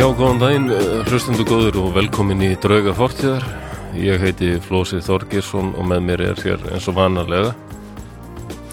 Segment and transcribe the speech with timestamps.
[0.00, 3.42] Já, góðan daginn, eh, hlustundu góður og velkomin í Drauga fortíðar.
[3.92, 7.50] Ég heiti Flósi Þorgirsson og með mér er hér eins og vanarlega.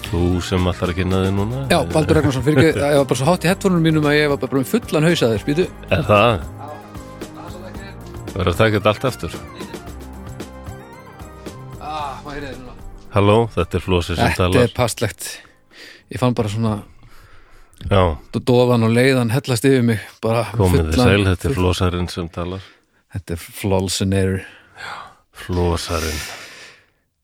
[0.08, 1.68] Þú sem allar að kynna þig núna.
[1.68, 4.32] Já, Baldur Ragnarsson, fyrir ekki, ég var bara svo hátt í headphone-unum mínum að ég
[4.32, 5.68] var bara með fullan hausaður, býtu.
[5.92, 6.40] Er það?
[8.32, 9.36] Það er að taka þetta allt eftir.
[11.76, 12.76] Ah, hvað er þetta núna?
[13.18, 14.62] Halló, þetta er Flósi sem Þetta talar.
[14.64, 15.28] er passlegt.
[16.08, 16.78] Ég fann bara svona
[17.86, 18.02] Já,
[18.34, 22.66] dofan og leiðan hellast yfir mig, komið þið sæl, þetta er Flósarinn sem talar.
[23.14, 24.40] Þetta er flolsinator.
[25.38, 26.20] Flósarinn.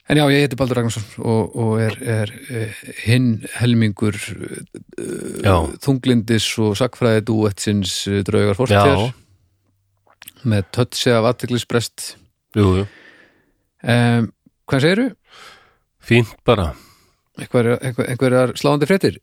[0.04, 6.46] En já, ég heiti Baldur Ragnarsson og, og er, er eh, hinn helmingur uh, þunglindis
[6.60, 9.06] og sakfræði dúetsins uh, draugar fórstjær já,
[10.44, 12.10] með tötsi af aðteglisbrest.
[12.56, 12.86] jú, jú.
[13.84, 14.28] Um,
[14.68, 15.08] hvað segirðu?
[16.04, 16.70] Fínt bara.
[17.40, 19.18] Einhver, einhver, einhverjar sláandi fréttir?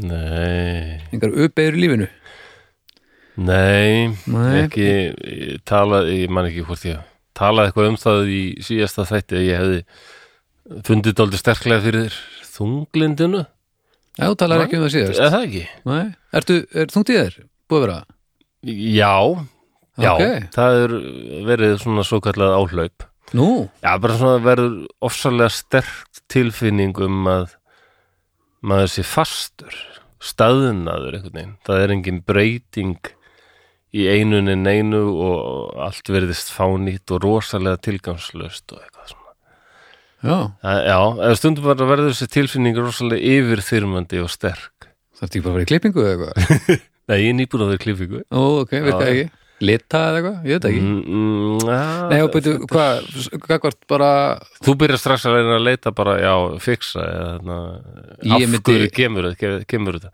[0.00, 2.06] Nei, Einhverjar uppeyður í lífinu?
[3.40, 4.62] nei, Nei.
[4.64, 6.98] ekki, ég talaði, ég man ekki hvort ég
[7.36, 12.16] talaði eitthvað um það í síðasta þætti að ég hefði fundið dálítið sterklega fyrir
[12.50, 13.44] þunglindinu
[14.20, 14.26] Já,
[14.58, 14.64] Nei.
[14.66, 15.20] ekki um það síðast.
[15.20, 15.62] eða það ekki?
[15.88, 16.02] Nei,
[16.40, 17.36] ertu, er þungt í þér?
[17.70, 17.98] Búið að vera?
[19.00, 19.14] Já,
[20.00, 20.50] já, Ok.
[20.56, 20.96] það er
[21.48, 23.46] verið svona svo kallað áhlaup Nú,
[23.80, 27.52] Já, bara svona verður ofsalega sterk tilfinning um að
[28.66, 29.76] maður sé fastur
[30.20, 33.10] staðnaður einhvern veginn það er engin breyting
[33.96, 39.34] í einunni neinu og allt verðist fánýtt og rosalega tilgangslöst og eitthvað svona
[40.20, 45.42] já, Það- Já, stundum bara verður þessi tilfinning rosalega yfirþyrmandi og sterk það er ekki
[45.44, 46.86] bara að vera í klippingu eða eitthvað?
[47.10, 49.24] Nei, ég er nýbúin að vera klippingu Ó, ok, virkaði Já.
[49.24, 49.36] ekki.
[49.60, 50.36] Lita eða eitthvað?
[50.48, 50.80] Ég veit ekki.
[50.80, 53.00] mm, mm, ja, Nei, byrju, hvað,
[53.44, 54.10] hvað bara,
[54.64, 56.32] Þú byrjar strax að reyna að leita bara, já,
[56.64, 57.58] fixa eða þarna,
[58.24, 59.30] Ég af myndi- hverju kemur,
[59.68, 60.12] kemur þetta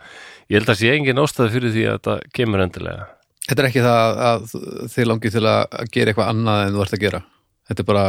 [0.50, 3.06] Ég held að sé engin ástæði fyrir því að þetta kemur endilega
[3.46, 4.46] þetta er ekki það að
[4.90, 7.20] þið langið til að gera eitthvað annað en þú ert að gera.
[7.70, 8.04] Þetta er bara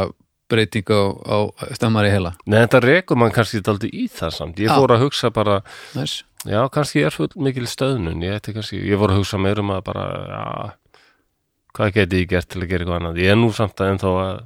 [0.50, 1.38] breyting á, á
[1.78, 2.32] stemmari heila.
[2.46, 4.74] Nei, þetta rekur mann kannski daldi í það samt Ég Já.
[4.74, 5.60] fór að hugsa bara,
[5.94, 6.22] Næs.
[6.42, 9.84] já, kannski er full mikil stöðnun Ég, kannski, ég fór að hugsa meir um að
[9.84, 10.72] bara, já
[11.78, 13.20] Hvað geti ég gert til að gera eitthvað annað?
[13.22, 14.38] Ég er nú samt að ennþá að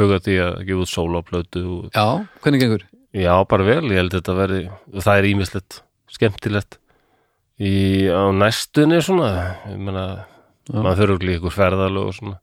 [0.00, 2.06] huga því að gefa út sólaplötu og Já,
[2.42, 2.86] hvernig gengur?
[3.12, 5.78] Já, bara vel, ég held að þetta verði og það er ímislegt,
[6.10, 6.78] skemmtilegt
[7.60, 7.74] í,
[8.08, 9.30] á næstunni svona,
[9.68, 10.06] ég meina
[10.70, 10.78] Já.
[10.80, 12.38] maður fyrir okkur ykkur ferðalög og svona.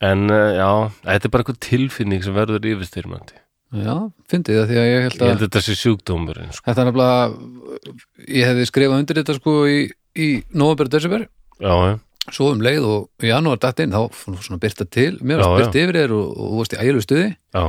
[0.00, 0.70] En eh, já,
[1.04, 3.40] þetta er bara eitthvað tilfinning sem verður yfirstyrmandi.
[3.80, 3.94] Já,
[4.30, 6.64] fyndið það því að ég held ég að held að þetta sé sjúkdómurinn sko.
[6.66, 7.90] þetta er nefnilega,
[8.26, 9.76] ég hefði skrifað undir þetta sko í,
[10.18, 11.26] í november og desember.
[11.60, 11.98] Já, já,
[12.34, 14.08] svo um leið og í janúar datt inn þá
[14.42, 17.28] svona byrta til, mér varst byrta yfir þér og, og þú varst í ægilegu stuði.
[17.50, 17.62] Já,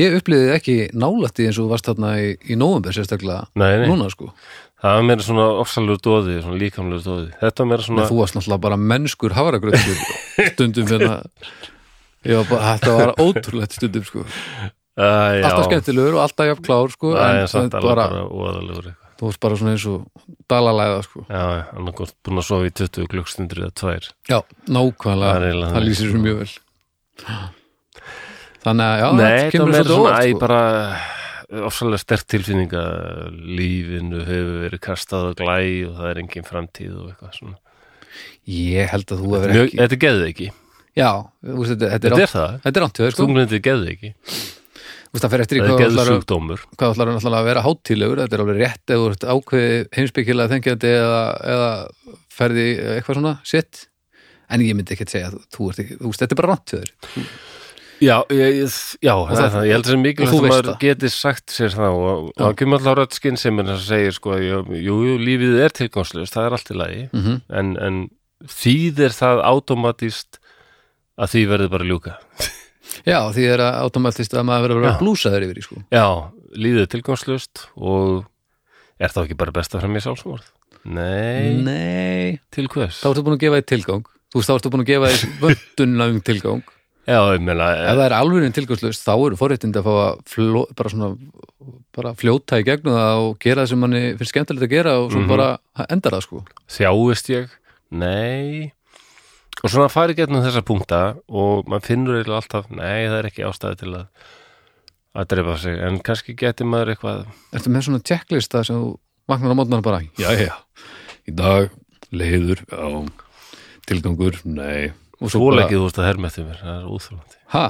[0.00, 3.86] ég upplýði ekki nálætti eins og þú varst þarna í, í november sérstaklega nei, nei.
[3.90, 4.30] núna sko,
[4.82, 8.38] það var meira svona ofsalur dóði, svona líkamlegur dóði þetta var en svona, þú varst
[8.38, 10.04] náttúrulega bara mennskur hafragröðskur
[10.52, 11.18] stundum hérna.
[12.26, 17.50] Þetta var ótrúlegt stundum sko, já, alltaf skemmtilegur og alltaf jafn klár sko, það en
[17.52, 20.06] þetta alveg bara, bara óðalegur eitthvað þú varst bara svona eins og
[20.50, 21.44] dalalæða sko, já,
[21.76, 25.86] annarkort búin að sofa í 20 klukkstundur eða tvær já, Það er nákvæmlega það þannig,
[25.88, 26.14] lýsir sko.
[26.16, 26.52] svo mjög vel
[28.66, 30.40] þannig að já, Nei, þetta þetta kemur var meira svolítið svona óvart æ, sko.
[30.42, 30.62] bara
[31.70, 36.94] ofsalega stert tilfinning að lífinu hefur verið kastað á glæ og það er engin framtíð
[36.98, 37.58] og eitthvað svona.
[38.50, 40.48] ég held að þú hefur ekki þetta geði ekki.
[40.98, 41.10] já,
[41.46, 42.56] þú veist, þetta, þetta Þetta er er það.
[42.66, 43.26] Þetta er rámt hjá þér sko.
[43.26, 44.55] Þú veist,
[45.24, 49.26] það fer eftir í hvað ætlar ætlar að vera hátílegur þetta er alveg rétt ert
[49.26, 51.20] ákveði heimsbyggilega þengjandi eða,
[51.54, 51.70] eða
[52.36, 52.66] ferði
[52.96, 53.86] eitthvað svona sitt
[54.52, 56.90] en ég myndi ekki að segja þú veist, þetta er bara rátt þér.
[57.96, 58.58] Já, ég,
[59.00, 59.66] já það það-.
[59.66, 62.98] Ég held sem mikilvægt þú að maður geti sagt sér það og það kemur alltaf
[62.98, 66.72] rödd skinn sem er að segja sko, jú, jú, lífið er tilgangslust, það er allt
[66.72, 67.00] í lagi.
[67.06, 67.40] Mm -hmm.
[67.60, 68.02] en, en
[68.52, 70.40] þýðir það automatist
[71.16, 72.18] að því verður bara ljúka.
[73.06, 76.06] Já, því er að automatist að maður verður að vera blúsaður yfir í sko Já,
[76.58, 78.24] lífið er tilgangslust og
[78.98, 80.46] er þá ekki bara best að fremja sjálfsmorð?
[80.86, 83.00] Nei, Nei, til hvers?
[83.02, 85.36] þá ertu búin að gefa þér tilgang þú veist, þá ertu búin að gefa þér
[85.44, 86.64] vöndunna um tilgang
[87.06, 90.62] Já, ég meina, ef það er alveg tilgangslust, þá eru forréttindi að fá að fló,
[90.74, 91.10] bara svona
[91.94, 95.12] bara fljóta í gegnum það og gera það sem manni finnst skemmtilegt að gera og
[95.14, 95.28] svo Mhm.
[95.30, 95.46] bara
[95.86, 96.40] endar það sko
[96.74, 97.46] þjáist ég?
[97.94, 98.72] Nei
[99.62, 103.46] og svona fari getnum þessa punkta og maður finnur eiginlega alltaf nei, það er ekki
[103.48, 104.26] ástæði til að
[105.16, 107.22] að drefa sig, en kannski geti maður eitthvað
[107.56, 108.90] Ertu með svona checklista sem þú
[109.30, 110.52] vaknar á mótnar bara, já, já,
[111.24, 111.72] í dag
[112.12, 113.00] leiður, já,
[113.88, 114.92] tilgangur, nei.
[115.16, 117.66] Og svo svoleikið þú veist að herma eftir mér, það er úþjólandi ha?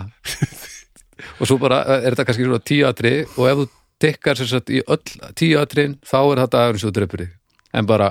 [1.41, 3.67] Og svo bara er þetta kannski svona tíu atri og ef þú
[4.05, 7.31] tekkar sagt í öll tíu atrin þá er þetta aðeins svo dreipur þig.
[7.77, 8.11] En bara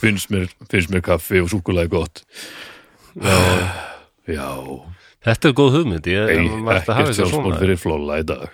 [0.00, 2.22] finnst mér, finnst mér kaffi og súkulega gott
[3.16, 3.36] já,
[4.32, 4.48] já
[5.22, 7.60] Þetta er góð hugmynd, ég Ei, maður ætti að hafa ekkert eitthvað sjálfsmál svona.
[7.62, 8.44] fyrir flóla í dag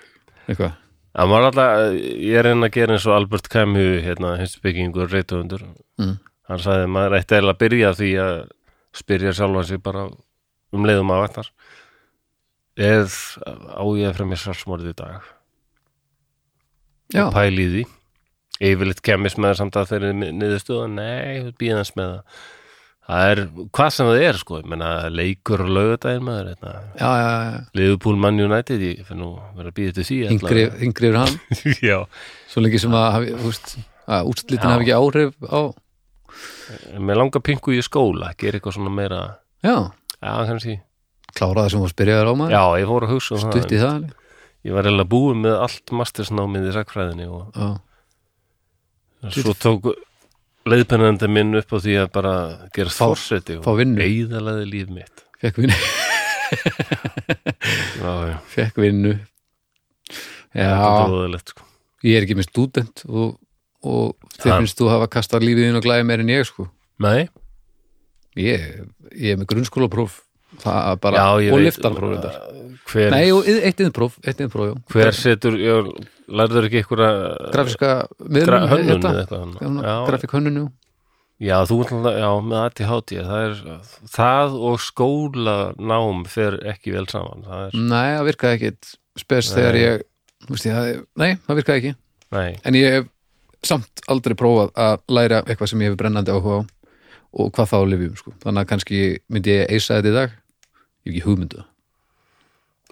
[0.48, 0.76] eitthvað
[1.18, 1.94] Það var alltaf,
[2.28, 5.64] ég er einn að gera eins og Albert Camus, hérna, hinsbyggingur reytuðundur.
[5.98, 6.12] Mm.
[6.46, 8.36] Hann sagði að maður ætti eiginlega að byrja á því að
[9.00, 10.04] spyrja sjálfan sig bara
[10.76, 11.48] um leiðum að vatnar.
[12.78, 13.16] Eð
[13.74, 15.26] á ég að fremja sarsmórið í dag.
[17.16, 17.84] já, Og pæli í því.
[18.68, 20.86] Yfirleitt kemist með það samt að þeirri niðurstöða.
[20.92, 22.38] Nei, býðans með það.
[23.08, 23.38] Það er,
[23.72, 26.72] hvað sem það er, sko, ég menna, leikur og laugardaginn maður, hérna.
[26.92, 27.60] já, já, já.
[27.80, 30.18] Liverpool Man United, ég fyrir nú að vera að býða til því.
[30.34, 31.38] Yngri, yngri yfir hann
[32.52, 33.54] svo lengi sem að, þú
[34.08, 34.72] að úrslitin Já.
[34.72, 35.60] hafi ekki áhrif á
[37.00, 39.20] Mér langar pingu í skóla, gera eitthvað svona meira
[39.64, 39.74] já,
[40.18, 40.78] Já, kannski
[41.36, 43.80] klára það sem var spyrjaður á maður Já, ég fór að hugsa um stutt í
[43.82, 44.06] það.
[44.66, 47.68] Ég var eiginlega búið með allt mastersnámið í sakfræðinni og já,
[49.38, 49.90] svo tók
[50.72, 52.34] leiðpennandi minn upp á því að bara
[52.76, 55.24] gera fórseti og eigðalaði líf mitt.
[55.42, 55.78] Fekk vinnu.
[57.98, 59.10] Já, já, fekk vinnu.
[60.56, 60.70] Já,
[61.04, 61.64] óðalegt sko.
[62.06, 63.34] ég er ekki með stúdent og,
[63.84, 64.54] og Ha.
[64.56, 66.68] finnst þú hafa kastað lífið inn og glæði meir en ég sko.
[67.02, 67.28] Nei,
[68.38, 68.64] ég,
[69.12, 70.20] ég er með grunnskólapróf
[70.62, 72.22] það er bara, já, og liftarpróf
[72.88, 75.88] Hver, nei, og eitt innpróf, eitt innpróf, hver setur, ég
[76.32, 77.02] lærður ekki eitthvað
[77.52, 79.18] grafíska gra, miðlun hönnun eitthvað?
[81.38, 81.76] Já, þú
[82.18, 83.60] já, með ADHD það er,
[84.16, 88.90] það og skólanám fer ekki vel saman það er, nei, það virkaði ekkit
[89.22, 90.02] spes þegar ég,
[90.48, 91.94] veist ég, það- nei, það virkaði ekki.
[92.34, 93.06] Nei, en ég hef
[93.68, 96.66] samt aldrei prófað að læra eitthvað sem ég hef brennandi áhuga á
[97.32, 98.32] og hvað þá lifjum sko.
[98.44, 101.64] þannig að kannski myndi ég eisa þetta í dag ég hef ekki hugmyndu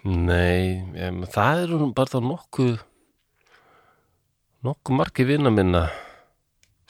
[0.06, 2.76] Nei, em, það eru bara þá nokkuð
[4.66, 5.86] nokkuð margi vina minna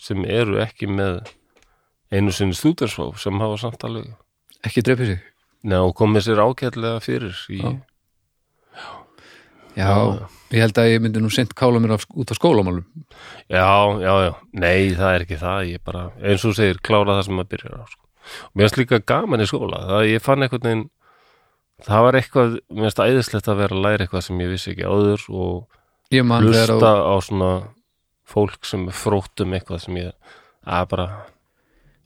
[0.00, 1.22] sem eru ekki með
[2.12, 4.12] einu sinni stúdarsfá sem hafa samt alveg
[4.66, 5.24] ekki dreipið sig
[5.66, 7.72] Nei, og komið sér ágætlega fyrir í, Já.
[9.76, 9.92] Já,
[10.54, 12.86] ég held að ég myndi nú sent kála mér af, út á skólamálum.
[13.52, 13.68] Já,
[14.02, 15.70] já, já, nei, það er ekki það.
[15.74, 18.02] Ég bara, eins og segir, klára það sem maður byrjar á sko.
[18.46, 19.82] og mér finnst líka gaman í skóla.
[19.90, 20.86] Það ég fann einhvern veginn
[21.84, 24.86] það var eitthvað, mér finnst æðislegt að vera að læra eitthvað sem ég vissi ekki
[24.88, 25.80] áður og
[26.40, 27.50] hlusta á, á svona
[28.26, 30.36] fólk sem er frótt um eitthvað sem ég
[30.66, 31.08] að bara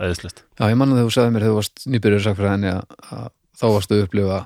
[0.01, 0.45] æðislegt.
[0.59, 3.29] Já, ég man þegar þú sagði mér þegar þú varst nýbyrður sakfræðinni að, að
[3.61, 4.41] þá varstu að upplifa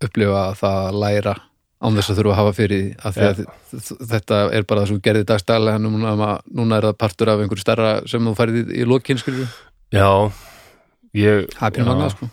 [0.00, 1.36] upplifa það að læra
[1.80, 3.38] án þess að þurfa að hafa fyrir því af því að
[3.72, 6.30] þ- þetta er bara það sem gerði dagstæðlega núna,
[6.60, 9.46] núna er það partur af einhverju stærra sem þú færði í lokin skilju
[9.96, 10.10] já,
[11.16, 12.28] ég það já, magnað sko.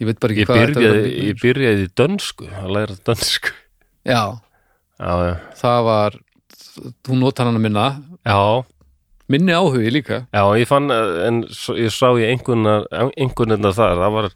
[0.00, 2.94] Ég veit bara ekki ég hvað þetta byrjaði, var ég byrjaði í dönsku að læra
[3.04, 3.50] dönsku.
[4.08, 4.22] Já,
[4.96, 6.16] já, já, það var
[7.04, 7.84] þú notar hann að minna.
[8.24, 8.38] Já,
[9.30, 10.22] minni áhugi líka.
[10.32, 12.86] Já ég fann að- en s- ég sá ég einhvernar
[13.16, 14.30] einhvernar þar, það var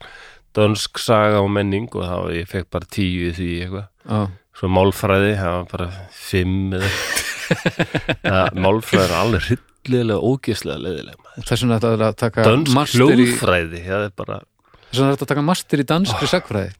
[0.55, 3.87] dönsk saga og menning og það, var- ég fekk bara tíu í því eitthvað.
[4.05, 4.21] Já,
[4.61, 11.45] svo málfræði, það var bara fimm eða málfræði er alveg hryllilega ógislega leiðilega maður.
[11.49, 15.27] þess vegna þetta er að taka dönsk master í, það er þess vegna er þetta
[15.27, 16.73] að taka master í danskri sagfræði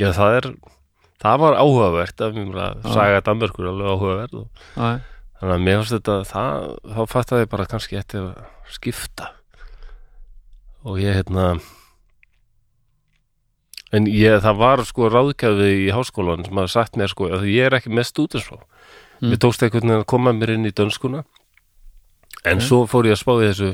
[0.00, 0.48] já það er
[1.26, 4.90] það var áhugavert af mér að saga Danmörkur er alveg áhugavert og, já,
[5.40, 9.30] þannig að mér fannst þetta það, þá fattaði ég bara kannski eftir að skipta.
[10.86, 11.46] Og ég hérna
[13.92, 17.66] en ég, það var sko ráðgjafi í háskólan sem hafði sagt mér sko að ég
[17.68, 18.62] er ekki með stúdensfrá
[19.16, 19.30] Mm.
[19.32, 21.22] mér tókst einhvern veginn að koma mér inn í dönskuna
[22.44, 22.62] en Ok.
[22.66, 23.70] svo fór ég að spá í þessu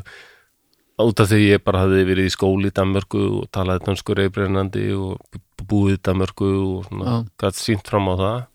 [1.02, 4.84] út af því ég bara hafði verið í skóli í Danmörku og talaði dönsku reybrennandi
[4.94, 5.18] og
[5.66, 7.26] búið í Danmörku og svona, Já.
[7.42, 8.46] gætt sínt fram á það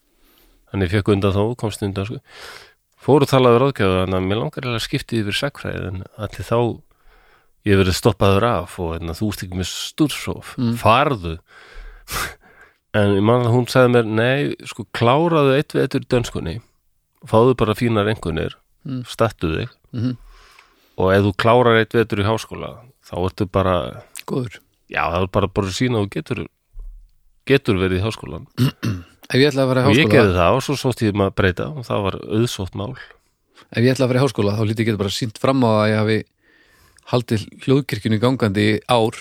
[0.71, 2.19] þannig ég fekk undan þó, komst undan sko.
[3.03, 6.47] fór og talaði ráðgjafi þannig að mér langar eiginlega að skipti yfir sakfræði en allir
[6.47, 6.57] þá
[7.67, 10.75] ég verið stoppaður af og hérna, þú ert ekki með stúrsóf Mm.
[10.79, 11.33] farðu
[12.97, 16.55] en ég man að hún sagði mér nei, sko kláraðu eitt við eittur dönskunni
[17.27, 18.55] fáðu bara fínar engunir
[18.87, 19.01] Mm.
[19.09, 20.13] stattu þig Mhm.
[20.97, 22.69] og ef þú klárar eitt vetur í háskóla
[23.03, 24.59] þá ertu bara, góður
[24.89, 26.45] já það er bara bara að sína og getur
[27.47, 28.47] getur verið í háskólan
[29.27, 31.13] ef ég ætla að vera í og ég háskóla gerði það og svo sótt ég
[31.19, 34.55] maður að breyta og það var auðsótt mál ef ég ætla að vera í háskóla
[34.55, 36.17] þá lítið geta bara sínt fram á að ég hafi
[37.11, 39.17] haldið hljóðkirkjunni gangandi ár?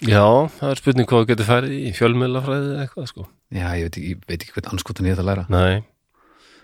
[0.00, 3.26] Já, það er spurning hvað þú getur færið í fjölmiðlafræði eða eitthvað sko.
[3.52, 5.44] Já, ég veit ég veit ekki hvern anskotan ég ætla að læra.
[5.52, 5.82] Nei,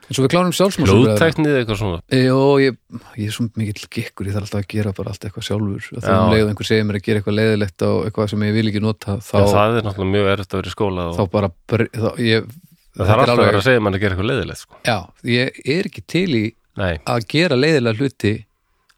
[0.06, 2.00] en svo við klárum sjálfsmálsumræðina hljóðtæknið eitthvað svona?
[2.16, 2.78] Jó, ég,
[3.18, 5.88] ég er svo mikill gekkur, ég þarf alltaf að gera bara allt eitthvað sjálfur.
[5.90, 5.98] Já.
[5.98, 8.56] þegar um leið og einhver segir mér að gera eitthvað leiðilegt og eitthvað sem ég
[8.56, 11.18] vil ekki nota þá, Já, það er náttúrulega mjög erfitt að vera í skóla og
[11.18, 12.50] þá bara þá, ég,
[12.96, 14.80] það þarf alltaf að vera að segja mann að gera eitthvað leiðilegt sko.
[14.86, 14.98] Já,
[15.34, 16.44] ég er ekki til í
[16.78, 18.34] nei, að gera leiðilega hluti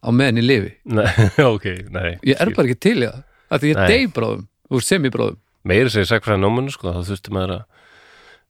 [0.04, 0.72] á meðan í lifi.
[0.84, 1.08] Nei,
[1.54, 3.88] ok, nei ég er bara ekki til í það, af því ég Nei.
[3.92, 7.66] dey bráðum úr semibráðum meiri segir sagfræði námanu sko, þá þurfti maður að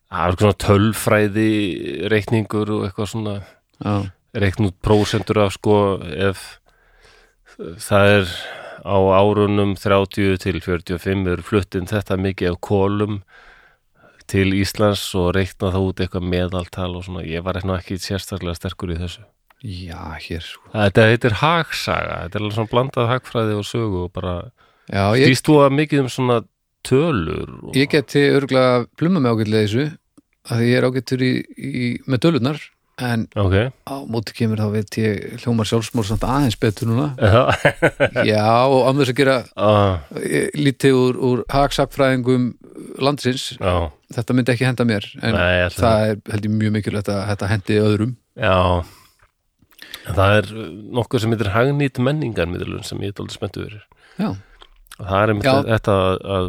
[0.09, 1.51] það er svona tölfræði
[2.13, 3.93] reikningur og eitthvað svona já,
[4.45, 5.77] reikn út prósentur af sko
[6.29, 6.47] ef
[7.59, 8.33] það er
[8.89, 13.21] á árunum 30 til 45 er fluttin þetta mikið af kólum
[14.29, 18.93] til Íslands og reikna það út eitthvað meðaltal og svona, ég var ekki sérstaklega sterkur
[18.93, 19.25] í þessu.
[19.63, 20.71] Já, hér sko.
[20.75, 24.39] Þetta heitir hagsaga, þetta er alveg svona blandað hagfræði og sögu og bara
[24.87, 26.41] já, ég, stýst þú að mikið um svona
[26.87, 27.71] tölur og...
[27.77, 29.87] ég geti örgulega pluma með ágætlega þessu
[30.49, 32.61] að ég er ágættur í, í, með dölurnar
[32.99, 33.55] en Ok,
[33.87, 37.13] á móti kemur þá veit ég hljómar sjálfsmór samt aðeins betur núna.
[38.27, 39.37] Já, og án þess að gera
[40.19, 42.51] eh, lítið úr, úr hagsakfræðingum
[43.03, 46.11] landsins, já, þetta myndi ekki henda mér en Nei, það.
[46.11, 48.17] er held ég mjög mikilvægt að þetta hendi öðrum.
[48.39, 48.57] Já.
[50.17, 50.49] Það er
[50.99, 53.85] nokkuð sem heitir hagnýtt menningarmiðlun sem ég er aldrei spenntu fyrir.
[54.19, 54.29] já,
[54.99, 55.63] Og Það er einmitt Já.
[55.69, 56.47] þetta að, að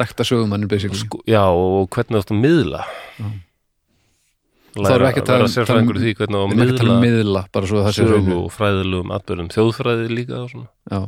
[0.00, 2.84] rekta sögumannir basically sko, já, og hvernig áttu að miðla.
[4.70, 5.44] Þá erum við ekki að tala
[5.82, 8.36] um- því hvernig á við að um miðla miðla bara svo það sé sögu hreinu.
[8.44, 10.68] og fræðilegum atbyrðum, þjóðfræði líka svona.
[10.90, 11.00] já,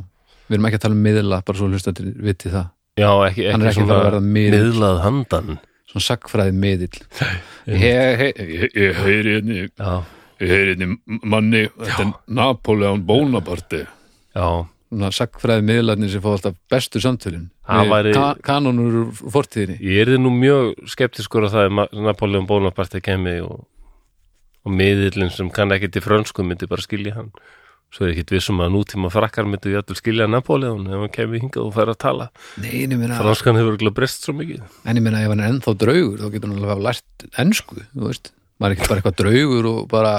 [0.49, 2.67] við erum ekki að tala um miðla bara svo hlustandir viti það
[2.99, 5.59] Já, ekki, er ekki ekki fara að miðl miðlað handan.
[5.89, 6.99] svona sagfræði miðill
[7.87, 8.21] ég,
[8.99, 10.03] heyri henni Já,
[10.43, 13.85] ég heyri henni manni þetta er Napoleon Bonaparte.
[14.35, 14.47] Já,
[14.93, 17.47] svona sagfræði miðlarnir sem fá alltaf bestu samtölin.
[17.65, 19.79] Væri- ka kanonur úr fortíðinni.
[19.81, 23.63] Ég er nú mjög skeptiskur að það Ma- Napoleon Bonaparte kemi og,
[24.65, 27.31] og miðillin sem kann ekki til frönsku myndi bara skilja hann.
[27.93, 31.11] Svo er ég ekkit vissum að nútíma frakkar myndi við allir skilja Napoleon ef hann
[31.13, 32.29] kemi hingað og fær að tala.
[32.57, 34.63] Nei, en ég meina, franskan hefur ekki breyst svo mikið.
[34.89, 37.77] En ég meina ef hann er ennþá draugur þá getur hann alveg hafa lært ensku
[37.93, 38.31] þú veist,
[38.63, 40.13] maður er ekki bara eitthvað draugur og bara,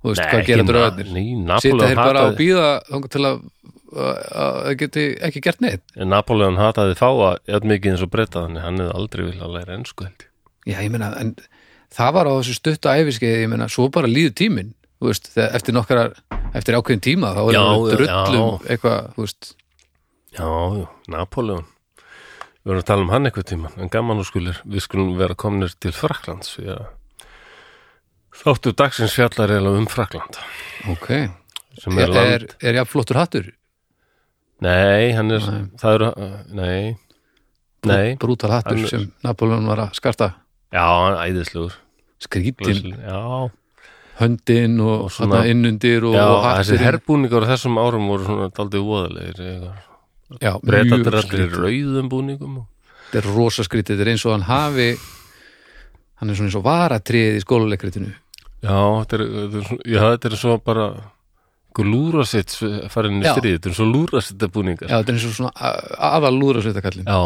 [0.00, 1.12] þú veist, hvað gera draugarnir
[1.48, 3.40] Napoleon þeir bara hataði, býða til að
[3.90, 8.66] að það geti ekki gert neitt Napoleon hataði fáa jafn mikið eins og breyta þannig
[8.66, 10.26] hann hefði aldrei vilja að læra ensku held.
[10.68, 11.32] Já, ég meina, en
[11.90, 14.70] það var á þessu stutta æfiskeiði, ég meina, svo bara líður tíminn
[15.00, 16.02] þú veist, þegar, eftir nokkar
[16.54, 18.70] eftir ákveðin tíma, þá er Já, það já, drullum já.
[18.74, 19.52] eitthvað, þú veist
[20.30, 20.46] Já,
[20.78, 21.68] já, Napoleon
[22.60, 25.36] Við verðum að tala um hann eitthvað tíma en gaman og skulir, við skulum vera
[25.38, 26.82] komnir til Fraklands að
[28.40, 30.38] þáttu dagsins fjallar er um Frakland
[30.90, 31.08] ok,
[31.80, 33.50] sem er, er er, er já flottur hattur?
[34.60, 35.62] Nei, hann er, Nei.
[35.80, 36.96] það eru uh, Nei,
[37.88, 38.16] nei.
[38.20, 40.34] brútal hattur sem Napoleon var að skarta.
[40.68, 41.78] Já, hann er æðislegur.
[42.20, 43.48] Skrítin, Já,
[44.20, 48.84] höndin og, Og svona- innundir og, já og þessi herbúningar þessum árum voru svona daldið
[48.84, 49.40] voðalegir
[50.44, 52.58] já, Breytaður mjög allir rauðum búningum
[53.08, 54.90] þetta er rosa skrítið, þetta er eins og hann hafi
[56.20, 58.12] hann er svona eins og varatriðið í skóluleikritinu
[58.60, 60.86] Já, þetta er, þetta er, svo- já, þetta er svo bara
[61.70, 62.54] einhver lúrasitt
[62.92, 63.32] farin í Já.
[63.36, 65.52] stríð, þetta er svo lúrasitt búningar já, þetta er og svona
[66.10, 67.20] aðal lúðrasveitakallin Já,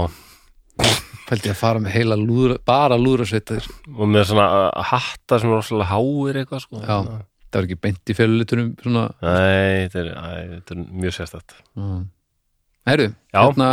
[1.30, 4.48] fældi að fara með heila lúðra, bara lúðrasveitar og með svona
[4.90, 6.82] hatta sem er rosalega háir eitthvað sko.
[6.84, 6.98] Já.
[7.54, 11.56] það var ekki beint í fjölulitunum svona, Nei, þetta er, æ, þetta er mjög sérstætt
[12.84, 13.70] herru, hérna,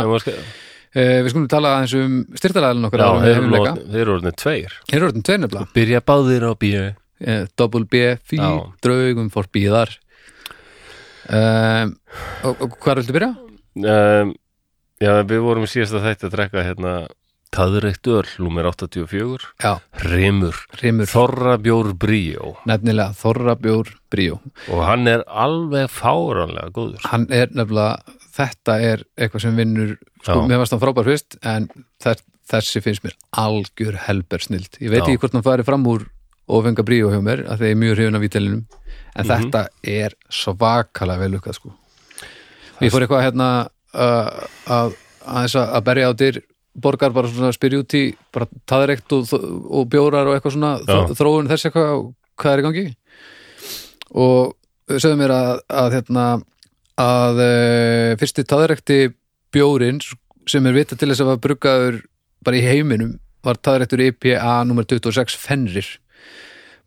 [0.96, 4.74] eh, við skulum tala aðeins um styrtalæðin okkar já þeir, eru orðinni tveir.
[4.88, 5.68] Þeir eru orðin tveir nefnilega.
[5.76, 6.82] Byrja báðir á bíu
[7.58, 8.02] Double B,
[8.32, 8.48] Já.
[8.84, 9.92] draugum fór bíðar
[11.30, 11.96] um,
[12.46, 13.32] og, og hvað viltu byrja?
[13.86, 14.32] um,
[15.02, 16.94] Já, við vorum í síðasta þætti að drekka hérna
[17.52, 19.72] Taðreitt öll, númer 84 Já,
[20.06, 24.38] Rimur, Rimur, Þorra bjór bríó nefnilega Þorrabjór Bríó
[24.72, 30.38] og hann er alveg fáranlega góður Hann er nefnilega, þetta er eitthvað sem vinnur, sko,
[30.38, 30.46] Já.
[30.48, 31.68] mér varst hann frábær fyrst en
[32.00, 32.24] þess,
[32.54, 34.78] þessi finnst mér algjör helber snild.
[34.80, 35.10] Ég veit Já.
[35.10, 36.06] ekki hvort hann fari fram úr
[36.52, 38.62] og fenga Bríó hjá mér, að þeir er mjög hrifin af vítelinum
[39.16, 39.30] en Mhm.
[39.32, 41.72] þetta er svakalega vel lukkað sko.
[42.82, 43.48] Ég fór eitthvað hérna
[43.94, 44.94] uh, að,
[45.26, 46.40] að að berja á dyr
[46.74, 51.02] borgar bara svona spyrja út í bara taðrekt og, og bjórar og eitthvað svona Já.
[51.18, 52.06] þróun þess eitthvað og
[52.40, 52.84] hvað er í gangi
[54.12, 54.54] og
[54.88, 56.24] sögðu mér að, að hérna
[57.02, 57.50] að e,
[58.20, 58.98] fyrsti taðrekti
[59.52, 60.00] bjórin
[60.48, 62.00] sem er vita til þess að var bruggaður
[62.44, 65.88] bara í heiminum var taðrektur IPA nummer 26 Fenrir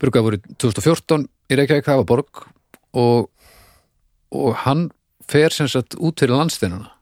[0.02, 2.44] bruggaður voru 2014 í Reykjavík það var borg
[2.96, 3.28] og,
[4.34, 4.88] og hann
[5.30, 6.92] fer sem sagt út fyrir landsteinana.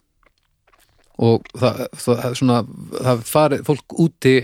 [1.24, 2.58] Og það, það, svona,
[2.96, 4.34] það farið fólk úti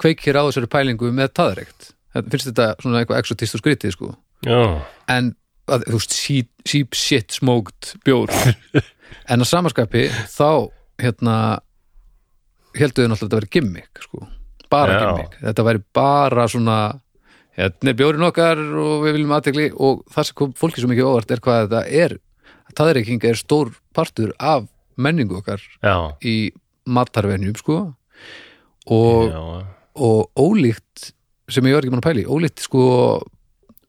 [0.00, 4.10] kveikir á þessari pælingu með taðrekt finnst þetta svona eitthvað exotist og skrítið sko.
[4.46, 4.80] Já,
[5.12, 5.34] en
[5.70, 6.16] að, þú veist,
[6.66, 8.32] cheap shit smoked bjór.
[9.26, 10.70] En að samaskapi þá
[11.02, 11.34] hérna
[12.78, 14.20] heldur þau náttúrulega að þetta væri gimmick sko,
[14.70, 15.00] bara Já.
[15.02, 15.32] gimmick.
[15.42, 16.76] Þetta væri bara svona
[17.60, 21.10] hérna er bjórin okkar og við viljum aðtekli og það sem kom fólki svo mikið
[21.10, 22.16] óvart er hvað þetta er.
[22.78, 24.68] Taðreiking er stór partur af
[25.00, 26.52] menningu okkar já, í
[26.90, 27.80] matarvenjum sko.
[28.90, 29.34] Og,
[29.94, 31.12] og ólíkt
[31.50, 32.84] sem ég var ekki mann að pæli, ólíkt sko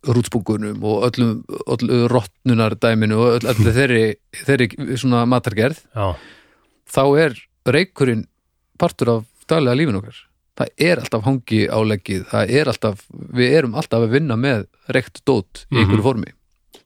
[0.01, 1.33] rútspungunum og öllum,
[1.69, 4.05] öllum rottnunar dæminu og öll, öll þeirri,
[4.45, 6.07] þeirri svona matargerð já,
[6.89, 7.37] þá er
[7.69, 8.25] reykurinn
[8.81, 10.23] partur af daglega lífin okkar
[10.60, 15.24] það er alltaf hangi áleggið það er alltaf, við erum alltaf að vinna með reykt
[15.27, 16.34] dót í einhverju formi.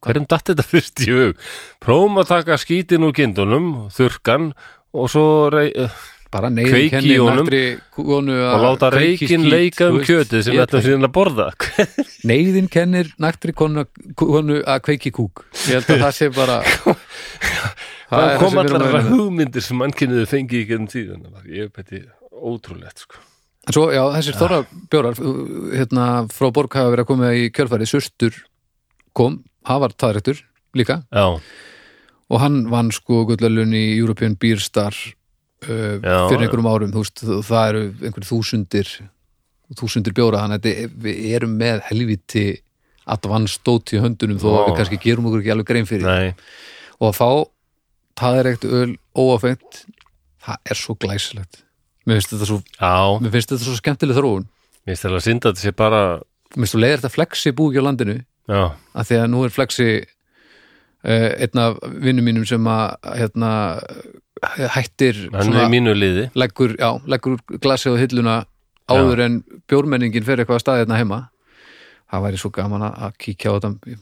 [0.05, 1.45] Hverjum datt þetta fyrst í hug?
[1.81, 4.51] Prófum að taka skítin úr kindunum þurrkan
[4.95, 5.71] og svo rey,
[6.33, 7.61] bara Kveiki neyðin honum naktri
[7.95, 11.47] konu og að láta kveiki reikin skít, leika um kjötið sem ætlum síðan að borða.
[12.29, 13.85] Neyðin kennir naktri konu,
[14.19, 15.45] konu að kveiki kúk.
[15.69, 16.59] Ég held að það sé bara
[18.11, 19.09] það kom með.
[19.13, 22.03] hugmyndir sem mannkynnið fengi í gennum tíðan ég beti
[22.35, 23.24] ótrúlegt sko.
[23.65, 24.59] En svo, já, þessir þorra
[24.93, 25.19] bjórar
[25.73, 28.35] hérna, frá Borg hafa verið að koma í kjölfæri Sustur
[29.17, 30.43] kom, hann var taðrættur
[30.77, 30.99] líka.
[31.09, 31.39] Já,
[32.25, 36.93] og hann vann sko gullalun í European Beer Star uh, Já, fyrir einhverjum árum.
[36.93, 38.93] Þú veist, það eru einhverjum þúsundir
[39.75, 42.45] þúsundir bjóra, þannig að við erum með helviti
[43.09, 46.05] advanced dót í höndunum þó að við kannski gerum okkur ekki alveg grein fyrir.
[46.05, 46.33] Nei,
[46.99, 47.29] og að fá
[48.21, 49.85] taðrækt öl óafengt
[50.45, 51.64] það er svo glæsilegt
[52.05, 52.95] mér finnst þetta svo, já.
[53.21, 54.47] mér finnst þetta svo skemmtileg þróun.
[54.85, 56.01] Mér finnst það að synda þetta sé bara
[56.55, 58.17] mér finnst þú leiðir þetta flexi búi á landinu.
[58.45, 58.61] Já,
[58.93, 59.87] að því að nú er flexi
[61.05, 63.51] uh, einn af vinnum mínum sem að hérna,
[64.75, 65.23] hættir
[65.97, 66.27] liði.
[66.37, 68.41] leggur, já, leggur glasi á hilluna
[68.91, 69.39] áður en
[69.69, 71.21] bjórmenningin fer eitthvað að staði hérna heima.
[72.11, 73.97] Það væri svo gaman að að kíkja á þetta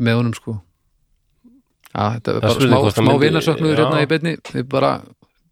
[0.00, 0.56] með honum sko.
[1.92, 3.12] Já, þetta er bara smá, smá
[3.68, 3.76] já.
[3.76, 4.36] hérna í beinni.
[4.54, 4.94] Við bara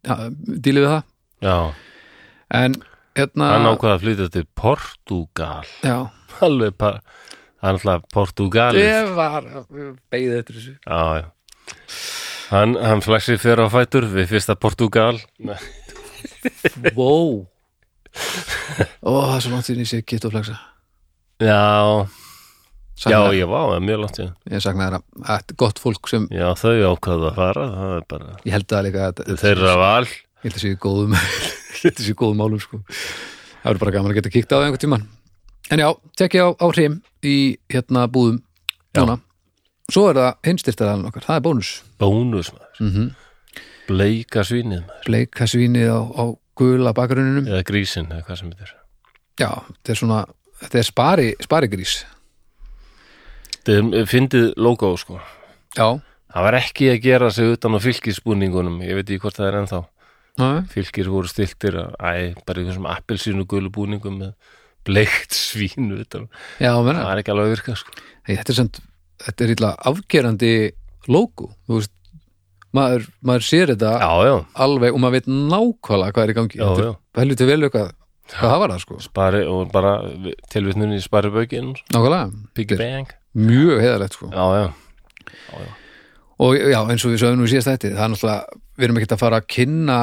[0.02, 1.02] dílið við það
[1.42, 1.56] já,
[2.62, 2.76] en
[3.18, 5.96] hérna hann ákvaða að flytja til Portugal já,
[6.46, 7.02] alveg bara
[7.62, 9.46] það er alltaf Portugalið ég var
[10.10, 10.74] beigðið eftir þessu.
[10.86, 11.28] Já, já.
[12.52, 15.16] Hann, hann flexi fyrir á fætur við fyrsta Portugal
[16.96, 17.46] wow
[19.06, 20.58] ó, það er svo langt síðan ég sé kitt og flexa.
[21.40, 24.34] Já, já, Sakna- ég var mjög langt síðan.
[24.52, 25.00] Ég þeirra,
[25.30, 28.74] þetta er gott fólk sem já, þau ákvaða að fara það er bara ég held
[28.76, 30.04] að líka að þeirra val
[30.42, 32.82] ég held að sé í góðum ég held að sé í góðum málum sko.
[33.62, 35.08] Það verður bara gaman að geta kíkt á það einhvern tímann.
[35.72, 37.36] En já, tekja á, á hreim í
[37.72, 38.42] hérna búðum
[38.98, 39.18] núna.
[39.92, 41.74] Svo er það hinstyrtaðalinn okkar, það er bónus.
[42.00, 42.80] Bónus maður.
[42.82, 43.10] Mm
[43.92, 45.04] bleika svínið maður.
[45.08, 46.24] Bleika svínið á, á
[46.58, 48.74] gula bakgrunninum eða grísin eða hvað sem þetta er.
[49.40, 50.20] Já, þetta er svona
[50.62, 51.94] þetta er spari, sparigrís
[53.56, 55.20] þetta er fyndið logo sko.
[55.76, 55.86] Já,
[56.32, 59.60] það var ekki að gera sig utan á fylgisbúningunum ég veit ekki hvort það er
[59.62, 59.82] ennþá
[60.40, 62.12] Nei, fylgir voru stiltir að, æ,
[62.48, 64.30] bara í þessum appelsínu gulu búningum með
[64.88, 66.28] bleikt svínu utan.
[66.58, 67.92] já, það er ekki alveg að virka sko.
[68.24, 68.80] Hey, þetta er samt,
[69.26, 70.52] þetta er illa afgerandi
[71.12, 71.92] logo, þú veist
[72.72, 76.60] maður, maður sér þetta já, já, alveg og maður veit nákvæmlega hvað er í gangi.
[76.62, 77.92] Já, þetta er helviti vel eitthvað
[78.32, 79.92] hvað það var það sko, spari og bara
[80.54, 82.24] tilvitnun í spari bökin nákvæmlega.
[82.56, 82.80] Þetta
[83.36, 84.32] mjög heiðalegt sko.
[84.32, 85.68] Já, já,
[86.42, 89.14] og já, eins og við sögum nú síðast þetta það er náttúrulega, við erum ekkert
[89.14, 89.98] að fara að kynna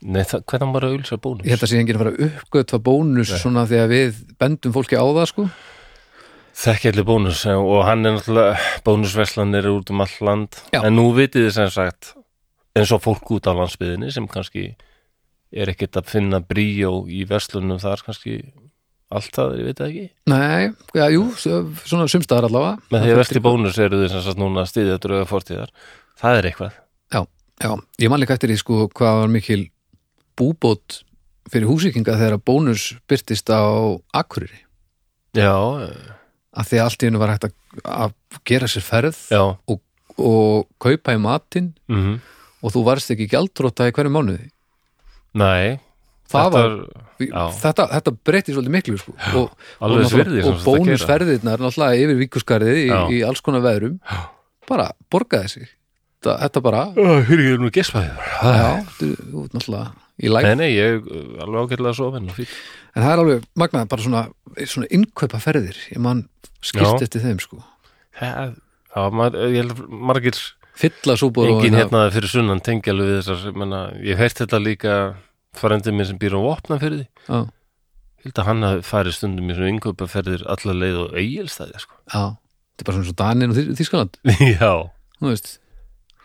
[0.00, 1.44] Nei, það, hvernig var að ulsa bónus?
[1.44, 4.72] Ég held að sé enginn að fara að uppgötva bónus svona því að við bendum
[4.72, 5.44] fólki á það sko.
[6.60, 8.54] Þekki allir bónus og hann er náttúrulega
[8.86, 10.56] bónusverslanir út um all land.
[10.72, 10.80] Já.
[10.82, 12.14] en nú vitið þið sem sagt
[12.76, 14.70] eins og fólk út á landsbyðinni sem kannski
[15.50, 18.38] er ekkert að finna bríó í verslunum þar kannski
[19.10, 20.04] allt það, ég veit ekki.
[20.30, 22.76] Nei, já, jú, svona sumstaðar allavega.
[22.94, 25.72] Með því að versti bónus eru þið sem sagt núna að styðja drauga fortíðar
[26.20, 26.76] það er eitthvað.
[27.10, 27.20] Já,
[27.64, 27.70] já,
[28.04, 29.64] ég man líka eftir því sko hvað var mikil
[30.40, 31.02] búbót
[31.50, 33.60] fyrir húsíkinga þegar bónus byrtist á
[34.16, 34.64] Akureyri.
[35.36, 38.16] Já, að því að allt í hennu var hægt að, að
[38.48, 39.42] gera sér ferð já.
[39.54, 39.80] og,
[40.18, 42.18] og kaupa í matinn mm
[42.60, 44.50] og þú varst ekki gjaldróta í hverju mánuði.
[45.40, 45.78] Nei.
[46.30, 47.40] Þetta var, er- já.
[47.56, 49.14] þetta, þetta breytti svolítið miklu sko.
[49.40, 52.98] og, alveg og, svirði og bónusferðirnar náttúrulega yfir vikuskarðið í, Já.
[53.16, 53.96] í alls konar veðrum
[54.68, 55.72] bara borgaði sig.
[56.20, 56.84] Þetta, þetta bara,
[57.30, 59.86] Hyrri, ég er nú gespaðið já, er þú náttúrulega
[60.20, 62.48] í læk, Nei, nei, ég er alveg ágætlega sofin og fín
[62.94, 64.22] en það er alveg magnað bara svona,
[64.64, 66.24] svona innkaupa ferðir ég man
[66.60, 67.62] skilt eftir þeim sko.
[68.18, 68.56] Það,
[68.92, 70.40] ég held að margir
[70.80, 74.60] fylla súbúr engin hérna fyrir sunnan tengja alveg við þessar menna, ég hef heyrt þetta
[74.62, 74.98] líka
[75.58, 77.40] frændið mér sem býr á vopna fyrir því já,
[78.20, 81.96] ég held að hann hafi farið stundum í svona innkaupaferðir alla leið og eigilstæði sko.
[82.12, 84.20] já, þetta er bara svona svo Danin og Þýskaland.
[84.60, 84.72] Já,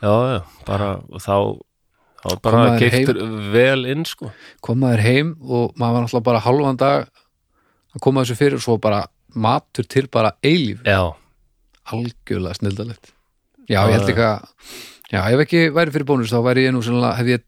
[0.02, 1.36] já, já bara, og þá,
[2.26, 3.20] þá bara keiftur
[3.54, 4.32] vel inn sko.
[4.66, 7.08] koma þér heim og maður var náttúrulega bara halvan dag
[7.96, 9.04] að koma þessu fyrir og svo bara
[9.36, 11.02] matur til bara eilíf já,
[11.92, 13.12] algjörlega snildalegt.
[13.70, 14.48] Já, ég held ekki að
[15.12, 17.44] já, ef ekki væri fyrir bónus þá væri ég nú sannlega, hef ég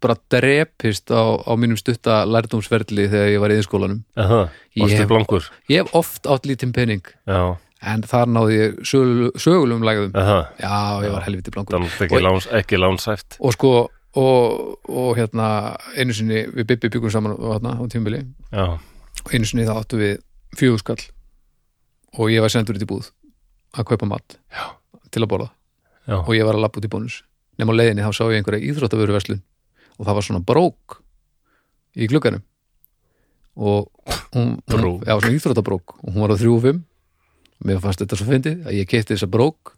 [0.00, 3.98] bara drepist á, á mínum stutta lærdómsferli þegar ég var í skólanum
[4.78, 5.50] Ég- blankur?
[5.68, 7.02] ég hef oft átt lítinn pening.
[7.28, 10.12] Já, en þar náði ég sögul, sögulum lægðum.
[10.16, 10.72] Eða, já,
[11.04, 11.84] ég var helviti blankur.
[12.60, 13.72] Ekki lánsæft og sko
[14.18, 18.24] og, og hérna einu sinni við Bibbi byggum saman hérna, á tímabili.
[18.50, 18.66] Já,
[19.24, 20.18] og einu sinni þá áttu við
[20.58, 21.02] fjögurskall
[22.18, 23.10] og ég var sendur út í búð
[23.78, 24.74] að kaupa mat Já.
[25.14, 25.50] til að borða.
[26.08, 27.20] Já, og ég var að lappa út í bónus.
[27.60, 29.42] Nema á leiðinni þá sá ég einhverja íþróttavöruverslun
[29.98, 31.00] og það var svona brók
[31.94, 32.42] í glugganum.
[33.60, 33.90] Og
[34.34, 35.98] hún, hún já, svona íþróttabrók.
[36.02, 36.82] Og hún var á þrjú og fimm.
[37.60, 39.74] Mér fannst þetta svo fyndið að ég kefti þessa brók.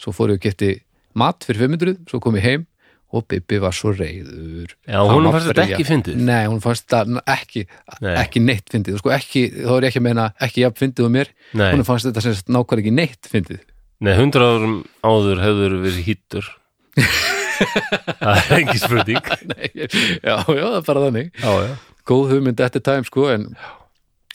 [0.00, 0.72] Svo fór ég og kefti
[1.14, 2.66] mat fyrir 500 svo kom ég heim
[3.10, 6.20] og Bibi var svo reyður já, hún fannst þetta ekki fyndið.
[6.28, 7.64] Nei, hún fannst það ekki,
[8.12, 9.00] ekki neitt fyndið.
[9.02, 11.84] Sko ekki, þá er ég ekki að meina ekki jafn fyndið um mér, nei, hún
[11.88, 13.64] fannst þetta sem sagt nákvæmlega ekki neitt fyndið.
[14.06, 16.52] Nei, hundra árum áður hefur verið hýttur
[18.20, 19.32] það er engi spurning.
[19.52, 21.32] Nei, já, já, það er bara þannig.
[21.36, 21.74] Já, já.
[22.08, 23.48] Góð hugmynd eftir time sko en,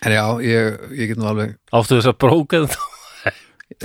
[0.06, 2.95] en já, ég, ég get nú alveg áttu þess að bróka þá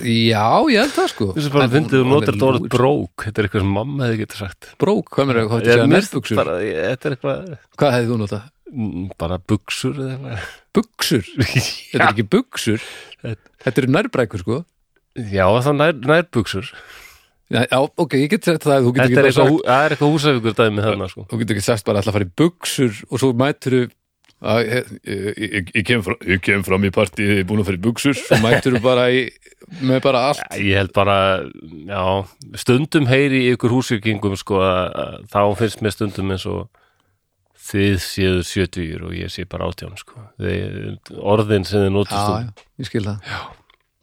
[0.05, 1.27] já, ég held það sko.
[1.37, 2.71] Þessu bara En fyndið þú notar þetta er orð lúr.
[2.75, 4.69] brók þetta er eitthvað sem mamma hefði getur sagt.
[4.83, 5.41] Brók, hvað er
[6.71, 8.49] Ég þetta er eitthvað hvað hefði þú notað?
[8.71, 9.97] mm, bara buksur
[10.77, 11.25] buxur,
[11.91, 12.85] þetta er ekki buxur.
[13.25, 14.61] Þetta eru nærbrækur sko.
[15.19, 16.69] Já, þá nær, nærbuksur
[17.51, 19.95] já, já, ok, ég get sagt það þú þetta er eitthvað, sagt hú- það er
[19.97, 21.25] eitthvað húsavíkur dæmi þarna sko.
[21.33, 23.97] þú getur ekki sagt bara alltaf að fara í buxur og svo mætur þú að
[24.41, 27.83] ég, ég, ég, ég, kem fram, ég kem fram í partí búin að fara í
[27.85, 29.27] buxur og mætur þú bara í
[29.85, 32.05] með bara allt ég held bara já,
[32.63, 36.65] stundum heyri í ykkur húsvíkingum sko, að, að, þá finnst mér stundum eins og
[37.71, 40.25] þið séu sjötugir og ég sé bara átján sko.
[40.41, 43.39] þið, orðin sem þið notast já, já, ég skil það já.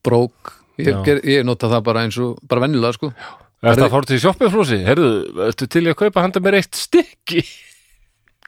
[0.05, 1.01] brók, ég, Já.
[1.09, 3.13] ger, ég nota það bara eins og bara venjulega sko
[3.65, 4.77] Er það fór til sjoppiflósi?
[4.85, 5.07] Herðu,
[5.47, 7.41] ertu til að kaupa handa mér eitt stykki?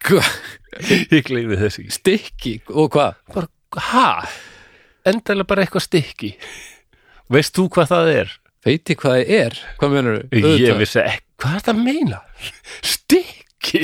[0.07, 0.23] Hva?
[1.13, 1.95] Ég gleymi þess ekki.
[1.97, 3.49] stykki og hvað?
[3.91, 4.09] Ha?
[5.09, 6.33] Endalega bara eitthvað stykki.
[7.29, 8.38] Veist þú hvað það er?
[8.65, 12.21] veit ég hvað það er, hvað menur Ég vissi ekki, hvað er það að meina?
[12.93, 13.83] Stykki?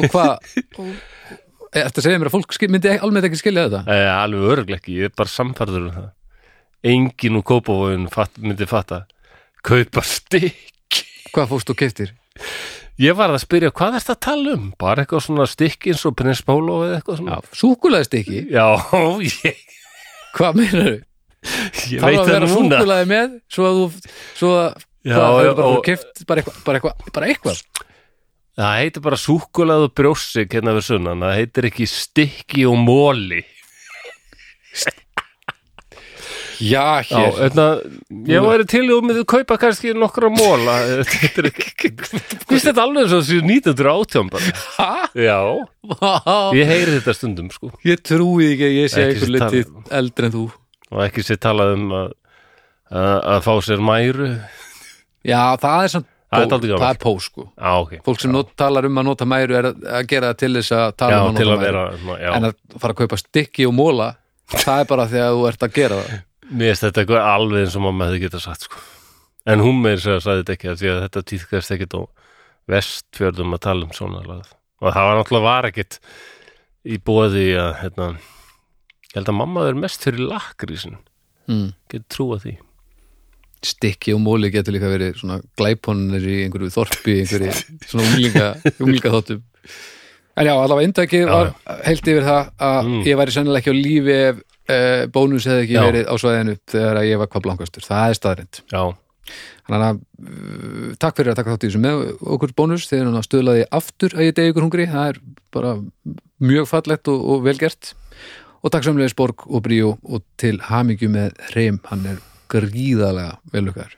[0.00, 0.32] og hvað
[1.70, 4.96] eftir að segja mér að fólk myndi almennt ekki skilja þetta Eh, alveg öruglega ekki,
[4.98, 6.08] ég er bara samfærður um það.
[6.90, 9.04] Engin úr kópavóin fatt, myndi fatta.
[9.66, 11.06] Kaupa stykki?
[11.30, 12.14] hvað fórst og keftir?
[13.00, 14.64] Ég var að spyrja, hvað er það að tala um?
[14.80, 17.38] Bara eitthvað svona stykki eins og Prins Pólo eða eitthvað svona?
[17.56, 18.66] súkulaði stykki, Já,
[19.44, 19.62] ég,
[20.36, 22.80] hvað menur ég það veit var að það vera núna.
[22.80, 26.42] súkulaði með svo að þú svo að Já, það já, er bara og- keft bara
[26.42, 27.62] eitthvað bara eitthvað, bara eitthvað.
[28.60, 33.40] Það heitir bara súkulað og brjósik hérna við sunnan, það heitir ekki stykki og móli.
[34.76, 34.92] já,
[36.60, 37.64] Já, hér hérna,
[38.28, 40.74] ég væri til og með að kaupa kannski nokkra móla.
[41.10, 41.90] Þetta er ekki,
[42.50, 44.52] hvist þetta alveg svo þessu 1918 bara.
[44.76, 44.90] ha?
[45.16, 45.38] Já,
[46.58, 47.72] ég heyri þetta stundum sko.
[47.88, 50.46] ég trúi ekki að ég sé sem litið tala- eldri en þú
[50.90, 52.08] Og ekki sér talað um að,
[52.90, 54.30] að, að fá sér mæru.
[55.24, 57.92] já, það er samt Það er pó- það sko Já, ok.
[58.06, 60.72] fólk sem not, talar um að nota mæru er að, að gera það til þess
[60.76, 62.30] að tala Já, um að til nota að mæru vera, svona, já.
[62.36, 64.06] en að fara að kaupa stykki og móla
[64.52, 66.20] það er bara því að þú ert að gera það
[66.50, 68.80] Mér finnst þetta eitthvað alveg eins og mamma hefði getað sagt sko.
[69.50, 72.00] En hún meir sér að sagði þetta ekki af því að þetta tíðkast ekkit á
[72.70, 74.50] vestfjörðum að tala um svona lagað.
[74.80, 75.98] Og það var náttúrulega var ekkit
[76.90, 78.08] í bóði að hérna,
[79.10, 80.98] ég held að mamma er mest fyrir lakrísin.
[81.50, 81.70] mm.
[81.92, 82.56] Getur trúa því.
[83.60, 87.50] stykki og móli getur líka verið svona glæponir í einhverju þorpi einhverju
[87.90, 88.46] svona unglinga,
[88.80, 89.42] unglinga þóttum
[90.40, 91.50] en já, allavega indækið var
[91.84, 93.02] heilt yfir það að Mm.
[93.04, 94.38] ég væri sennilega ekki á lífi ef
[94.70, 95.82] uh, bónus hefði ekki Já.
[95.86, 98.82] verið á svæðinu þegar að ég var hvað blankastur, það er staðrind Já,
[99.68, 102.02] þannig að uh, takk fyrir að taka þátt í þessu með
[102.36, 102.88] okkur bónus.
[102.90, 104.88] Þegar hann stöðlaði aftur að ég degi ykkur hungri.
[104.90, 105.22] Það er
[105.54, 105.76] bara
[106.40, 107.94] mjög fallegt og, og velgert
[108.60, 113.94] og takk samlega Borg og Bríó og til hamingju með Reym, hann er gríðalega velukar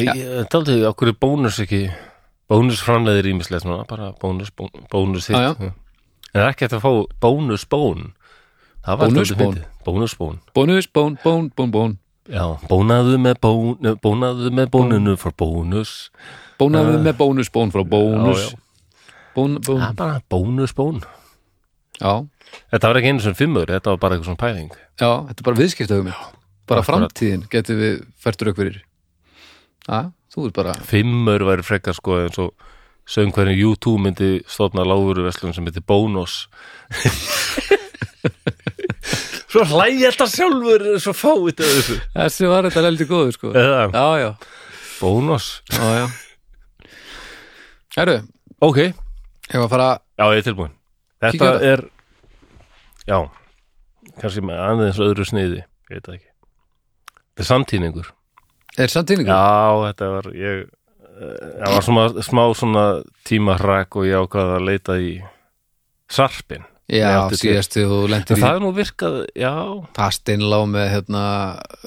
[0.00, 1.82] ég taldi því okkur er bónus ekki
[2.50, 5.36] bónus framleiðir ímislegt svona, bara bónus, bón, bónus þitt.
[5.36, 5.72] Já, já.
[6.32, 8.12] En það er ekki hægt að fá bónus bón.
[8.82, 9.56] Það var Bónus dálítið bón.
[11.22, 11.68] bón.
[11.70, 11.96] bón,
[12.30, 16.10] Já, bónaðu með, bón, bónaðu með bónunu for bónus.
[16.58, 18.44] Bónaðu með bónus, bón frá bónus.
[18.44, 19.16] Já, já.
[19.34, 21.02] bón, bón, Það er bara bónus bón.
[21.98, 22.14] Já,
[22.72, 24.72] Þetta var ekki einu sem fimmur, þetta var bara eitthvað svona pæling.
[25.00, 26.14] Já, þetta er bara viðskiptahugum
[26.70, 28.82] bara framtíðin getur við fært rauk fyrir.
[29.86, 29.98] Já,
[30.32, 32.52] þú er bara Fimmur væri frekar sko eins og
[33.08, 36.44] söng hvernig YouTube myndi stofna láguru verslun sem heitir Bónus
[39.52, 41.96] Svo hlæði þetta sjálfur Svo fáið þetta þessu.
[42.16, 43.50] Þessi var þetta heldur góður sko.
[43.58, 44.30] Eða, Já, já,
[45.00, 45.48] bónus.
[45.72, 46.06] Já, já.
[47.98, 48.16] Herru,
[48.62, 50.70] Ok, ég var að fara já ég er tilbúin
[51.22, 51.72] Þetta Kíkja á þetta.
[51.72, 51.82] er
[53.10, 53.18] Já
[54.22, 56.28] Kannski með aðeins öðru sniði Ég veit það ekki.
[57.32, 58.06] Þetta er samtíningur.
[58.80, 59.32] Er samtíningur?
[59.34, 62.84] Já, þetta var ég eh, Það var svona, smá svona
[63.28, 65.10] tímarak og ég ákvað að leita í
[66.12, 69.52] sarpin Já, síðast þegar þú En lendir í það er nú virkað, já.
[69.96, 71.22] Pastinn lá með hérna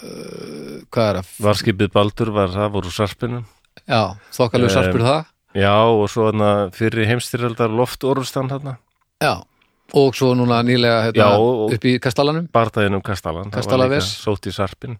[0.02, 1.34] uh, hvað er það?
[1.46, 3.44] Varskipið Baldur var það voru sarpinum.
[3.86, 4.02] Já,
[4.34, 5.26] þokkalegu Em, sarpur það.
[5.56, 8.78] Já, og svo hana fyrir heimstyrjaldar loftorustan hérna
[9.24, 9.44] Já,
[9.94, 12.48] og svo núna nýlega hérna, Já, upp í kastalanum.
[12.54, 14.98] Bardaðin um Kastalan líka Sótt í sarpin.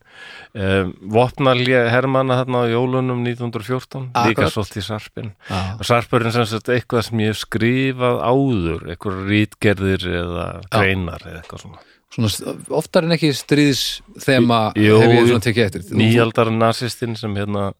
[0.54, 4.54] Um, Vopnalje Hermanna þarna á jólunum 1914 Líka Akkurat.
[4.54, 5.34] sótt í sarpin.
[5.50, 11.26] Já, Og Sarpurinn sem sagt eitthvað sem ég hef skrifað áður Eitthvað rítgerðir eða greinar
[11.26, 11.84] eða eitthvað svona.
[12.16, 13.86] Svona oftar en ekki stríðs
[14.24, 15.98] þema Jú, hef ég svona tekið eftir.
[15.98, 17.72] Nýjaldar nasistinn sem hérna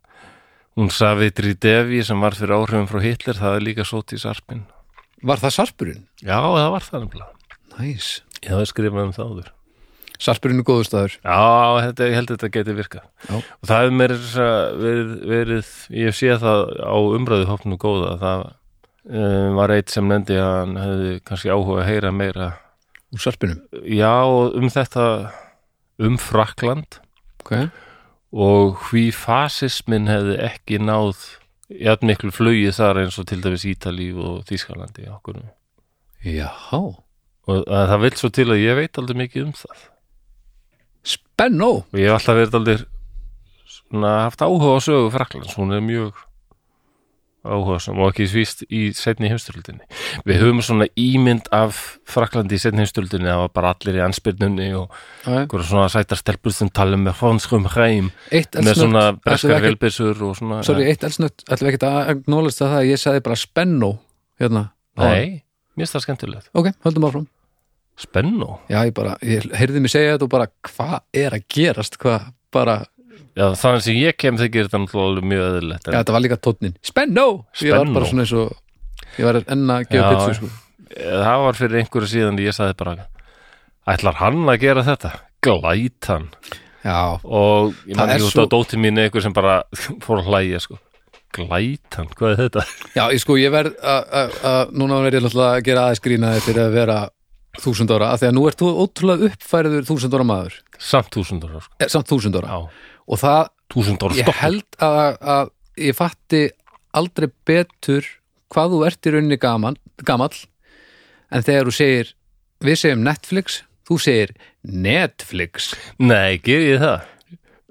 [0.76, 4.66] Hún Savitri Devi sem var fyrir áhrifum frá Hitler Það er líka sótt í sarpin
[5.26, 6.02] Var það sarpurinn?
[6.22, 7.54] Já, það var það nefnilega.
[7.76, 8.10] Næs.
[8.44, 9.54] Ég hafði skrifað um það áður.
[10.26, 11.16] Sarpurinn er góður staður.
[11.26, 11.40] Já,
[11.86, 13.08] þetta, ég held að þetta geti virkað.
[13.26, 13.34] Já.
[13.36, 14.14] og það hefur mér
[14.84, 18.14] verið, verið ég sé það á umræðu hófnum góða.
[18.22, 22.52] Það um, var eitt sem nefndi að hann hefði kannski áhuga að heyra meira
[23.16, 23.62] Úr sarpinum?
[23.88, 25.06] Já, um þetta
[26.04, 26.98] um Frakland
[27.40, 27.70] okay.
[28.34, 31.22] og hví fasismin hefði ekki náð
[31.70, 35.42] jafn miklu flugi þar eins og til dæmis Ítalí og Þýskalandi okkur.
[36.26, 39.84] Já, og að það vil svo til að ég veit aldrei mikið um það.
[41.06, 42.78] Spennó ég hef alltaf verið aldrei
[43.76, 46.24] svona haft áhuga á sögu Fraklands hún er mjög
[47.46, 49.86] áhuga sem og ekki svíst í setni heimstöldinni
[50.28, 51.80] við höfum svona ímynd af
[52.10, 56.56] Fraklandi í setni heimstöldinni það var bara allir í anspyrnunni og einhverja svona sætar stelpur
[56.56, 61.70] sem tala með fónskum hreim með svona breskar helbissur og svona Sorry, eitt elsnött, ætlum
[61.70, 63.92] við ekki að acknowledge það að ég sagði bara spennó
[64.42, 64.68] hérna
[65.00, 65.42] nei,
[65.76, 66.52] mér finnst það skemmtilegt.
[66.56, 67.28] Ok, höldum áfram.
[68.00, 71.96] Spennó, Já, ég bara, ég heyrði mig segja þetta og bara hvað er að gerast,
[72.02, 72.82] hvað bara
[73.36, 76.76] já þannig sem ég kem þykir þetta náttúrulega mjög eðlilegt Já, þetta var líka tónnin
[76.86, 77.26] Spennó!
[77.62, 77.94] Ég var Spennó.
[77.98, 78.54] bara svona eins og
[79.20, 80.52] ég var enn að gefa pitsu sko.
[80.96, 82.96] það var fyrir einhverju síðan ég sagði bara
[83.96, 85.12] ætlar hann að gera þetta?
[85.46, 86.30] Glætan
[86.86, 89.60] Já, og ég man ekki út á dóti mín einhver sem bara
[90.06, 90.80] fór að hlæja sko
[91.36, 92.62] Glætan, hvað er þetta?
[92.96, 96.64] já, ég sko, ég verð að- núna verð ég alltaf að gera aðeins grína fyrir
[96.70, 96.98] að vera
[97.60, 101.44] þúsund ára, af því að nú ert þú ótrúlega uppfæriður þúsund ára maður Samt þúsund
[101.48, 101.74] ára sko.
[101.80, 102.60] eh, samt þúsund ára Já,
[103.06, 105.52] og það, þúsund ára ég held að, að
[105.86, 106.44] ég fatti
[106.96, 108.08] aldrei betur
[108.54, 110.36] hvað þú ert í rauninni gaman, gamall
[111.34, 112.14] en þegar þú segir
[112.66, 117.12] við segjum Netflix, þú segir Netflix Nei, ger ég það?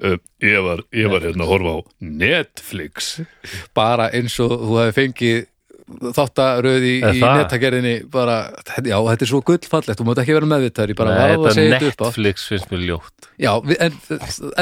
[0.05, 1.79] um, ég, var, ég var hérna að horfa á
[2.25, 3.11] Netflix.
[3.77, 5.39] Bara eins og þú hefði fengið
[5.85, 7.35] þáttaröð í, Er í það?
[7.43, 8.37] netagerðinni bara,
[8.81, 12.47] já, þetta er svo gullfallegt þú mátt ekki vera meðvitað, ég bara Nei, þetta Netflix
[12.49, 13.29] finnst mér ljótt.
[13.43, 13.53] Já,
[13.85, 13.99] en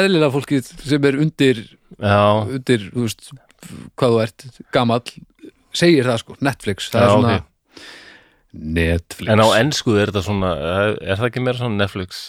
[0.02, 1.62] eðlilega fólkið sem er undir
[2.02, 3.30] Já, undir, þú veist,
[3.94, 5.04] hvað þú ert gamall,
[5.72, 7.48] segir það sko Netflix, það Já, er svona ok.
[8.52, 12.22] Netflix, en á ennsku er þetta svona er, það ekki meira svona Netflix?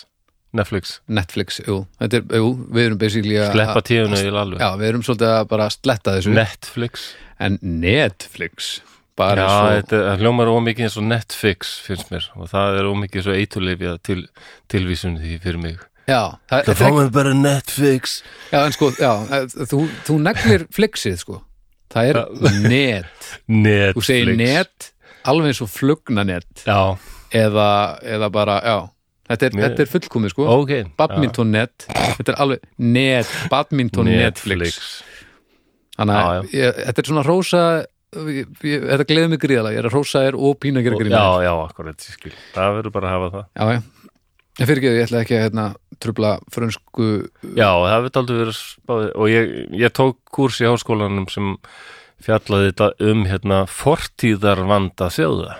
[0.53, 4.61] Netflix, Netflix, jú, þetta er, jú, við erum basically að sleppa tíðinu í alveg.
[4.61, 6.33] Já, við erum svolítið að bara sletta þessu.
[6.37, 7.07] Netflix
[7.39, 8.81] en Netflix
[9.17, 12.25] bara Já, svo þetta hljómar ómikið eins og Netflix finnst mér.
[12.33, 14.23] Og það er ómikið svo eitulefja til,
[14.73, 15.75] tilvísun því fyrir mig.
[16.09, 18.15] Já, það, Það þetta fá er ekki, bara Netflix.
[18.51, 21.37] Já, en sko, já, eh, þú, þú neglir flixið sko,
[21.93, 22.19] það er
[22.73, 23.95] net, Netflix.
[23.99, 24.89] þú segir net
[25.29, 26.97] alveg eins og flugna net Já,
[27.31, 27.69] eða,
[28.03, 28.77] eða bara, já.
[29.29, 30.45] Þetta er, þetta er fullkomið sko.
[30.51, 31.85] Ok badminton net,
[32.17, 34.81] þetta er alveg net, badminton netflix
[35.97, 37.25] þannig að þetta er svona
[38.13, 41.21] ég, þetta gleður mig gríðalega, ég er að rósa þér og pína að gera grína
[41.21, 42.33] Já, já, akkurat, skil.
[42.53, 43.47] Það verður bara að hafa það.
[43.53, 44.11] Já, já,
[44.59, 45.65] ég fyrir ekki ég ætla ekki að hérna,
[46.03, 47.09] trubla frönsku
[47.57, 49.51] Já, það verður aldrei verið spáði og ég,
[49.83, 51.53] ég tók kurs í háskólanum sem
[52.23, 55.57] fjallaði þetta um hérna fortíðarvanda þjóða.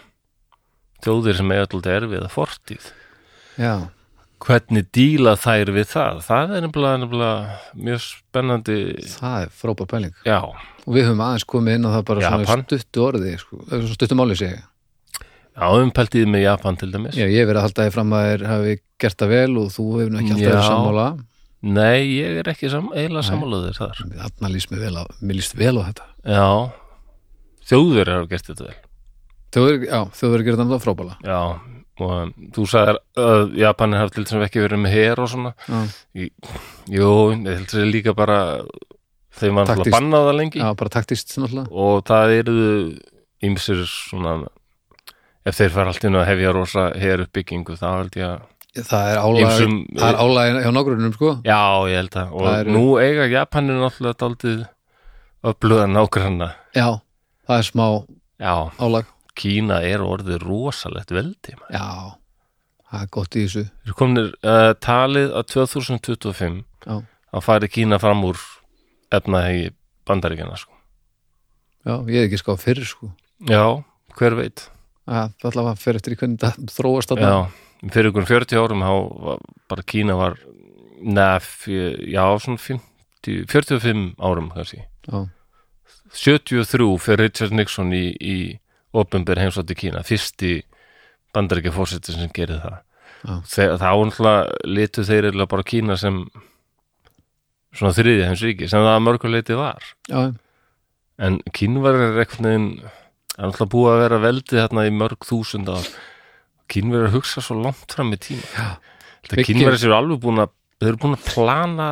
[1.03, 2.85] Þjóðir sem eiga alltaf erfið að fortíð.
[3.59, 3.73] Já,
[4.43, 6.19] hvernig díla þær við það.
[6.27, 7.31] Það er nefnilega,
[7.79, 8.77] mjög spennandi.
[9.15, 10.13] Það er frábær pæling.
[10.27, 10.39] Já,
[10.83, 14.63] og við höfum aðeins komið inn á það bara stuttu orði sko, stuttu máli segja
[15.53, 17.17] já umpeltið með Japan til dæmis.
[17.17, 18.71] Já, ég hef verið að halda þér fram að þér hafi
[19.03, 21.09] gert það vel og þú hefur ekki alltaf verið sammála.
[21.63, 24.01] Nei, ég er ekki sam, eiginlega sammálaður þar.
[24.23, 26.07] Þarna líst mér vel á, mér líst vel á þetta.
[26.25, 26.49] Já,
[27.69, 28.79] þjóðverið hafa gert þetta vel.
[29.53, 31.39] Verður, já, verður að gera þetta frábæla já,
[32.01, 35.51] og þú sagðir að Japanir hafa til þess að ekki verið með her og svona.
[35.67, 35.81] Já,
[36.97, 38.39] jú, ég held er líka bara
[39.37, 39.95] þeim var alltaf Taktískt.
[39.97, 40.59] bannað það lengi.
[40.63, 41.67] Já, bara taktist náttúrulega.
[41.71, 42.57] Og það eru
[43.43, 44.33] ýmsir svona
[45.45, 48.49] ef þeir fara alltaf inn að hefja rosa her uppbyggingu þá held ég að
[48.89, 49.17] það er
[50.09, 51.33] er álag hjá nágrunum sko.
[51.45, 51.59] Já,
[51.91, 54.63] ég held að og eru- nú eiga Japanir náttúrulega daldið
[55.43, 56.53] öfluga nágranna.
[56.73, 56.87] Já,
[57.47, 57.87] það er smá
[58.39, 59.05] já, álag
[59.39, 61.73] Kína er orðið rosalegt veldi maður.
[61.73, 61.87] já,
[62.91, 66.95] það er gott í þessu Þeir komnir uh, talið að 2025 já,
[67.33, 68.37] að fari Kína fram úr
[69.13, 69.71] efnahegi
[70.07, 70.73] bandaríkjana sko.
[71.85, 73.11] já, ég hef ekki skáð fyrir sko
[73.49, 73.63] já,
[74.19, 74.67] hver veit
[75.09, 77.29] að það allavega fyrir eftir í hvernig það þróast þarna.
[77.33, 80.37] já, fyrir ykkur 40 árum var, bara Kína var
[81.03, 85.25] nef, já, svona 50, 45 árum kannski já,
[86.13, 88.37] 73 fyrir Richard Nixon í, í
[88.93, 90.61] opinber heimsótti Kína fyrsti
[91.33, 92.79] bandaríkja fórsetin sem gerir það.
[93.23, 93.35] Já.
[93.53, 96.23] Þeir, þá náttúrulega litu þeir eiginlega bara Kína sem
[97.73, 99.91] svona þriðja heims ríki sem það að mörguleiti var.
[100.11, 100.23] Já,
[101.23, 105.87] en Kínverjar er eitthvað er náttúrulega búið að vera veldið þarna í mörg þúsund ár.
[106.69, 108.49] Kínverjar hugsa svo langt fram í tíma.
[108.53, 108.67] Já,
[109.23, 110.51] Þetta Kínverjar séu alveg búin að
[110.81, 111.89] þeir eru búin að plana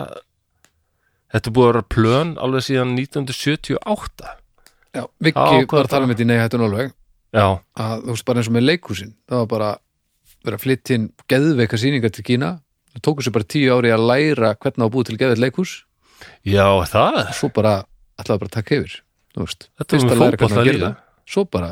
[1.32, 4.32] þetta er búið að vera plön alveg síðan 1978
[4.96, 6.92] já Viki var að tala með þetta í nei hættun alveg.
[7.34, 9.14] Að þú veist bara eins og með leikhúsin.
[9.30, 9.70] Það var bara
[10.42, 12.52] verið að flytja inn geðveika sýningar til Kína.
[12.92, 15.78] Það tóku sér bara tíu ári að læra hvernig að búið til geðveit leikhús.
[16.44, 17.22] Já það?
[17.38, 17.78] Svo bara
[18.20, 19.00] ætlaði bara að taka yfir
[19.32, 20.92] Þetta var með gera líka.
[21.30, 21.72] svo bara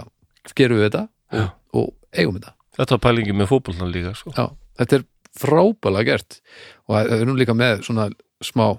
[0.55, 1.01] gerum við þetta
[1.35, 2.53] og, og eigum þetta.
[2.79, 4.31] Þetta var pælingi með fótboltan líka sko.
[4.37, 4.45] Já,
[4.79, 5.05] þetta er
[5.39, 6.39] frábælega gert.
[6.87, 8.07] Og það er nú líka með svona
[8.43, 8.69] smá,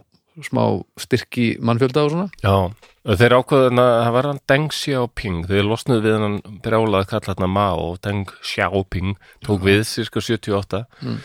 [0.46, 0.62] smá
[1.00, 2.54] styrki mannfjölda og svona Já,
[3.20, 7.50] þeir ákveðu að það var hann Deng Xiaoping þeir losnuðu við hann brjálað kalla hann
[7.54, 9.16] Mao, Deng Xiaoping
[9.46, 11.18] tók við cirka 78 Mm.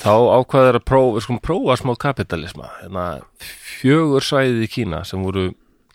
[0.00, 3.06] þá ákveðu þeir að prófa, skulum prófa smá kapitalisma hérna,
[3.80, 5.50] fjögur svæðið í Kína sem voru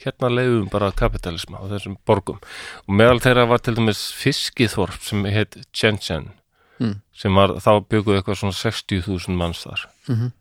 [0.06, 2.38] hérna leiðum bara kapitalisma á þessum borgum
[2.86, 6.32] og meðal þeirra var til dæmis fiskiþorp sem heit Shenzhen
[6.80, 6.98] Mm.
[7.16, 10.32] sem var, þá bygguðu eitthvað svona 60.000 manns þar Mhm.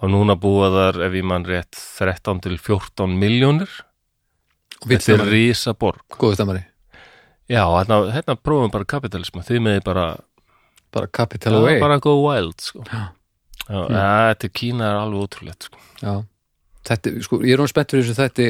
[0.00, 3.68] Og núna búa þar ef ég mann rétt 13 til 14 miljónir
[4.80, 6.62] og þetta er rísa borg góðu stæmari
[7.50, 10.06] já, hérna, hérna prófum bara kapitalismu þið meði bara,
[10.94, 12.84] bara capital já, away bara go wild sko.
[12.88, 13.08] Já.
[13.10, 13.10] já,
[13.70, 13.92] Mm.
[13.94, 15.78] ja, þetta Kína er alveg ótrúlegt sko.
[16.02, 16.14] Já.
[16.88, 18.46] Þetta, sko, ég er hún spennt fyrir þessu þetta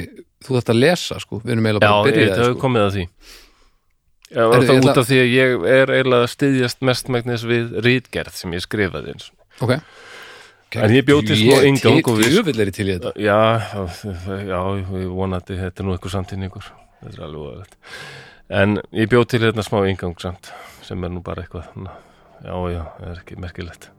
[0.47, 2.55] þú þarft að lesa, sko, við erum eiginlega já, bara að byrja það það, hefur
[2.55, 2.63] sko.
[2.63, 3.03] komið að því
[4.31, 7.75] já, það ég ætla- út af því að ég er eiginlega að styðjast mestmægnis við
[7.85, 9.75] rítgerð sem ég skrifaði eins ok
[10.79, 13.13] En ég bjó til smá inngang og við- er í til í þetta.
[13.19, 13.39] Já,
[14.47, 16.69] já, ég vonandi þetta er nú eitthvað samtíningur.
[17.03, 17.77] Þetta er alveg óæðilegt
[18.51, 20.51] en ég bjóð til hérna smá ingang samt
[20.83, 21.69] sem er nú bara eitthvað
[22.43, 23.91] já, já, það er ekki merkilegt.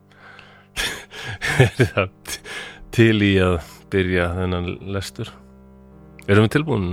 [1.61, 2.37] Er það
[2.95, 3.57] til í að
[3.91, 5.29] byrja þennan lestur?
[6.27, 6.87] Erum við tilbúin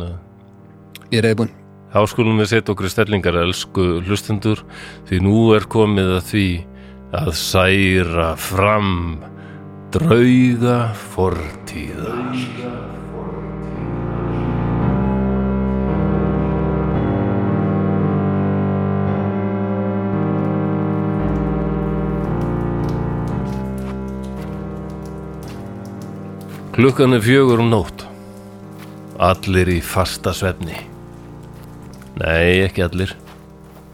[1.13, 1.53] Ég er reyðbúin
[1.89, 4.61] Þá skulum við setja okkur stellingar elsku hlustendur
[5.09, 6.47] því nú er komið að því
[7.17, 8.91] að særa fram
[9.93, 12.37] drauga fortíðar.
[26.79, 28.05] Klukkan er fjögur um nótt.
[29.19, 30.77] Allir í fasta svefni.
[32.21, 33.17] Nei, ekki allir.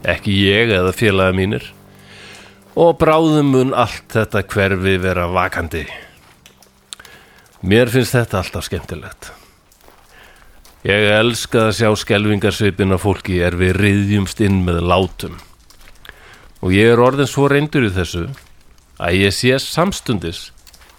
[0.04, 1.70] Ekki ég eða félaga mínir.
[2.74, 5.84] Og bráðum mun allt þetta hverfi vera vakandi.
[7.62, 9.28] Mér finnst þetta alltaf skemmtilegt.
[10.84, 15.38] Ég elska að sjá skelfingarsvipin á fólki er við riðjumst inn með látum.
[16.66, 18.26] Og ég er orðin svo reyndur í þessu
[18.98, 20.50] að ég sé samstundis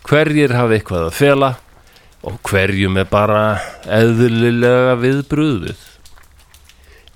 [0.07, 1.51] hverjir hafa eitthvað að fela
[2.26, 3.43] og hverjum er bara
[3.86, 5.84] eðlilega viðbröðið.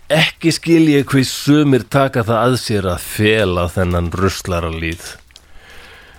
[0.10, 5.04] Ekki skil ég hví sumir taka það að sér að fela þennan ruslara líð.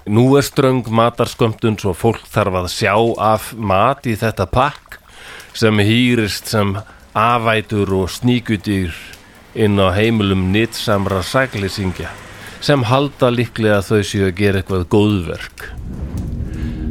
[0.06, 5.00] Nú er ströng matarskömmtun svo fólk þarf að sjá af mat í þetta pakk
[5.58, 6.76] sem hýrist sem
[7.18, 8.94] afætur og sníkudýr
[9.58, 12.14] inn á heimilum nýtsamra sæklýsingja
[12.62, 15.70] sem halda líklega þau séu að gera eitthvað góðverk.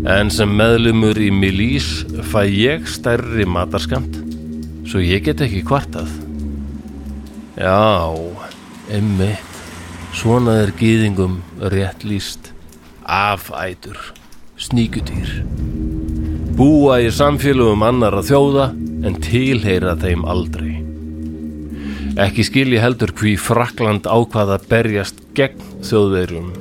[0.04, 4.20] En sem meðlumur í Milís fæ ég stærri matarskamt
[4.84, 6.28] svo ég get ekki kvartað.
[7.60, 8.16] Já,
[8.88, 9.56] emmitt,
[10.16, 11.42] svona er gýðingum
[11.74, 12.54] rétt líst,
[13.04, 13.98] afætur,
[14.56, 15.42] sníkudýr.
[16.56, 18.70] Búa í samfélögum annara þjóða
[19.04, 20.78] en tilheyra þeim aldrei.
[22.16, 26.54] Ekki skilji heldur hví Frakland ákvað að berjast gegn þjóðverjum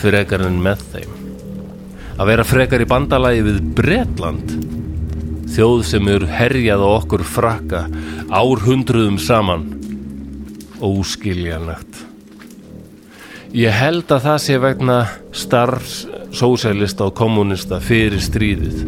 [0.00, 1.12] frekar en með þeim
[2.16, 4.56] að vera frekar í bandalagi við Bretland
[5.52, 7.84] þjóð sem eru herjað á okkur frakka
[8.32, 9.81] árhundruðum saman
[10.82, 12.00] óskiljanlegt
[13.56, 14.98] ég held að það sé vegna
[15.36, 15.94] starfs
[16.32, 18.82] sósælista og kommunista fyrir stríðið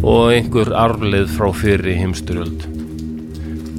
[0.00, 2.66] og einhver arfleið frá fyrir heimsturöld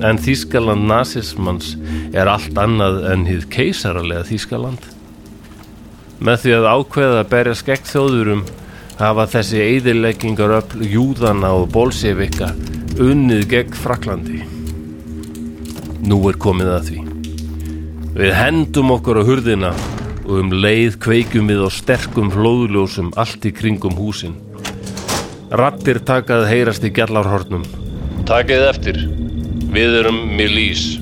[0.02, 1.76] en Þískaland nazismans
[2.14, 4.90] er allt annað en hið keisaralega Þískaland
[6.22, 8.44] með því að ákveða að berja skegg þjóðurum
[9.02, 12.52] hafa þessi eidileggingar öll júðana og bolsevika
[13.02, 14.44] unnið gegn Fraklandi.
[16.06, 17.11] Nú er komið að því.
[18.12, 19.70] Við hendum okkur á hurðina
[20.26, 24.34] og um leið kveikjum við á sterkum flóðljósum allt í kringum húsin.
[25.56, 27.64] Rattir takað heyrast í gjallarhornum.
[28.28, 29.00] Takið eftir.
[29.72, 31.00] Við erum Milís.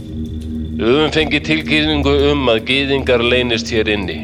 [0.77, 4.21] Við höfum fengið tilkynningu um að gýðingar leynist hér inni.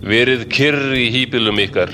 [0.00, 1.92] Verið kyrr í hýpilum ykkar.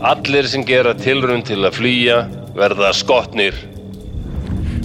[0.00, 2.22] Allir sem gera tilrund til að flýja
[2.56, 3.56] verða skotnir.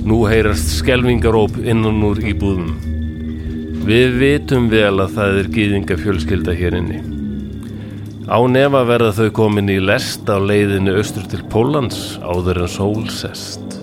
[0.04, 3.01] Nú heyrast skelvingaróp innan úr íbúðum.
[3.82, 7.00] Við vitum vel að það er gýðinga fjölskylda hér inni.
[8.30, 13.08] Á nefa verða þau komin í lest á leiðinu austur til Pólans áður en sól
[13.10, 13.80] sest.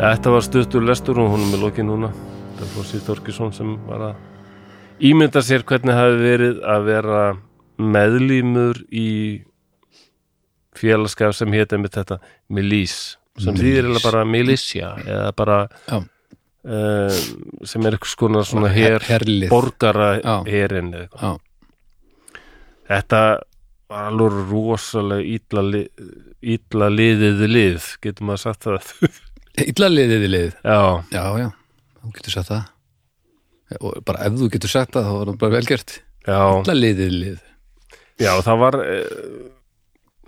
[0.00, 2.10] Þetta var stuttur lestur og hún er lokið núna.
[2.56, 7.22] Það er Fossi Þorkisson sem var að ímynda sér hvernig hafi verið að vera
[7.80, 9.08] meðlímur í
[10.76, 12.20] félagskaf sem hétt einmitt þetta
[12.52, 15.58] Milís sem þýðir bara Milísja eða bara
[15.96, 17.20] uh,
[17.66, 19.04] sem er eitthvað skona svona her,
[19.50, 20.10] borgara
[20.48, 20.92] herin.
[22.90, 23.22] Þetta
[23.90, 25.84] var alveg rosalega ítla, li,
[26.54, 28.92] ítla liðið lið, getur maður sagt það?
[29.70, 30.52] Illa liðið í lið?
[30.62, 30.80] Já,
[31.14, 31.48] já, já,
[32.00, 32.68] þú getur sagt það.
[33.80, 36.40] Og bara ef þú getur sagt það þá var það bara velgert já.
[36.40, 37.46] Illa liðið í lið
[38.20, 39.50] Já, það var eh,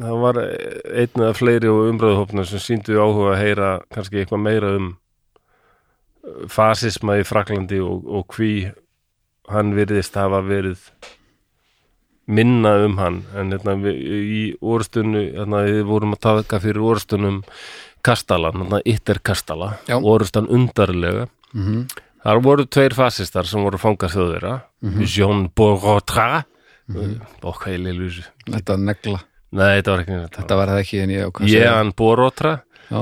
[0.01, 4.75] það var einn eða fleiri og umröðuhópna sem síndu áhuga að heyra kannski eitthvað meira
[4.79, 8.71] um eh, fasisma í Fraklandi og, og hví
[9.53, 10.87] hann virðist hafa verið
[12.33, 13.23] minna um hann.
[13.37, 17.43] En hérna, í orðstunnu hérna, við vorum að taka fyrir orðstunum
[18.03, 21.29] Kastalan, hérna, Itter Kastala orðstan undarlega.
[21.53, 21.85] Mm
[22.23, 24.61] Þar voru tveir fasistar sem voru fangar þjóðira
[25.11, 26.47] Jean Borotra mm -hmm.
[26.47, 26.52] og hvað
[27.73, 28.11] ég lilu
[28.49, 29.23] þetta negla,
[29.53, 32.53] Nei, þetta var ekki þetta þetta var það ekki en ég ákvað Jean Borotra,
[32.89, 33.01] já,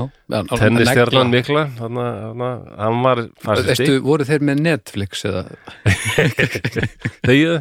[0.51, 3.23] tennistjarnan mikla þannig hann var
[3.61, 5.45] Veistu, voru þeir með Netflix eða?
[7.27, 7.55] Þegið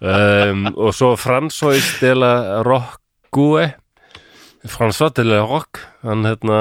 [0.00, 2.32] um, og svo François de la
[2.66, 3.72] Rocque
[4.66, 6.58] François de la Rocque hann hérna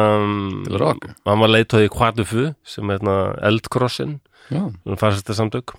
[1.26, 4.20] hann var leitóði Quatufu sem hérna eldkrossin.
[4.54, 4.70] Já,
[5.02, 5.74] fasista samtök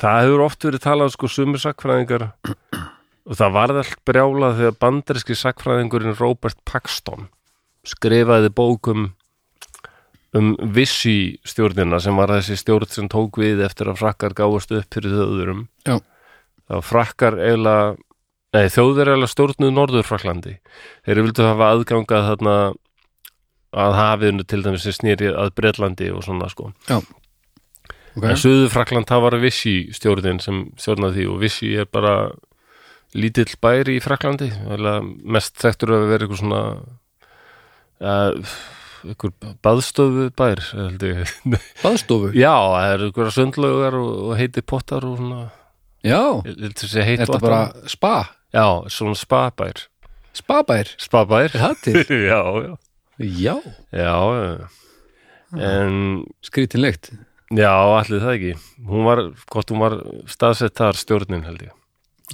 [0.00, 2.28] það hefur oft verið talað sko sumir sakfræðingar
[3.28, 7.28] og það varð allt brjálað þegar bandaríski sakfræðingurinn Robert Paxton
[7.88, 9.10] skrifaði bókum
[10.34, 14.96] um Vichy stjórnina sem var þessi stjórn sem tók við eftir að frakkar gáast upp
[14.96, 15.14] fyrir
[15.86, 16.00] Já.
[16.66, 17.90] það var frakkar eiginlega
[18.54, 20.56] nei, þjóður eiginlega stjórnuð Norður Fraklandi
[21.06, 22.56] þeir vildu hafa aðgangað þarna
[23.74, 26.68] að hafinu til dæmis sem snýri að Bretlandi og svona sko.
[26.86, 27.23] Ok
[28.22, 32.12] En Suðu Frakland, það var Vichy stjórnin sem stjórnaði því og Vichy er bara
[33.14, 34.50] lítill bær í Fraklandi
[35.34, 36.60] mest þekktur að vera eitthvað svona
[38.04, 38.54] uh,
[39.04, 40.62] eitthvað baðstofu bær
[41.84, 45.42] baðstofu, Já, það eru eitthvað sundlaugar og, og heiti pottar og svona.
[46.04, 47.44] Já, þetta vatn.
[47.44, 47.60] bara
[47.90, 48.14] spa?
[48.54, 49.86] Já, svona spabær.
[50.34, 51.46] Spabær, Spabær.
[51.54, 52.00] Er það til?
[52.30, 52.72] Já, já.
[53.22, 53.54] Já,
[53.94, 54.68] Já, já.
[55.54, 57.12] en skrítinlegt
[57.52, 58.52] já, allir það ekki.
[58.88, 59.96] Hún var, hvort hún var
[60.30, 61.74] staðsett þar stjórnin held ég.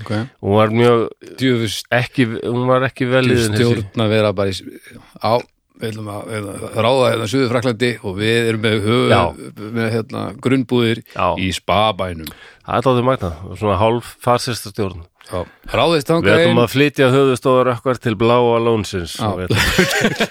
[0.00, 1.00] Ok, hún var mjög
[1.40, 4.76] djöfust ekki, hún var ekki veliðin stjórn að vera bara í,
[5.18, 5.42] á,
[5.80, 9.42] við ætlum að, við ætlum að ráða hérna Suður Fraklandi og við erum með, höf,
[9.80, 11.26] með hérna, grunnbúðir Já.
[11.42, 12.30] í spabænum.
[12.64, 15.40] Það er tótið magna, svona hálf farsista stjórn Já.
[15.70, 16.62] ráðist við þangað ætlum inn.
[16.64, 19.12] að flytja höfustofar okkar til bláa lónsins.
[19.20, 19.28] Já.
[19.38, 20.30] við ætlum-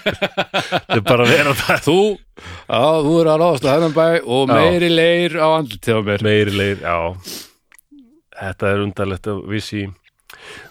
[0.70, 1.96] þetta er bara að vera það þú,
[2.50, 4.54] já, þú er að ráðast að hennan bæ og Já.
[4.58, 6.24] meiri leir á andlitið á mér.
[6.26, 6.98] Meiri leir, já.
[8.40, 9.86] Þetta er undarlegt að vissi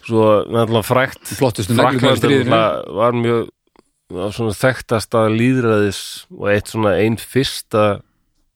[0.07, 2.61] svo náttúrulega frækt flottustu neglum Frakland stríðinu.
[2.97, 3.49] var mjög
[4.33, 5.99] svona þekktasta líðræðis
[6.33, 7.83] og eitt svona einn fyrsta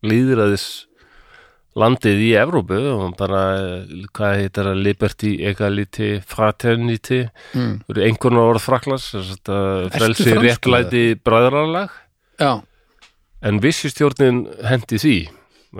[0.05, 0.63] líðræðis
[1.79, 7.73] landið í Evrópu og bara, eh, hvað heitir það, Liberty, Egality, Fraternity mm.
[7.97, 8.61] einhvern orð
[9.89, 11.95] Ertu frelsi réttlæti bræðralag?
[13.43, 15.17] En vissistjórnin hendi því?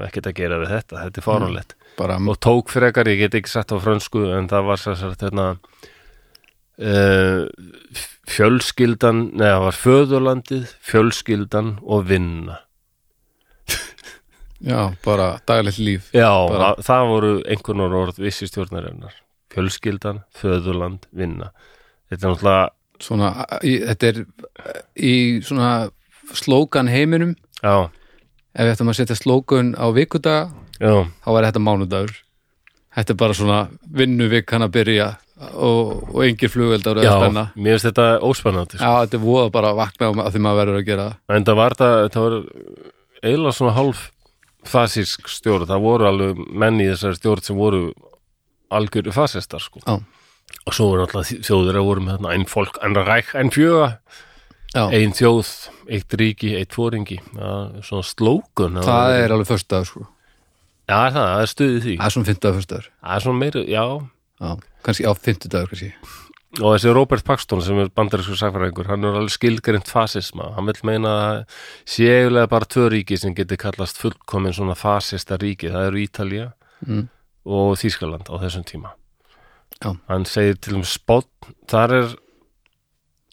[0.04, 1.78] Ekkert að gera við þetta, þetta er fáránlegt.
[2.00, 5.22] Bara og tók frekar, ég get ekki sagt á frönsku en það var sér sagt
[5.22, 5.48] hérna
[6.82, 7.46] uh,
[8.34, 12.64] fjölskyldan neða, það var föðurlandið fjölskyldan og vinna
[14.64, 16.10] já, bara daglegt líf.
[16.16, 19.14] Já, Bara- það, voru einhvern orð vissistjórnarinnar.
[19.54, 21.52] Fjölskyldan, föðurland, vinna.
[22.10, 23.30] Þetta er náttúrulega svona,
[23.62, 24.26] í, þetta er
[24.98, 25.14] í
[25.46, 25.90] svona
[26.34, 27.36] slókan heiminum.
[27.62, 27.90] Já,
[28.56, 32.16] ef við ættum að setja slókun á vikudaga já, þá væri þetta mánudagur.
[32.94, 33.60] Þetta er bara svona
[33.90, 35.08] vinnuvik hann að byrja
[35.52, 37.48] og, og engir flugveldar já spenna.
[37.58, 38.86] mér finnst þetta óspennandi sko.
[38.86, 41.16] já, þetta er voða bara að vakna á því maður verður að gera það.
[41.38, 42.36] en það var það, það var
[43.24, 44.04] eiginlega svona hálf
[44.70, 47.82] fasísk stjórn, það voru alveg menn í þessari stjórn sem voru
[48.74, 49.84] algjörðu fasistar sko.
[49.86, 50.00] Já.
[50.68, 53.88] og svo voru alltaf þjóður að voru með þarna ein fólk, ein ræk, ein fjöga
[54.74, 55.52] já, ein þjóð,
[55.98, 57.20] eitt ríki, eitt fóringi
[57.84, 60.06] svona slókun það er alveg föstudagur sko.
[60.88, 61.96] já, það, það er stuðið því.
[62.00, 62.92] Það er svona fymtudagur föstudagur.
[63.00, 63.86] Það er svona meira, já.
[64.44, 64.52] Já,
[64.88, 65.92] kannski á fymtudagur kannski
[66.62, 70.82] og þessi Robert Paxton sem er bandarísku sagfæringur, hann er alveg skilgrind fasisma, hann vil
[70.86, 71.40] meina að
[71.90, 75.72] séulega bara tvö ríki sem getur kallast fullkomin svona fasista ríki.
[75.74, 76.50] Það eru Ítalía
[76.86, 77.08] mm.
[77.50, 78.94] og Þýskaland á þessum tíma.
[79.84, 79.96] Já.
[80.08, 82.06] hann segir til um spott þar er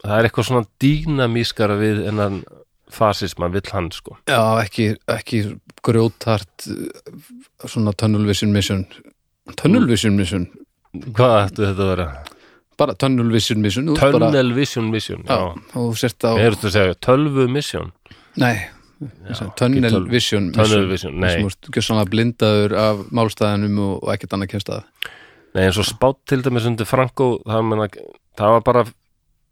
[0.00, 2.40] það er eitthvað svona dýnamískara við en
[2.90, 4.16] fasisma vill hann sko.
[4.26, 5.42] Já, ekki, ekki
[5.86, 8.82] grjótart uh, svona tunnel vision mission.
[9.60, 10.48] Tunnel vision mission?
[10.90, 12.08] Hvað ættu þetta að vera?
[12.80, 15.38] Bara tunnel vision mission ert bara, Tunnel Vision Mission já,
[15.78, 17.92] og sért á ég er að segja tölvu mission.
[18.40, 18.56] Nei,
[19.00, 20.10] Já, tunnel tölvu.
[20.12, 21.30] vision Tunnel Vision, nei.
[21.32, 24.82] sem úrst gjössanlega blindaður af málstæðanum og, og ekkert annað kemst að.
[25.54, 27.86] Nei, eins og spátt til dæmis undir Franco það, meina,
[28.38, 28.82] það var bara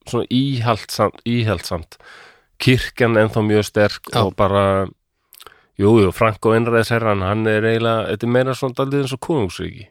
[0.08, 1.96] svona íhaldsamt, íhaldsamt
[2.62, 4.20] kirkjan ennþá mjög sterk Já.
[4.26, 4.62] og bara
[5.78, 9.22] jú, jú, Franco einræðis herran, hann er eiginlega þetta er meira svona daldið eins og
[9.26, 9.88] konungsríki.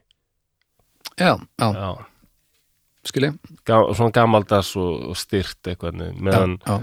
[1.18, 1.92] Já, já, Já,
[3.10, 3.34] skilja
[3.68, 6.78] ga, svona gamaldags og, og styrt eitthvað já, meðan, já,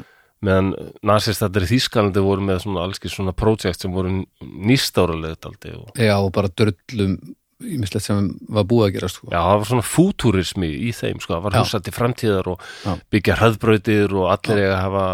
[0.44, 0.72] meðan
[1.06, 6.14] nasistættir í Þýskalandi voru með svona allski svona projekt sem voru nýstáralega daldið og já,
[6.18, 7.18] og bara drullum
[7.62, 9.28] ímislegt sem var búið að gera sko.
[9.30, 11.60] Já, það var svona fútúrismi í þeim, sko, það var Já.
[11.62, 12.90] hugsað til framtíðar og Já.
[13.14, 15.06] byggja hraðbrautir og allir eiga að hafa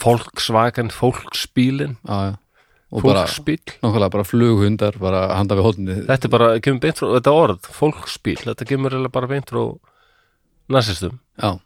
[0.00, 2.36] fólksvagan, fólksbílin, já, já.
[2.94, 3.74] og bara, fólksbíl.
[3.82, 8.96] nákvæmlega bara flughundar bara handa við hóðinni Þetta er bara, þetta orð, fólksbíl, þetta kemur
[9.12, 9.64] bara beint frá
[10.68, 11.18] nasistum.
[11.40, 11.58] já,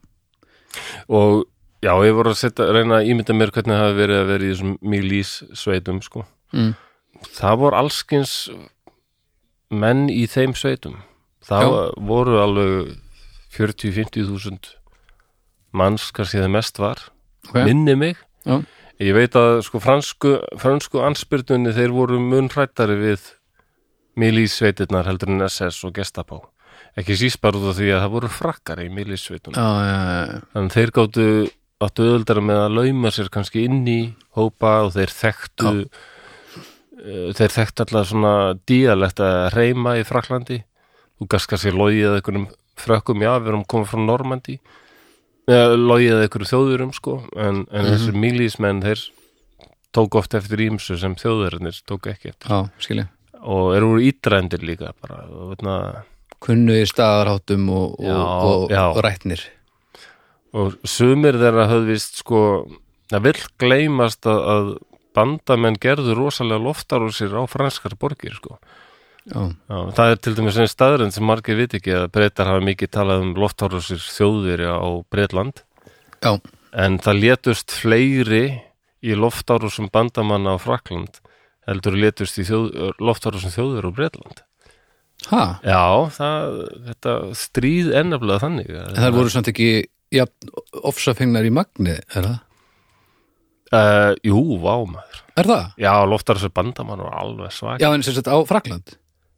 [1.09, 1.47] Og
[1.83, 4.45] já, ég voru að setja, reyna að ímynda mér hvernig það hafi verið að vera
[4.45, 6.25] í þessum milís sveitum, sko.
[6.53, 6.75] mm.
[7.35, 8.35] Það voru allskins
[9.71, 10.99] menn í þeim sveitum.
[11.49, 11.79] Það Já.
[12.07, 12.93] voru alveg
[13.57, 14.69] 40-50 þúsund
[15.73, 16.99] manns, kannski það mest var.
[17.49, 18.63] ok, minni mig Já.
[19.01, 23.33] ég veit að sko fransku, fransku anspyrnunni þeir voru mun hrættari við
[24.19, 26.41] milísveitirnar heldur en SS og Gestapo
[26.99, 30.39] ekki síst bara út af því að það voru frakkari í milísveitunum já, já, já,
[30.55, 31.27] þannig þeir gáttu
[31.87, 33.99] áttu öðuldara með að lauma sér kannski inn í
[34.39, 38.33] hópa og þeir þekktu uh, þeir þekktu alltaf svona
[38.69, 40.63] díalegt að reyma í Fraklandi
[41.19, 44.59] þú gast kannski logið einhverjum frökkum, já, við erum komið frá Normandi
[45.51, 47.89] eða logið einhverjum þjóðurum sko, en, en Mhm.
[47.95, 49.01] þessir milísmenn þeir
[49.97, 52.51] tók oft eftir ímsu sem þjóðurinnir tók ekki eftir.
[52.53, 52.71] Já,
[53.41, 56.05] og eru úr ítræðendir líka bara, og veitna,
[56.45, 58.19] kunnu í staðarháttum og, og,
[58.49, 59.43] og, og rætnir
[60.57, 62.43] og sumir þeirra höfðvist sko,
[63.13, 64.69] það vill gleymast að, að
[65.17, 68.59] bandamenn gerðu rosalega loftarúsir á franskar borgir sko.
[69.29, 72.65] já, Já, það er til dæmis einn staðurinn sem margir vit ekki að breytar hafa
[72.65, 75.65] mikið talað um loftarúsir þjóðveri á Breitland
[76.25, 76.33] já,
[76.73, 78.45] en það létust fleiri
[79.05, 81.21] í loftarúsum bandamanna á Frakland
[81.69, 84.45] heldur létust í þjóð, loftarúsum þjóðveri á Breitland
[85.29, 85.83] ha Já,
[86.15, 86.59] það,
[86.89, 89.71] þetta stríð ennaflega þannig að- en það voru samt ekki
[90.15, 90.27] ja,
[90.89, 92.39] ofsafengnar í magni, er það?
[93.69, 95.65] Uh, jú, vá maður Er það?
[95.77, 98.95] Já, loftar þessu bandamann var alveg svak Já, en sem sagt á Frakland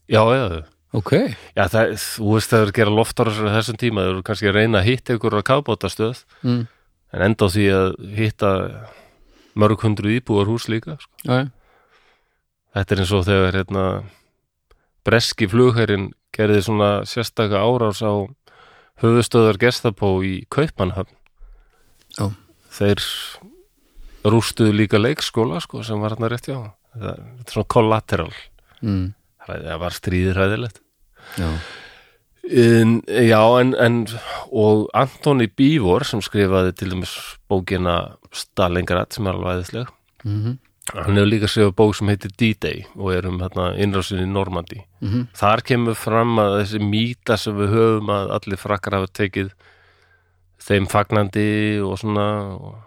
[0.06, 0.62] já, já,
[0.94, 1.12] Ok,
[1.56, 4.50] já það, þú veist það er að gera loftar þessu þessum tíma, þau eru kannski
[4.50, 6.62] að reyna að hitta ykkur að kafbótastöð mm.
[7.14, 8.50] en enda á því að hitta
[9.58, 11.10] mörg hundru íbúar hús líka sko.
[11.26, 11.50] já, já,
[12.78, 13.84] þetta er eins og þegar hérna,
[15.06, 18.12] breski flugherrin gerði svona sérstaka árás á
[19.00, 21.14] höfustöðar gestapó í Kaupmannhöfn
[22.18, 22.30] Já.
[22.74, 23.02] þeir
[24.30, 26.58] rústuðu líka leikskóla sko, sem var hérna rétt já
[26.90, 28.32] það þetta er svona collateral.
[28.82, 29.12] Mm.
[29.46, 30.80] það var stríðir hræðilegt
[31.38, 31.48] já,
[32.50, 33.98] en, já, en, en
[34.50, 37.14] og Antoni Bívor sem skrifaði til dæmis
[37.50, 39.88] bókina Stalingrad sem er alveg æðisleg.
[40.24, 40.58] Mhm,
[40.94, 44.82] hann hefur líka skrifað bók sem heitir D-Day og er um hérna, innrásin í Normandi
[45.02, 49.52] mhm, þar kemur fram að þessi mýta sem við höfum að allir frakkar hafa tekið
[50.60, 51.50] þeim fagnandi
[51.84, 52.28] og svona
[52.58, 52.78] og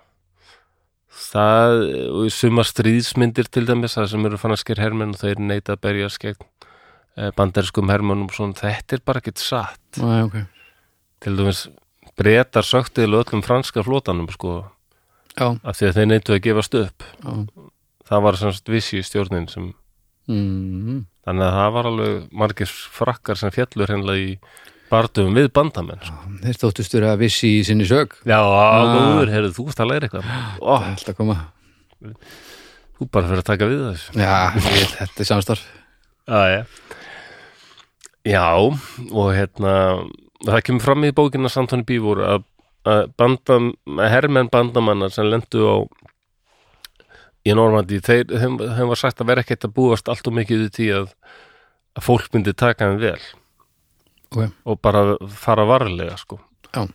[1.14, 1.76] það
[2.10, 5.84] og í sumar stríðsmyndir til dæmis það sem eru fannaskir hermenn og þeir neita að
[5.86, 6.41] berjast gegn
[7.18, 9.99] eh, bandariskum hermennum og svona, þetta er bara ekkert satt.
[9.99, 10.38] Æ, ok.
[11.24, 11.66] Til dæmis
[12.20, 14.64] breytar söktiðlu öllum franska flotanum sko,
[15.34, 17.08] Já, af því að þeir neitu að gefast upp.
[17.24, 17.70] Já,
[18.10, 19.72] það var semst vissi stjórnin sem
[20.30, 24.38] mhm, þannig að það var alveg margir frakkar sem fjallur hennilega í
[24.93, 26.32] barndum við bandamenn sko.
[26.43, 28.93] þeir þóttust vera vissi í sinni sög Já, Ah.
[28.93, 30.28] góður, heyrðu, þú veist að læra eitthvað.
[30.62, 31.38] Alltaf að koma.
[32.99, 34.14] Þú bara fyrir að taka við þessu.
[34.22, 34.36] Já,
[34.78, 35.64] ég, þetta er samstarf.
[36.30, 36.62] Já, já.
[38.24, 38.45] Já,
[39.12, 39.74] og hérna
[40.45, 42.45] það kemur fram í bókina Santoni Bífur að,
[42.88, 45.76] að bandam, að hermenn bandamannar sem lendu á
[47.43, 50.71] í Normandi, þeim, þeim var sagt að vera ekkert að búast allt og mikið í
[50.77, 51.13] því að,
[51.99, 53.19] að fólk myndi taka þeim vel.
[54.33, 56.39] Ok, og bara fara varlega sko.
[56.73, 56.87] Já.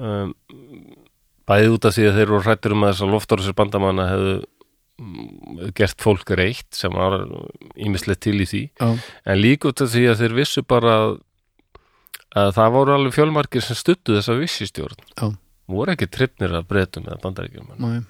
[0.00, 0.32] um,
[1.44, 4.34] bæði út af því að þeir eru hrættir um að þess að loftárisir bandamanna hefðu
[5.02, 7.18] mm, gert fólk reitt sem var
[7.76, 8.64] ímislegt til í því.
[8.80, 8.88] Já,
[9.26, 11.16] en líka út af því að þeir vissu bara að,
[12.44, 15.08] að það voru alveg fjölmarkir sem stuttu þessa vissistjórn.
[15.18, 15.26] Já.
[15.74, 18.00] voru ekki trippnir að breytum eða bandaríkjum Nei,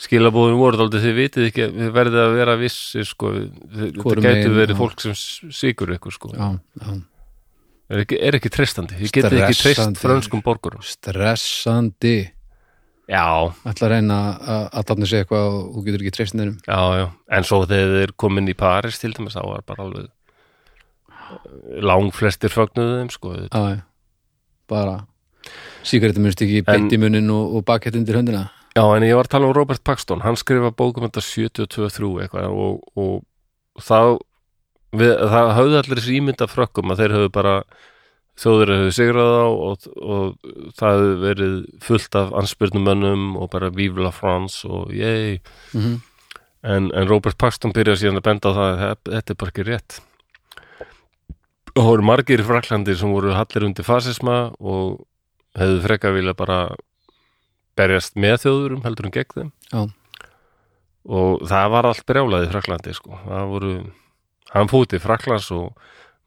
[0.00, 3.30] skilabóðum voru þáldi þið vitið ekki að þið verðið að vera vissi sko,
[3.76, 4.78] þetta Hvorum gætu verið já.
[4.80, 5.16] fólk sem
[5.60, 6.32] sigur ykkur sko.
[6.34, 6.92] Já, já.
[7.90, 8.94] Er ekki, er ekki treystandi?
[9.00, 9.98] Þið getið ekki treyst Stressandi.
[9.98, 10.82] frönskum borgurum.
[10.86, 12.18] Stressandi.
[13.10, 13.26] Já,
[13.66, 17.06] ætla að reyna að allarnir segja eitthvað og þú getur ekki treyst neirum já, já.
[17.34, 20.06] En svo þegar þið er komin í Paris til dæmis þá var bara alveg
[21.90, 23.34] langflestir fögnuðu þeim sko.
[23.48, 23.80] Já, já,
[24.70, 24.96] bara
[25.82, 28.46] Sigarettum minnst ekki beint í munnin og, og bakett undir höndina
[28.76, 32.52] Já, en ég var að tala um Robert Paxton, hann skrifa bókum þetta 72-3 eitthvað
[32.54, 34.18] og, og þá
[34.94, 37.54] við, það höfðu allir þessi ímynda frökkum að þeir höfðu bara
[38.40, 44.00] þjóður höfðu sigrað á og, og það höfðu verið fullt af anspyrnumönnum og bara Vive
[44.06, 45.40] la France og yey
[45.74, 45.98] mm
[46.60, 49.52] en, en Robert Paxton byrjaði síðan að benda á það að þe- þetta er bara
[49.54, 49.94] ekki rétt.
[51.72, 54.98] Og það voru margir í Fraklandi sem voru hallir undir fasisma og
[55.56, 56.58] hefðu frekar vilja bara
[57.80, 59.82] berjast með þjóðurum heldur en gegn þeim Já.
[61.16, 63.16] og það var allt brjálað í Fraklandi sko.
[63.24, 63.72] það voru
[64.54, 65.72] hann fóti Fraklands og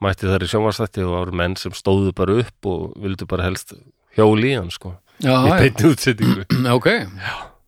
[0.03, 3.45] mætti þar í sjónvarstætti og það voru menn sem stóðu bara upp og vildu bara
[3.47, 3.75] helst
[4.17, 6.45] hjóli í hann sko, Já, í já, beinni útsettingu
[6.77, 6.89] ok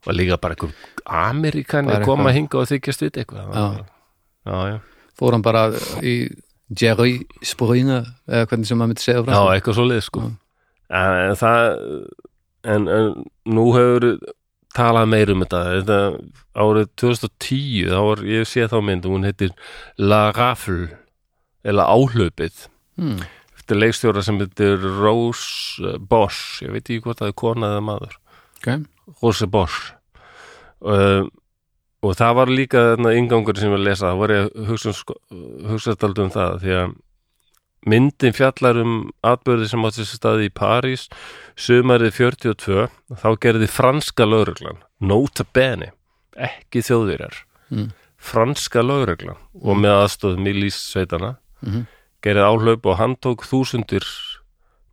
[0.05, 0.73] og líka bara einhver
[1.05, 2.35] Amerikani koma eitthvað.
[2.39, 3.65] hinga og þykjast við eitthvað Já.
[4.49, 4.77] já, já.
[5.15, 5.67] Fór hann bara
[6.03, 6.15] í
[6.75, 10.31] Jerry Springer eða hvernig sem maður myndi segja já, frá eitthvað svo leið sko Já.
[10.99, 11.59] en það
[12.65, 13.13] en, en
[13.47, 14.17] nú hefur
[14.75, 15.99] talað meir um þetta, þetta
[16.65, 19.53] árið 2010, þá var ég sé þá mynd og hún heitir
[20.01, 20.89] La Raffle
[21.65, 22.67] eða Áhlaupið.
[22.95, 23.23] Hmm.
[23.57, 28.19] eftir leikstjóra sem heitir Rose Bosch, ég veit ekki hvort það er kona eða maður.
[28.59, 28.69] Ok,
[29.23, 29.95] Rose Bosch.
[30.85, 31.25] Uh,
[32.05, 34.69] og það var líka þarna ingangur sem ég var að lesa, það var ég að
[34.69, 35.17] hugsa, um sko,
[35.71, 36.95] hugsa þetta um það því að
[37.85, 41.07] myndin fjallar um atbyrði sem átti sér staði í París
[41.55, 42.87] sumarið 42
[43.21, 45.91] þá gerði franska lögreglan nota bene,
[46.35, 47.91] ekki þjóðverjar Mm.
[48.17, 51.87] franska lögreglan og með aðstóð Milís sveitana Mhm.
[52.21, 54.05] gerði áhlaup og hann tók þúsundir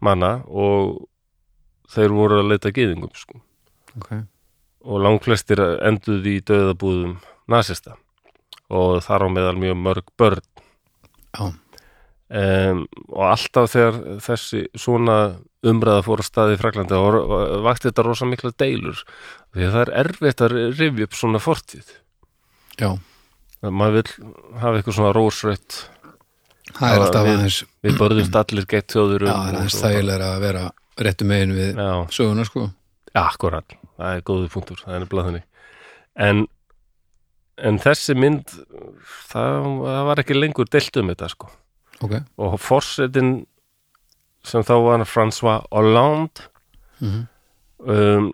[0.00, 1.06] manna og
[1.88, 3.40] þeir voru að leita gyðingum sko.
[3.98, 4.24] Ok.
[4.84, 7.18] Og langflestir enduði í döðabúðum
[7.48, 7.94] nasista
[8.70, 10.40] og þar á meðal mjög mörg börn.
[11.36, 11.52] Já,
[12.32, 15.16] um, og alltaf þegar þessi svona
[15.62, 17.18] umræða fór að staði í Fraklandi og
[17.66, 19.02] vakti þetta rosa mikla deilur.
[19.54, 21.92] Því að það er erfitt að rifja upp svona fortíð.
[22.80, 22.88] Já,
[23.62, 24.30] að maður vil
[24.62, 25.76] hafa eitthvað svona rósrött
[26.72, 30.30] það er alltaf við- aðeins við börðumst allir gett þjóður Já, það er aðeins þægilega
[30.32, 30.62] að vera
[31.06, 32.66] réttu megin við Já, söguna sko.
[33.22, 35.46] Akkurat, það er góður punktur það er nefnilega þannig.
[36.26, 36.42] En,
[37.68, 38.54] en þessi mynd
[39.28, 41.50] það, það var ekki lengur deilt um þetta sko
[42.02, 43.34] Ok, og forsetin
[44.46, 46.48] sem þá var François Hollande
[46.98, 47.26] mhm,
[47.86, 48.32] um,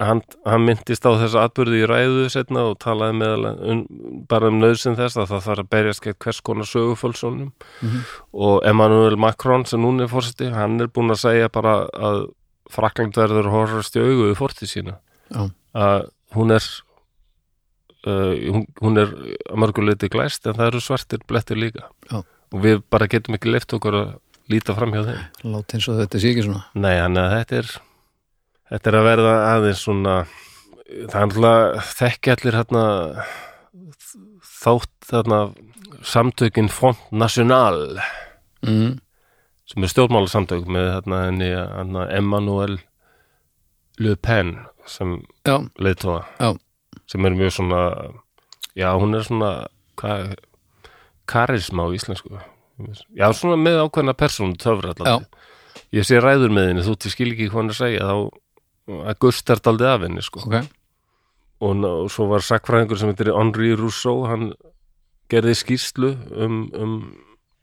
[0.00, 3.82] hann, hann myndist á þessa atbyrði í ræðu setna og talaði meðal um,
[4.30, 7.52] bara um nöðsinn þess að það þarf að berjast gegn hvers konar sögufölsunum.
[7.80, 8.00] Mhm.
[8.32, 12.26] og Emmanuel Macron sem núna er fórseti, hann er búin að segja bara að
[12.72, 14.94] Frakland verður horfast í augu við fortið sína.
[15.28, 16.64] Já, að hún er
[18.08, 19.12] uh, hún, hún er
[19.50, 21.90] að mörguleiti glæst en það eru svartir blettir líka.
[22.10, 22.22] Já.
[22.54, 24.12] Og við bara getum ekki leift okkur að
[24.52, 25.20] líta fram hjá þeim.
[25.50, 26.64] Lát eins og þetta sé ekki svona.
[26.78, 27.70] Nei, hann að þetta er
[28.70, 30.16] þetta er að verða aðeins svona
[31.10, 32.84] það er alltaf þekki allir hérna
[34.54, 35.40] þátt þarna
[36.04, 37.98] samtökin Front National.
[38.64, 39.00] Mm.
[39.68, 42.78] sem er stjórnmála samtök með hérna henni hérna, Emmanuel
[44.00, 44.54] Le Pen
[44.88, 46.50] sem já, leiðtóa já,
[47.08, 47.80] sem er mjög svona
[48.76, 49.50] já, hún er svona
[50.00, 50.34] hvað,
[51.30, 52.38] karisma á íslensku
[53.14, 55.28] já, svona með ákveðna persónu töfra alltaf
[55.94, 58.16] ég sé ræður með henni, þú til skil ekki hvað hann er að segja þá
[59.10, 60.42] að gustar daldið af henni sko.
[60.44, 60.56] ok
[61.64, 64.50] og, og svo var sakfræðingur sem heitir Henri Rousseau hann
[65.32, 66.96] gerði skýrslu um, um,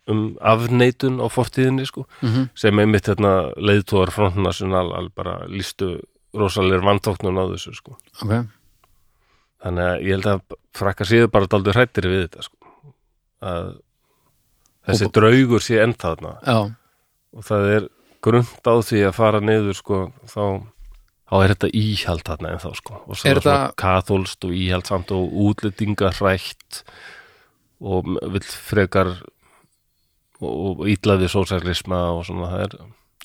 [0.10, 6.00] um afneitun á fortíðinni sko, mm sem einmitt hérna, leiðtóðar frontnational alveg bara lístu
[6.38, 7.98] rosalegir vantóknun á þessu sko.
[8.24, 8.48] ok,
[9.62, 12.58] þannig að ég held að frakka séu bara daldur hrættir við þetta sko.
[13.42, 13.72] Að
[14.88, 16.34] þessi Og- draugur sé ennþá þarna.
[16.46, 16.58] Já,
[17.38, 17.90] og það er
[18.22, 20.44] grunnt á því að fara niður sko, þá,
[21.32, 23.02] þá er þetta íhald þarna ennþá sko.
[23.08, 26.84] og svo Er er þetta- kathólst og íhaldsamt og útlendinga hrætt
[27.82, 29.08] og vill frekar
[30.42, 32.76] og, og ítlaði sósælisma og svona það er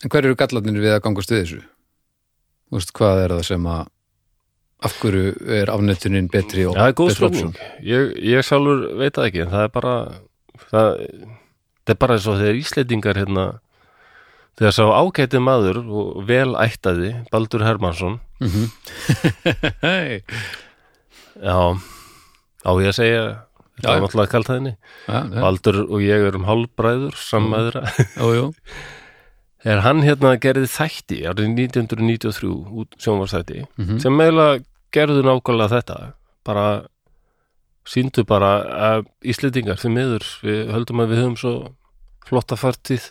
[0.04, 1.60] en hver eru gallarnir við að gangast við þessu?
[2.70, 3.86] Þú veist, hvað er það sem að
[4.84, 7.54] af hverju er afnettunin betri og góð betri spurning.
[7.80, 9.94] Ég, ég sjálfur veit það ekki, en það er bara
[10.66, 10.90] það,
[11.86, 13.46] það er bara eins og þegar Íslendingar hérna
[14.56, 18.68] þegar sá ágæti maður og vel ættaði, Baldur Hermansson mm
[19.82, 20.22] hey.
[21.48, 21.58] já,
[22.64, 23.24] á ég að segja
[23.76, 24.32] þetta var náttúrulega
[24.72, 25.40] ja, ja.
[25.40, 27.84] Baldur og ég erum hálfbræður sammæðra,
[28.16, 28.52] jú,
[29.66, 33.98] þegar hann hérna gerði þætti árið 1993 út sjónvarsþætti Mhm.
[34.00, 34.62] sem meðlega
[34.94, 35.98] gerðu nákvæmlega þetta.
[36.46, 36.66] Bara
[37.86, 38.50] síndu bara
[38.94, 41.52] að Íslendingar því miður, við höldum að við höfum svo
[42.26, 43.10] flotta fartíð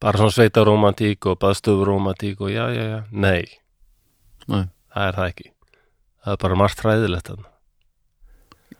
[0.00, 3.44] bara svona sveita romantík og baðstöfu romantík og já, já, já, nei.
[4.48, 4.64] Nei.
[4.94, 5.48] það er það ekki.
[6.24, 7.48] Það er bara margt hræðilegt þarna.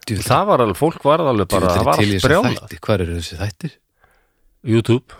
[0.08, 2.54] Djú, það var alveg, fólk var alveg bara, það var brjálað.
[2.62, 3.72] þætti hvað eru þessi þættir?
[4.64, 5.18] YouTube,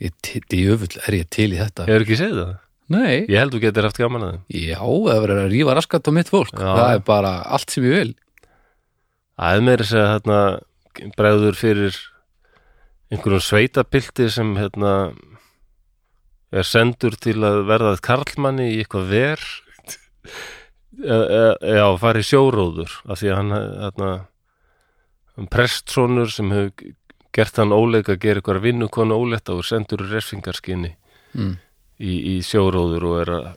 [0.00, 1.86] Djöfull, er ég til í þetta?
[1.88, 2.54] hefur ekki séð það?
[2.94, 4.40] Nei, ég held þú getur haft gaman að þeim.
[4.60, 6.66] Já, það verður að rífa raskat á mitt fólk Já.
[6.68, 8.10] það er bara allt sem ég vil.
[9.38, 10.40] Það er meira að segja hérna
[11.16, 12.00] bregður fyrir
[13.14, 14.92] einhverjum sveitapilti sem hérna
[16.54, 19.46] er sendur til að verða karlmanni í eitthvað ver.
[20.94, 24.10] E- e- já, fari í sjóróður af því að hann hérna,
[25.34, 26.92] hann prestsonur sem hefur
[27.34, 30.94] gert hann óleik að gera eitthvað vinnukonu óletta og sendur refsingarskinni
[31.34, 31.54] mm.
[31.98, 33.48] í, í sjóróður og er að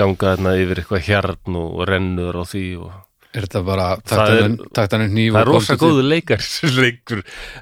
[0.00, 2.98] ganga þarna yfir eitthvað hjarn og, og rennur á því og
[3.30, 6.40] Er þetta bara taktanum nýf Það er rosa góðu leikar
[6.80, 7.20] leikur,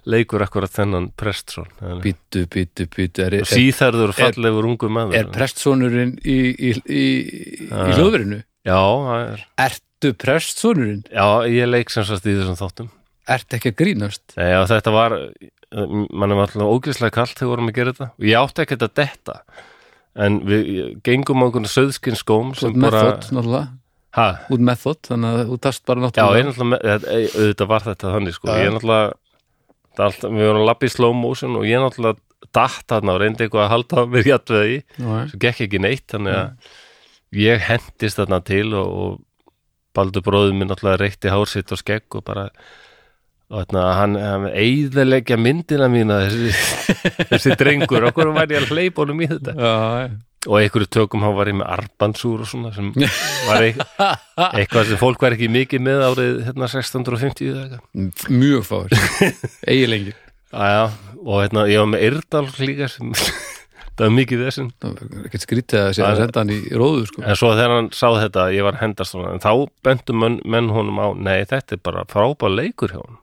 [0.09, 1.11] leikur akkurat þennan
[2.49, 7.83] býtu, býtu Er, er, síðarður fallegur ungu maður er prestsonurinn í, í, í, í Já.
[7.99, 8.41] hljóðverinu?
[8.65, 11.05] Já, það er, Ertu prestsonurinn?
[11.13, 12.89] já, ég leik sem sagt í þessum þáttum
[13.29, 14.23] Ert ekki að grínast?
[14.39, 15.15] Nei, já, þetta var
[15.69, 18.07] mann er alltaf ógeðslega kalt þegar við vorum að gera þetta.
[18.17, 19.35] Og ég átti ekkert að detta.
[20.19, 20.71] En við
[21.07, 23.67] gengum á einhvern söðskinn skóm sem Út bara method, náttúrulega.
[24.17, 27.27] Ha, Út method, þannig að þú tast bara Já, ég náttúrulega náttúrulega, með- þetta- ei,
[27.43, 28.57] auðvitað var þetta þannig sko, já.
[28.65, 29.13] ég náttúrulega
[29.99, 33.45] alltaf, við vorum að lappa í slow motion og ég náttúrulega datt þarna og reyndi
[33.45, 36.51] eitthvað að halda mér hjátt við því, Já, svo gekk ekki neitt þannig að
[37.45, 39.25] ég hendist þarna til og, og
[39.99, 42.49] Baldur bróður minn náttúrulega reykti hár sitt og skegg og bara
[43.49, 46.55] og þarna, hann, hann eiðalegja myndina mína þessi,
[47.33, 49.55] þessi drengur, okkur var ég að hleypa honum í þetta?
[49.57, 49.75] Já,
[50.49, 52.93] og einhverju tökum hann var ég með arbandsúr og svona sem
[53.49, 54.25] var eitthvað,
[54.61, 58.33] eitthvað sem fólk var ekki mikið með árið hérna 1650 eða eitthvað.
[58.45, 58.99] Mjög fáir.
[59.75, 60.17] Egið lengi
[60.49, 64.69] og hérna ég var með Eirdal líka sem það var mikið þessum
[65.27, 67.25] Ekkert skrítið að að Það senda hann í róðu sko.
[67.25, 69.53] en svo þegar hann sá þetta ég var að hendast svona en þá
[69.85, 73.19] bentu menn, honum á nei þetta er bara frábær leikur hjá hann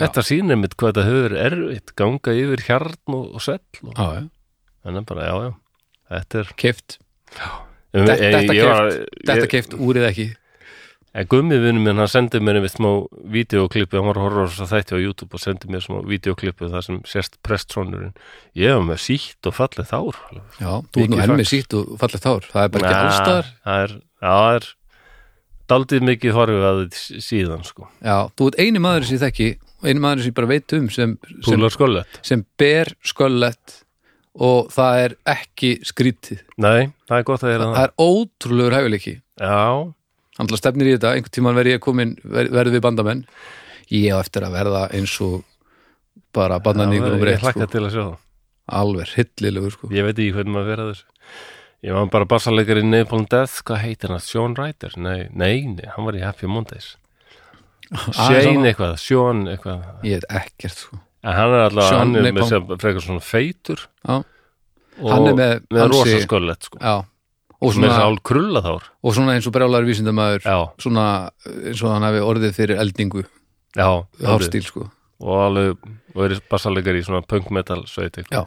[0.00, 4.06] þetta sýnir mitt hvað þetta verið erfitt ganga yfir hjarn og, og svell og, Já,
[4.20, 4.24] já,
[4.86, 5.52] þannig bara já já.
[6.06, 6.98] Þetta er keift
[7.96, 10.26] en, Þetta- keift úrið ekki.
[11.16, 12.90] En gummi vinnu minn, hann sendi mér einmitt smá
[13.32, 16.98] videoklippu, hann var þess að þætti á YouTube og sendi mér smá videoklippu þar sem
[17.08, 18.12] sérst prestsonurinn.
[18.52, 20.18] Ég var með sítt og fallið þár.
[20.60, 22.44] Já, þú ert nú enn með sítt og fallegt hár.
[22.52, 24.68] Það er bara ekki allstaðar Það er, já, það er
[25.72, 27.88] daldið mikið horfið að þetta síðan, sko.
[28.04, 29.48] Já, þú ert eini maður sem ég þekki
[29.86, 31.16] og eini maður sem ég bara veit um sem,
[31.46, 31.66] sem,
[32.26, 33.76] sem ber sköllett
[34.36, 37.86] og það er ekki skrítið Nei, það er gott að gera það það.
[37.86, 39.62] er ótrúlegur hæfileiki Já,
[40.36, 43.24] hann ætla stefnir í þetta, einhvern tímann verð ég komin ver, verð við bandamenn
[43.94, 45.44] ég á eftir að verða eins og
[46.36, 47.72] bara bandaníkur og ég breytt hlakka sko.
[47.72, 48.22] til að sjá það
[48.76, 49.88] alveg hillilegur sko.
[49.94, 51.12] Ég veit ekki hvernig maður verða þessu
[51.86, 54.22] Ég var bara bassalegur í Napalm Death Hvað heitir hann?
[54.24, 54.96] Sean Ryder?
[54.98, 56.96] Nei, nei, nei, hann var í Happy Mondays
[58.12, 60.98] Shane eitthvað, Sean eitthvað ég veit ekkert sko.
[61.26, 64.16] En hann er alltaf, Sean hann er með sem frekar svona feitur Já.
[65.02, 66.78] og Hann er með með ansi- rosa sköllett sko.
[66.82, 66.96] Já.
[67.56, 70.58] og Með þess svona, að ál krulla þár og svona eins og brjálar vísindamæður Já,
[70.82, 71.06] svona
[71.46, 73.24] eins og hann hafi orðið fyrir eldingu
[73.76, 73.88] já,
[74.26, 74.90] hafstíl sko.
[75.20, 75.76] og alveg,
[76.14, 78.44] og er bassalegur í svona punk metal sveit Já.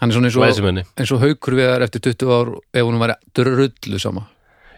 [0.00, 2.86] hann er svona eins og, Læsimenni eins og haukur við þar eftir 20 ár ef
[2.86, 4.28] hún væri drullu sama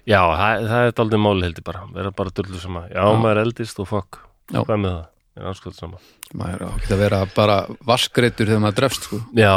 [0.06, 1.84] Já, það, það er aldrei máli heldur bara.
[1.94, 3.18] Vera bara dullu sama, já, Já.
[3.18, 4.20] maður er eldist og fokk,
[4.52, 5.04] hvað með það?
[5.38, 6.00] Er anskoð sama.
[6.38, 9.20] Maður á ekki að vera bara vaskreitur þegar maður drefst sko.
[9.38, 9.52] Já,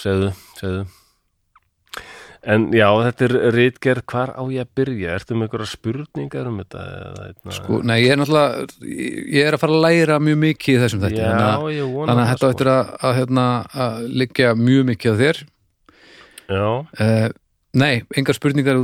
[0.00, 0.30] segðu,
[0.60, 0.86] segðu.
[2.46, 5.14] En já, þetta er rítgerð, hvar á ég að byrja?
[5.18, 6.82] Ertu með einhverja spurningar um þetta?
[6.94, 10.82] Eða, sko, nei, ég er náttúrulega ég er að fara að læra mjög mikið í
[10.84, 13.46] þessum þetta Já, að, ég vona þannig að það, þetta ættir að, að, hérna,
[13.86, 15.42] að liggja mjög mikið á þér.
[16.46, 16.68] Já,
[17.08, 17.26] uh,
[17.76, 18.82] nei, engar spurningar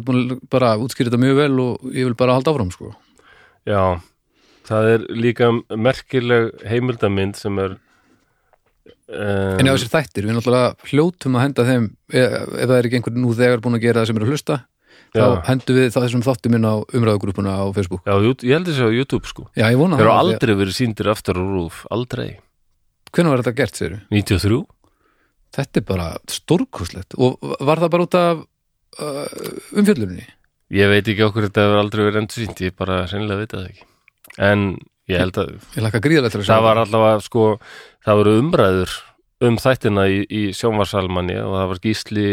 [0.52, 2.94] bara útskýra þetta mjög vel og ég vil bara halda áfram sko.
[3.68, 4.00] já
[4.62, 7.72] Það er líka merkileg heimildamind sem er
[9.10, 12.88] um, en ef þessir þættir, við náttúrulega hljótum að henda þeim ef, ef það er
[12.88, 14.58] ekki einhver nú þegar búin að gera það sem er að hlusta
[15.12, 15.26] þá Já.
[15.48, 18.90] hendum við það þessum þáttum inn á umræðugrúpuna á Facebook Já, ég held þessi á
[18.96, 22.28] YouTube sko já, ég vona Þeir eru það, aldrei verið síndir aftur á rúf, aldrei
[23.12, 24.62] hvenær var þetta gert, segir 93?
[25.58, 28.46] þetta er bara stórkoslegt og var það bara út af
[29.00, 29.26] uh,
[29.78, 30.26] umfjöllunni
[30.72, 33.64] Ég veit ekki okkur þetta hefur aldrei verið endur sínt ég bara sennilega veit það
[33.68, 33.82] ekki.
[34.40, 34.62] En
[35.10, 35.84] ég held að ég
[36.40, 37.46] að það var allavega sko
[38.06, 38.94] það voru umræður
[39.42, 42.28] um þættina í, í sjónvarsalmanni og það var Gísli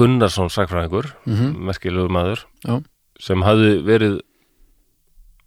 [0.00, 2.80] Gunnarsson sagfræðingur, mm merkilegur maður Já.
[3.20, 4.18] sem hafði verið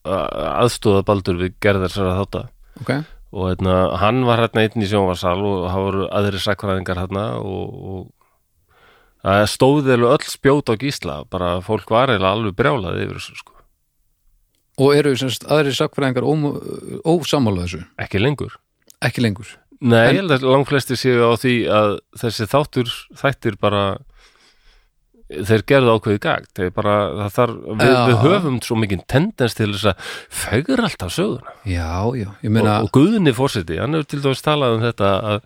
[0.04, 2.42] aðstóða baldur við gerðar sér að þátta.
[2.84, 2.92] Ok,
[3.34, 7.80] og hérna, hann var hérna einn í sjónvarsal og það voru aðri sagfræðingar hérna og,
[7.84, 8.12] og
[9.24, 13.38] það stóði alveg öll spjót á Gísla bara fólk var eiginlega alveg brjálað yfir þessu
[13.40, 13.54] sko,
[14.84, 16.26] og eru semst aðrir sakfræðingar
[17.08, 18.58] ósamála þessu, ekki lengur.
[19.04, 19.58] Ekki lengur.
[19.84, 23.84] Nei, En- ég held að langflesti séu á því að þessi þáttur þættir bara
[25.34, 26.20] þeir gerðu ákveði
[26.60, 26.96] þeir bara,
[27.34, 28.02] þarf, við, Já.
[28.10, 30.10] við höfum svo mikið tendens til þess að
[30.44, 31.54] fegur alltaf söguna.
[31.66, 31.88] Já,
[32.20, 35.40] já, ég meina og, og Guðni fórseti, hann hefur til dæmis talað um þetta að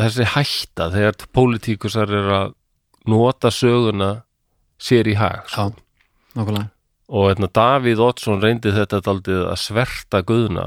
[0.00, 2.54] þessi hætta þegar pólitíkusar er að
[3.08, 4.10] nota söguna
[4.80, 5.70] sér í hag sko.
[6.34, 6.68] já,
[7.10, 10.66] og hérna, Davíð Oddsson reyndi þetta daldið að sverta Guðna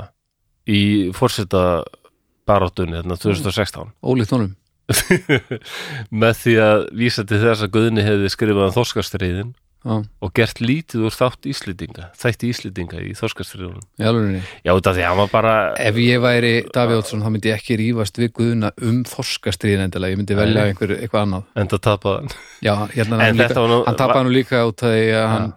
[0.68, 1.84] í fórseta
[2.48, 4.56] baráttunni hérna 2016 ólíkt honum.
[6.24, 9.54] Með því að vísa til þess að Guðni hefði skrifað um þorskastriðin
[9.84, 13.82] já, og gert lítið úr þátt Íslendinga þætti Íslendinga í þorskastriðunum
[14.64, 15.54] já, þetta því að var bara
[15.84, 20.16] ef ég væri Davíð Ótsson þá myndi ég ekki rífast við Guðuna um þorskastriðin endilega,
[20.16, 21.44] ég myndi velja einhver, eitthvað annað.
[21.64, 22.32] Enda tapaði hann.
[22.64, 22.74] Já,
[23.04, 25.54] En hann, líka, nú- hann tapaði nú líka út að hann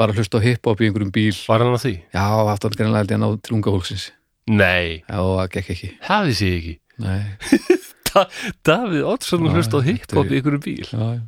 [0.00, 1.36] var að hlusta á hiphop í einhverjum bíl.
[1.48, 1.94] Var hann að því?
[2.12, 4.06] já, aftur hann greinlega held ég að ná til unga fólksins.
[4.50, 5.90] Nei, já, það gekk ekki.
[6.28, 6.78] Vissi ég ekki?
[8.66, 10.82] Davíð Oddsson Já, hlust á hiphop í ykkur bíl.
[10.90, 11.20] Já, já.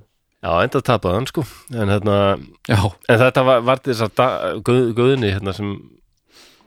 [0.42, 1.44] Já, enda tapaði hann sko.
[1.72, 2.16] En, hérna,
[2.68, 5.74] en þetta var, var þess að Guð, Guðni hérna sem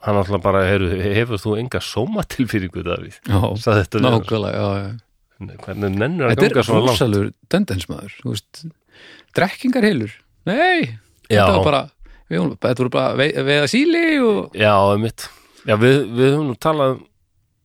[0.05, 3.17] hann alltaf bara, heru, hefur þú enga sómatilfýringu Davíð?
[3.25, 5.55] Já, þetta nákvæmlega já, já.
[5.65, 6.93] hvernig nennur að þetta er ganga svona langt?
[6.93, 8.61] rosalur tendensmaður þú veist,
[9.37, 10.13] drekkingar heilur.
[10.45, 10.93] Nei,
[11.25, 11.81] þetta var bara
[12.29, 15.27] við, þetta voru bara vei, veiða síli og Já, mitt
[15.65, 16.99] Já, við, við höfum nú talað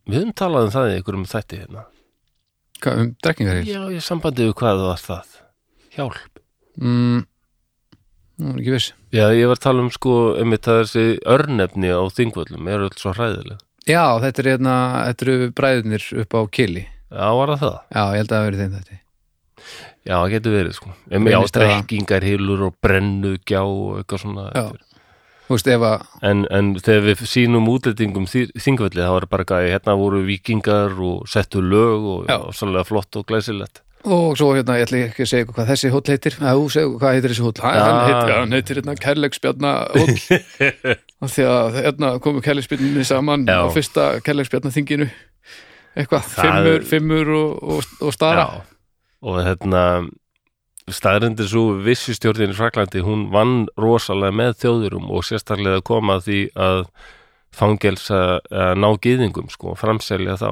[0.08, 1.84] við höfum talað um það í einhverjum þætti hérna.
[2.80, 5.39] Hvað, um drekkingar heil Já, ég sambandi við hvað var það
[5.96, 6.40] Hjálp.
[6.80, 7.24] Mm,
[8.40, 8.92] nú er ekki viss.
[9.12, 12.96] Já, ég var að tala um sko einmitt að þessi örnefni á þingvöllum er öll
[13.00, 13.58] svo hræðileg.
[13.90, 14.74] Já, þetta er hérna,
[15.10, 16.84] þetta eru bræðurnir upp á kili.
[17.10, 17.78] Já, var það það?
[17.90, 18.98] já, ég held að það verið þeim þetta
[20.00, 20.90] Já, það getur verið sko.
[21.10, 24.62] Einmitt, Já, Reynist það- strekkingar, hilur og brennu gjá og eitthvað svona Já.
[25.48, 29.44] þú veist, ef að en, en þegar við sínum útlendingum þi- þingvelli þá er bara
[29.50, 34.54] gæði, hérna voru vikingar og settu lög og, og sannlega flott og glæsilegt Og svo
[34.56, 37.16] hérna, ég ætla ekki að segja ykkur hvað þessi hóll heitir Já, þú segja hvað
[37.18, 37.82] heitir þessi hóll Hann, Já.
[37.84, 40.14] hann heitir, hann heitir hérna kærleiksbjarna hóll
[41.26, 43.58] Af Því að hérna komu kærleiksbjarninni saman Já.
[43.60, 45.10] á fyrsta kærleiksbjarnaþinginu
[46.00, 48.60] Eitthvað, fimmur, fimmur og, og, og stara Já.
[49.26, 49.84] og hérna
[50.90, 56.24] staðrindir svo vissustjórnin í Fraklandi hún vann rosalega með þjóðurum og sérstaklega að koma að
[56.30, 56.80] því að
[57.54, 60.50] fangelsa að ná gyðingum sko, framselja þá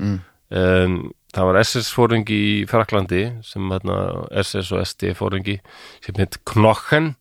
[0.00, 1.10] Mm.
[1.34, 3.96] Það var SS-fóringi í Fraklandi sem hérna,
[4.42, 5.58] SS og SD fóringi
[6.04, 7.14] sem heit Knochen.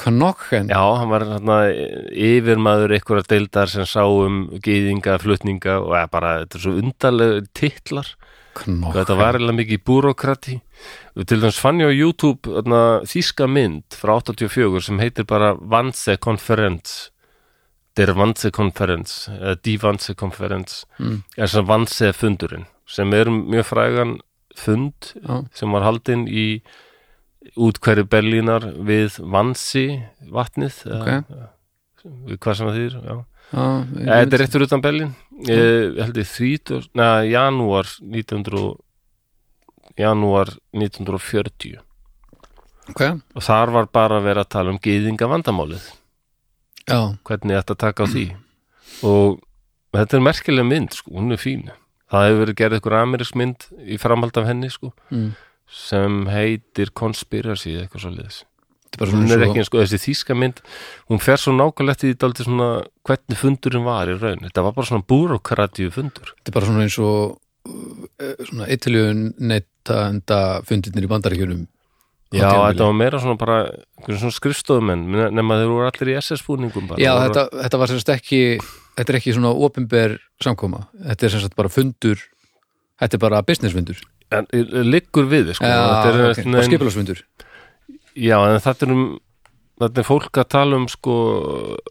[0.00, 0.70] Knochen?
[0.70, 1.58] Já, hann var hérna
[2.14, 7.46] yfirmaður einhverja deildar sem sá um gýðinga, flutninga og eða bara, þetta er svo undarlega
[7.56, 8.12] titlar.
[8.60, 8.94] Knochen.
[8.96, 10.56] Þetta var eiginlega mikið búrokrati
[11.28, 16.18] til dæmis fann ég á YouTube þarna, þýska mynd frá 84 sem heitir bara Wannsee
[16.18, 17.10] Conference.
[17.98, 20.84] Der Wannsee Conference eða Die Wannsee Conference.
[20.98, 21.22] Mm.
[21.36, 24.16] er sem Wannsee fundurinn sem er mjög frægan
[24.58, 25.40] fund Já.
[25.54, 26.46] sem var haldinn í
[27.56, 31.20] útkværi Berlínar við Wannsee vatnið eða,
[32.28, 32.98] við hvað sem það þýr
[33.50, 35.08] Þetta er réttur utan Berlín.
[35.48, 38.76] Ég held ég 30, neða, janúar 1900
[39.98, 41.80] janúar 1940
[42.90, 43.02] Ok,
[43.36, 45.82] og þar var bara að vera að tala um geyðinga vandamálið
[46.88, 48.24] já, hvernig þetta taka á því?
[49.06, 49.38] Og
[49.94, 51.68] þetta er merkileg mynd sko, hún er fín
[52.10, 55.32] það hefur verið gerð ykkur amerísk mynd í framhald af henni sko, mm.
[55.88, 58.46] sem heitir Conspiracy eitthvað svo
[58.98, 60.62] bara hún er ekki eins sko, þessi þýska mynd.
[61.10, 62.70] Hún fer svo nákvæmlegt í þetta svona
[63.06, 64.42] hvernig fundurinn var í raun.
[64.46, 66.32] Þetta var bara svona búrókratíu fundur.
[66.38, 67.36] Þetta er bara svona eins og
[67.70, 71.68] uh, svona eittiljun neitta enda fundirnir í bandaríkjunum.
[72.30, 73.62] Já, þetta var meira svona bara
[74.06, 77.02] svona skrifstofumenn nema þeir voru allir í SS-búningum bara.
[77.02, 78.42] Já, þetta, þetta var semst ekki
[79.00, 82.20] þetta er ekki svona opinber samkoma þetta er semst bara fundur
[83.00, 84.46] þetta er bara businessfundur en,
[84.86, 85.66] liggur við sko.
[85.66, 86.52] Já, þetta er, ok, okay.
[86.52, 87.24] bara skipulagsfundur
[88.20, 89.04] Já, en þetta er um
[89.80, 91.14] þetta er fólk að tala um sko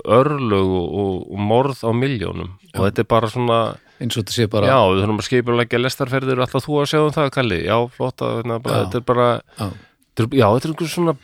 [0.05, 3.59] örlög og, og, og morð á miljónum og þetta er bara svona
[3.99, 6.99] eins og þetta sé bara já, við þurfum að skipulegja lestarferðir alltaf þú að sjá
[7.01, 8.85] um það, Kalli, já, flott að, hérna, bara, Já.
[8.85, 9.65] þetta er bara Já.
[9.65, 11.15] þetta er, já, þetta er einhver svona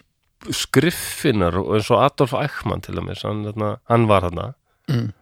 [0.65, 4.53] skriffinar og eins og Adolf Eichmann til að hann, hérna, hann var þarna
[4.85, 5.13] Mm.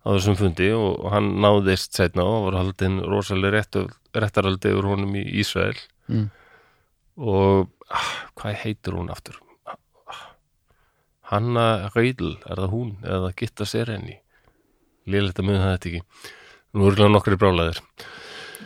[0.00, 3.64] Á þessum fundi og, og hann náðist setna og var haldinn rosalega
[4.16, 5.78] réttaraldi yfir honum í Ísrael.
[6.10, 6.26] Mm.
[7.20, 8.08] og ah,
[8.40, 9.36] hvað heitir hún aftur?
[9.68, 10.24] Ah,
[11.30, 14.16] Hanna Reidl er það hún eða Gitta Sereni?
[15.10, 16.32] Lélegt að muni það þetta ekki.
[16.74, 17.80] Nú er glæða nokkri brálaðir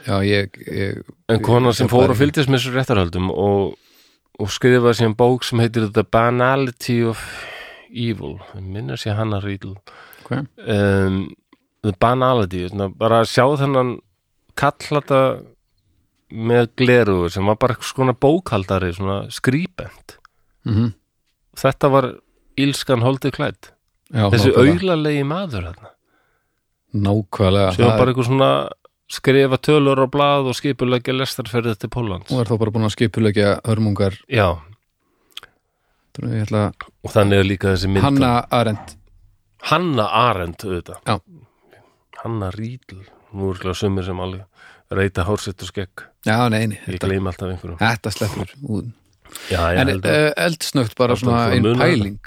[0.07, 3.75] já, ég, ég en kona sem fór og fylgdist með þessu réttarhaldum og,
[4.41, 7.23] og skrifaði síðan bók sem heitir The Banality of
[7.91, 8.39] Evil.
[8.59, 9.77] Minna sér Hanna Reidl
[10.25, 10.45] okay.
[10.65, 11.25] um,
[12.01, 13.97] Banality svona, bara að sjá þennan
[14.57, 15.23] kallata
[16.35, 20.19] með glerugur sem var bara svona bókaldari svona skrýbent.
[20.65, 20.95] Mm
[21.59, 22.11] þetta var
[22.61, 23.71] ílskan holdið klætt
[24.11, 25.93] þessi auðlalegi maður þarna.
[26.95, 28.51] Nákvæmlega það bara eitthvað svona
[29.15, 32.31] skrifa tölur á blað og skipulegja lestarferðið til Póllands.
[32.33, 34.19] Og er þá bara búin að skipulegja hörmungar.
[34.31, 34.59] Já,
[36.15, 38.97] þannig er líka þessi mynd Hanna Arendt
[39.71, 41.01] Hanna Arendt auðvitað.
[41.09, 41.19] Já.
[42.23, 43.01] Hanna Rídl
[43.35, 44.45] nú er glæða sumir sem alveg
[44.95, 45.71] reyta hársitt og
[46.25, 47.79] já, nei, ég þetta, gleym alltaf einhverjum.
[47.81, 48.91] Þetta sleppur út.
[49.51, 52.21] já, ég en uh, eldsnögt bara svona einn pæling.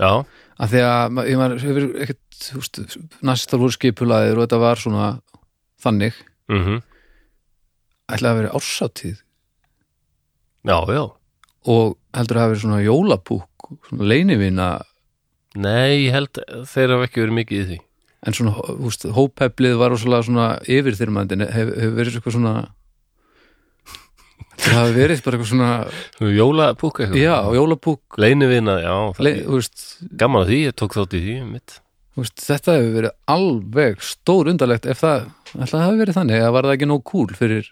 [0.00, 0.24] Já,
[0.58, 2.48] að því að ég maður hefur ekkert
[3.24, 5.10] næstar voru skipulaðir og þetta var svona
[5.84, 6.18] þannig.
[6.52, 6.80] Mhm.
[8.12, 9.20] Ætlaði að vera ársátíð
[10.64, 11.04] Já, já.
[11.72, 14.66] og heldur að hafa verið svona jólapúk svona leinivina
[15.54, 17.78] Nei, ég held þeir hafa ekki verið mikið í því.
[18.26, 22.54] en svona, þú veist, hópeflið var rosalega svona yfirþyrmandi hefur hef verið eitthvað svona
[24.64, 25.70] það hafi verið bara eitthvað svona
[26.38, 27.20] Jólapúk eitthvað.
[27.20, 28.94] já, jólapúk Leinivina, já.
[29.20, 29.84] le, Það, veist,
[30.20, 31.76] gaman að því, ég tók þátt í því, mitt.
[32.16, 35.28] veist, þetta hefur verið alveg stór undarlegt ef það,
[35.58, 37.70] ætla að hafi verið þannig eða var það ekki nóg cool fyrir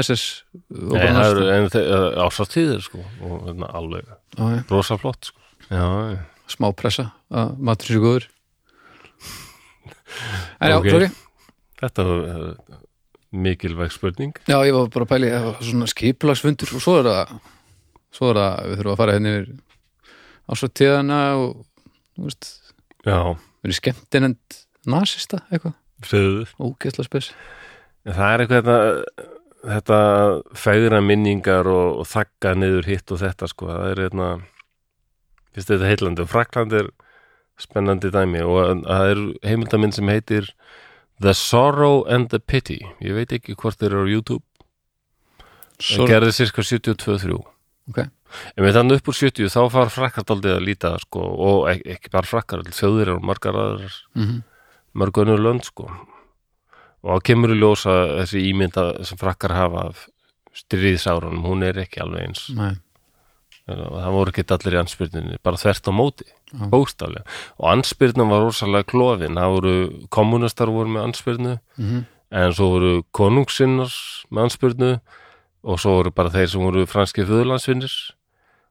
[0.00, 0.24] SS
[0.70, 3.04] Nei, það eru þeir- ásáttíðir, sko.
[3.26, 4.04] Og hérna, alveg
[4.38, 5.40] Já, já, rosa flott, sko.
[5.68, 5.82] Já,
[6.14, 6.20] já.
[6.52, 8.28] Smá pressa að matur sér góður
[10.60, 10.90] en já, Ok.
[10.90, 11.10] sorry
[11.80, 12.78] Þetta var uh,
[13.32, 14.34] mikilvæg spurning.
[14.44, 15.28] Já, ég var bara að pæli
[15.64, 17.30] svona skipulagsfundur og svo er það
[18.12, 19.46] svo er það, við þurfum að fara henni yfir
[20.50, 21.54] ásvartíðana og
[22.18, 22.50] þú veist,
[23.06, 23.16] Já,
[23.64, 24.58] verið skemmtinend
[24.92, 25.76] nasista eitthvað,
[26.10, 26.44] segðu.
[26.60, 27.30] ógeðsla spes
[28.10, 29.26] Það er eitthvað þetta,
[29.70, 30.00] þetta
[30.66, 33.70] fægra minningar og, og þakka niður hitt og þetta, sko.
[33.72, 34.28] Það er hérna,
[35.54, 36.22] finnst þetta heitlandi.
[36.22, 36.90] Og Frakland er
[37.60, 40.48] spennandi dæmi og það er heimildamind sem heitir
[41.20, 44.44] The Sorrow and the Pity ég veit ekki hvort þeir eru á YouTube
[45.80, 47.36] það gerði cirka 72-3
[47.90, 47.98] Ok.
[48.00, 51.90] en við þannig upp úr 70 þá far frakkart aldrei að líta sko, og ekki,
[51.96, 54.42] ekki bara frakkar, þjóðir og margar aðrar, Mhm.
[54.94, 55.88] mörg önnur lönd sko
[57.02, 60.06] og þá kemur í ljósa þessi ímynda sem frakkar hafa af
[60.54, 62.76] stríðsárunum, hún er ekki alveg eins Nei,
[63.68, 66.68] það voru ekki allir í anspyrninni, bara þvert á móti Já.
[66.70, 67.24] bókstaflega.
[67.60, 69.36] Og anspyrnum var rosalega klofin.
[69.38, 69.74] Það voru
[70.10, 72.04] kommunistar voru með anspyrnu Mhm.
[72.32, 73.90] en svo voru konungsinnar
[74.32, 75.00] með anspyrnu
[75.64, 77.92] og svo voru bara þeir sem voru franski föðurlandsvinnir.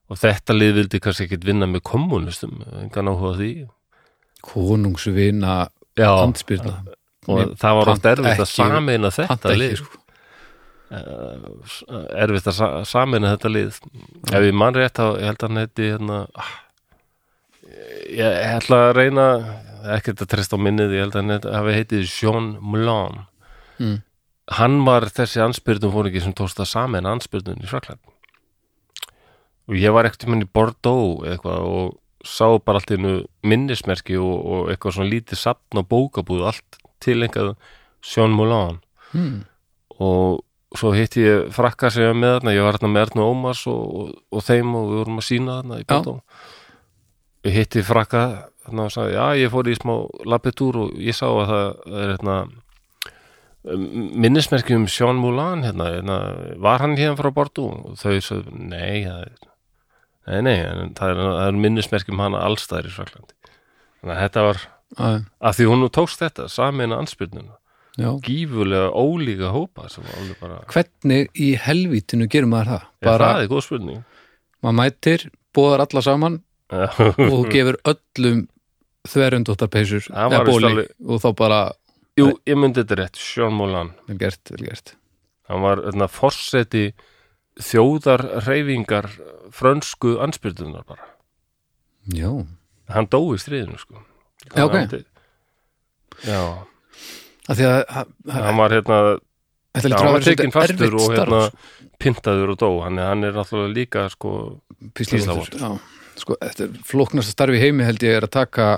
[0.10, 3.68] Og þetta lið vildi kannski ekkit vinna með kommunistum engan áhuga því.
[4.42, 5.68] Konungsvina
[5.98, 6.84] já, andspyrna.
[7.30, 9.76] Og það var Pant erfitt að ekki- sameina þetta ekki, lið.
[9.78, 9.99] sko.
[10.90, 13.80] Erfitt að sa- sameina þetta lið
[14.34, 16.52] ef ég man rétt þá ég held að hann heiti hérna, ah,
[18.10, 19.26] ég, ætla að reyna
[19.96, 23.26] ekkert að treysta á minnið ég held að hann heiti- hafi heitið Jean Moulin
[23.80, 24.02] Mm.
[24.60, 28.02] hann var þessi anspyrnum fór ekki sem tókst að sameina anspyrnum í Frakland
[29.70, 33.14] og ég var ekkert í Bordeaux eitthvað og sá bara allt í einu
[33.48, 37.54] minnismerki og, og eitthvað svona lítið sapn og bókabúð allt tilengað
[38.04, 38.82] Jean Moulin
[39.14, 39.46] hmm.
[40.00, 40.44] og
[40.78, 43.66] svo hitti ég frakka sem ég var með þarna, ég var þarna með Erna Ómars
[43.72, 46.16] og, og, og þeim og við vorum að sína þarna í Bóttó
[47.48, 48.24] ég hitti frakka
[48.66, 49.94] þarna og sagði, já ég fór í smá
[50.30, 52.40] lappetúr og ég sá að það er hérna
[54.24, 56.18] minnismerki um Sean Moulin hérna, hérna,
[56.64, 57.76] var hann hérna frá Bordeaux?
[57.90, 59.48] Og þau sagði, nei það er,
[60.30, 63.36] nei, nei, en það er, er minnismerki um hana allstæðir í Fraklandi
[64.00, 65.10] þannig að þetta var Æ,
[65.46, 67.59] að því hún tókst þetta, sameina anspyrnuna
[68.00, 68.10] já.
[68.26, 69.88] gífulega ólíka hópa
[70.40, 72.86] bara hvernig í helvítinu gerum maður það?
[73.10, 74.04] Bara, það er góð spurning.
[74.64, 76.40] Maður mætir bóðar alla saman
[76.70, 78.48] og gefur öllum
[79.10, 81.60] þverjundóttarpeysur Það eða bóli alveg- og þá bara
[82.20, 84.96] Jú, ég myndi þetta rétt, Sean Moulin vel gert, vel gert.
[85.48, 86.90] Hann var þarna forseti
[87.60, 89.08] þjóðar reyfingar
[89.56, 91.06] frönsku anspyrtunar bara.
[92.12, 92.30] Já,
[92.92, 94.04] hann dó í stríðinu sko.
[94.52, 95.00] Já, ok.
[96.28, 96.42] Já,
[97.50, 99.00] af því að að- að- hann var hérna
[99.76, 102.70] já, hann að var tekinn fastur og hérna starf pyntaður og dó.
[102.86, 104.34] Hann, hann er náttúrulega líka sko
[104.96, 105.72] píslavottur já,
[106.22, 108.70] sko, þetta er flóknasta starfi í heimi held ég er að taka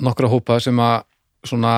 [0.00, 1.02] nokkra hópa sem að
[1.44, 1.74] svona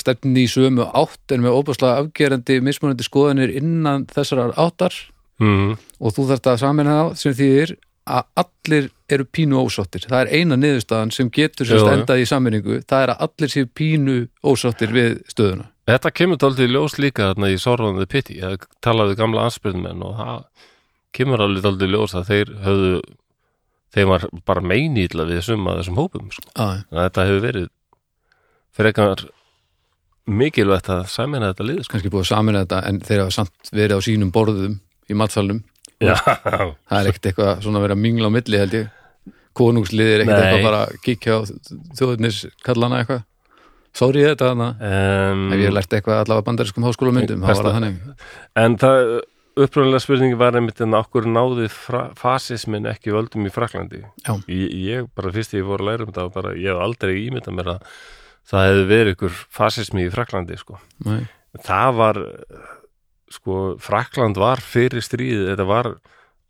[0.00, 4.94] stefni í sömu átt en með óbúslega afgerandi mismunandi skoðanir innan þessarar áttar.
[5.40, 7.74] Mm, og þú þarft að samina þá sem þýðir
[8.08, 10.06] að allir eru pínu ósáttir.
[10.10, 13.70] Það er eina niðurstaðan sem getur sérst endað í sammenningu það er að allir séu
[13.80, 15.70] pínu ósáttir við stöðuna.
[15.90, 20.20] Þetta kemur í ljós líka þarna í Sorvandi Pitti, ég talaði við gamla anspyrnumenn og
[20.20, 20.44] það
[21.16, 23.00] kemur í ljós að þeir höfðu
[23.94, 26.46] þeim var bara meinýtla við suma þessum hópum sko.
[26.54, 27.68] þetta hefur verið
[28.76, 29.24] frekar
[30.30, 31.92] mikilvægt að sæmina þetta lið sko.
[31.94, 34.78] kannski búið að samina þetta en þeir hafa samt verið á sínum borðum
[35.10, 35.64] í matsalnum.
[36.00, 38.99] Já, það er ekkert eitthvað svona að vera mingla á milli held ég
[39.60, 41.40] konungslið er ekkert eitthvað bara kíkja á
[41.98, 43.26] þjóðurnis kallana eitthvað
[43.96, 44.70] sorry þetta þarna?
[44.78, 47.44] Um, ef ég lært eitthvað allavega bandariskum háskólamyndum?
[47.44, 48.26] Það var það þannig.
[48.62, 49.00] En það
[49.60, 54.04] upprunnilega spurningi var einmitt en okkur náði fasismin ekki völdum í Fraklandi
[54.46, 57.56] ég, ég bara fyrst ég fór að læra um þetta bara, ég hef aldrei ímyndað
[57.58, 57.88] mér að
[58.50, 60.78] það hefði verið ykkur fasismi í Fraklandi sko.
[61.06, 61.26] Nei.
[61.66, 62.22] það var
[63.30, 65.90] sko, Frakland var fyrir stríðið þetta var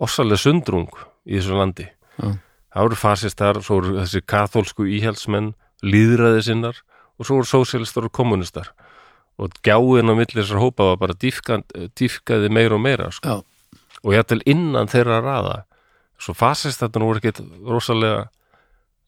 [0.01, 0.93] ossalega sundrung
[1.28, 1.89] í þessu landi.
[2.20, 2.31] Já.
[2.71, 6.83] Það voru fasistar, svo voru þessi katholsku íhjaldsmenn, líðræði sinnar
[7.19, 8.73] og svo voru sósialistar og kommunistar
[9.41, 13.41] og gjáin á milli þessar hópa var bara dýfkand, dýfkaði meira og meira sko.
[14.05, 15.57] Og ég ætlum innan þeirra raða
[16.21, 18.29] svo fasistarnir voru ekkit rosalega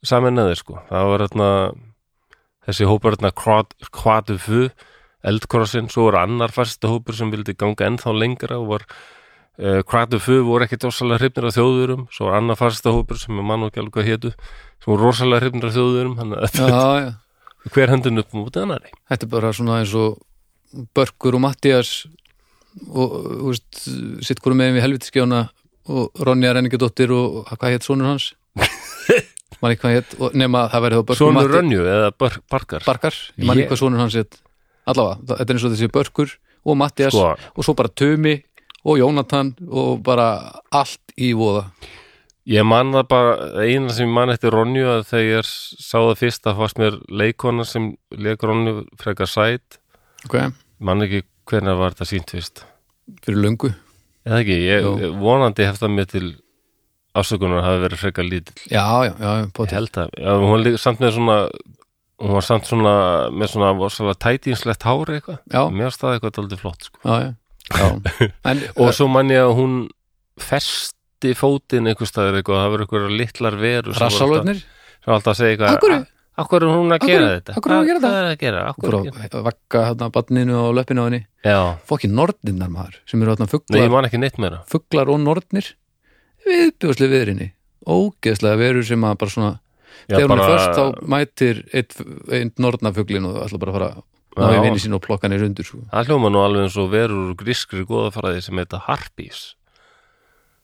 [0.06, 0.80] saminnaði sko.
[0.88, 1.48] það var hérna
[2.66, 3.32] þessi hópar hérna
[3.92, 4.62] kvatu fu
[5.22, 8.86] eldkrossin, svo var annar fasta hópur sem vildi ganga ennþá lengra og var
[9.60, 13.36] uh, kvatu fu voru ekkit rosalega hrifnir af þjóðurum, svo var annar fasta hópur sem
[13.38, 17.10] er mann og ekki alveg hvað hétu sem voru rosalega hrifnir af þjóðurum já, já.
[17.74, 20.20] hver hendun upp mútið annari þetta er bara svona eins og
[20.96, 22.06] Börkur og Mattias
[22.88, 23.82] og þú veist,
[24.24, 25.42] sitt hverju megin við helvitiskjána
[25.92, 28.30] og Ronja Renningadóttir og hvað hétt sonur hans?
[29.62, 32.08] Man ekki hvað hétt nema að það verið þá Börkur og Sónur Matti Rönju eða
[32.18, 32.86] bar Barkar?
[32.86, 34.38] Barkar, ég man Ég- ekki hvað sonur hans hétt
[34.88, 38.34] allavega, þetta er eins og þessi Börkur og Mattias sko, og svo bara Tumi
[38.84, 40.28] og Jónatan og bara
[40.74, 41.68] allt í voða.
[42.50, 46.16] Ég man það bara eina sem ég man eftir Ronju að þegar ég sá það
[46.18, 49.78] fyrst að fannst mér leikona sem leik Ronju frekar sæt.
[50.26, 50.38] Ok,
[50.82, 52.64] man ekki hvernig var þetta sínt fyrst.
[53.22, 53.70] Fyrir löngu.
[54.26, 55.12] Eða ekki, ég Jú.
[55.22, 56.26] vonandi hef það mér til
[57.18, 58.58] afsökunar hafi verið frekar lítill.
[58.70, 59.76] Já, já, já, ég potið.
[59.78, 61.38] Held að, já, hún var samt með svona
[62.22, 62.94] hún var samt svona
[63.34, 65.70] með svona vorsala tætinslegt hári eitthvað.
[65.74, 66.98] Mér staði eitthvað daldið flott sko.
[67.06, 67.30] já, já,
[68.82, 69.76] og svo man ég að hún
[70.42, 75.32] festi fótinn einhver staðar eitthvað, það verður eitthvað litlar veru voru rassalöfnir sem var alltaf
[75.34, 76.00] að segja eitthvað Akkurru?
[76.42, 77.54] Akkur er hún að gera hverju- þetta?
[77.60, 78.60] hverju er hún að gera Hvað- Hvað er að gera?
[78.72, 81.20] Akkur bara er að gera að vakka hérna badninu og löppinu á henni.
[81.44, 81.58] Já,
[81.90, 84.62] fokki norninnar maður sem eru hérna nei, ég man ekki neitt meira.
[84.66, 85.66] fuglar og nornir.
[86.46, 87.48] Viðbjóðslega viðrinni
[87.86, 89.52] ógeðslega verur sem að bara svona
[90.08, 93.76] Já, þegar hún er bara- först þá mætir einn ein nornafuglin og ætla bara að
[93.78, 94.02] fara
[94.38, 94.62] ná í Já.
[94.64, 95.80] vini sín og plokka hann í rundur sko.
[95.92, 99.42] Það hljóma nú alveg eins og verur grískri góðafræði sem heita harpís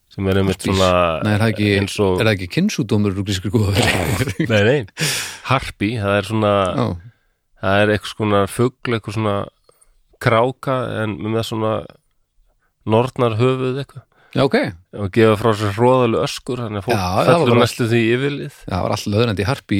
[0.08, 0.72] sem er einmitt Harpís.
[0.72, 4.46] svona Nei, er það ekki, eins og er það ekki kynnsúdómur úr grískur góðaveri?
[4.48, 5.08] nei, nei,
[5.50, 6.86] harpi, það er svona Já,
[7.60, 9.36] það er eitthvað svona fugl, eitthvað svona
[10.24, 11.72] kráka en með svona
[12.88, 14.04] nornar höfuð eitthvað
[14.36, 14.56] já ok,
[15.00, 18.82] og gefa frá sér hróðalu öskur þannig að fólk Já, fellur næstu því yfirlið það
[18.84, 19.78] var alltaf löðrandi harpi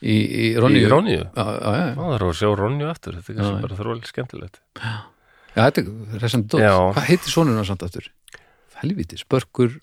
[0.00, 0.80] í, í Ronju.
[0.80, 3.40] í Ronju Já, já, já, Já, það er að sjá Ronju aftur, þetta er Já,
[3.40, 3.64] kannski já.
[3.66, 6.62] bara þrólega skemmtilegt já, þetta er resandi dótt.
[6.64, 6.74] Já.
[6.96, 8.06] Hvað heitir sonuna samt aftur?
[8.80, 9.74] Helvítis, Börkur,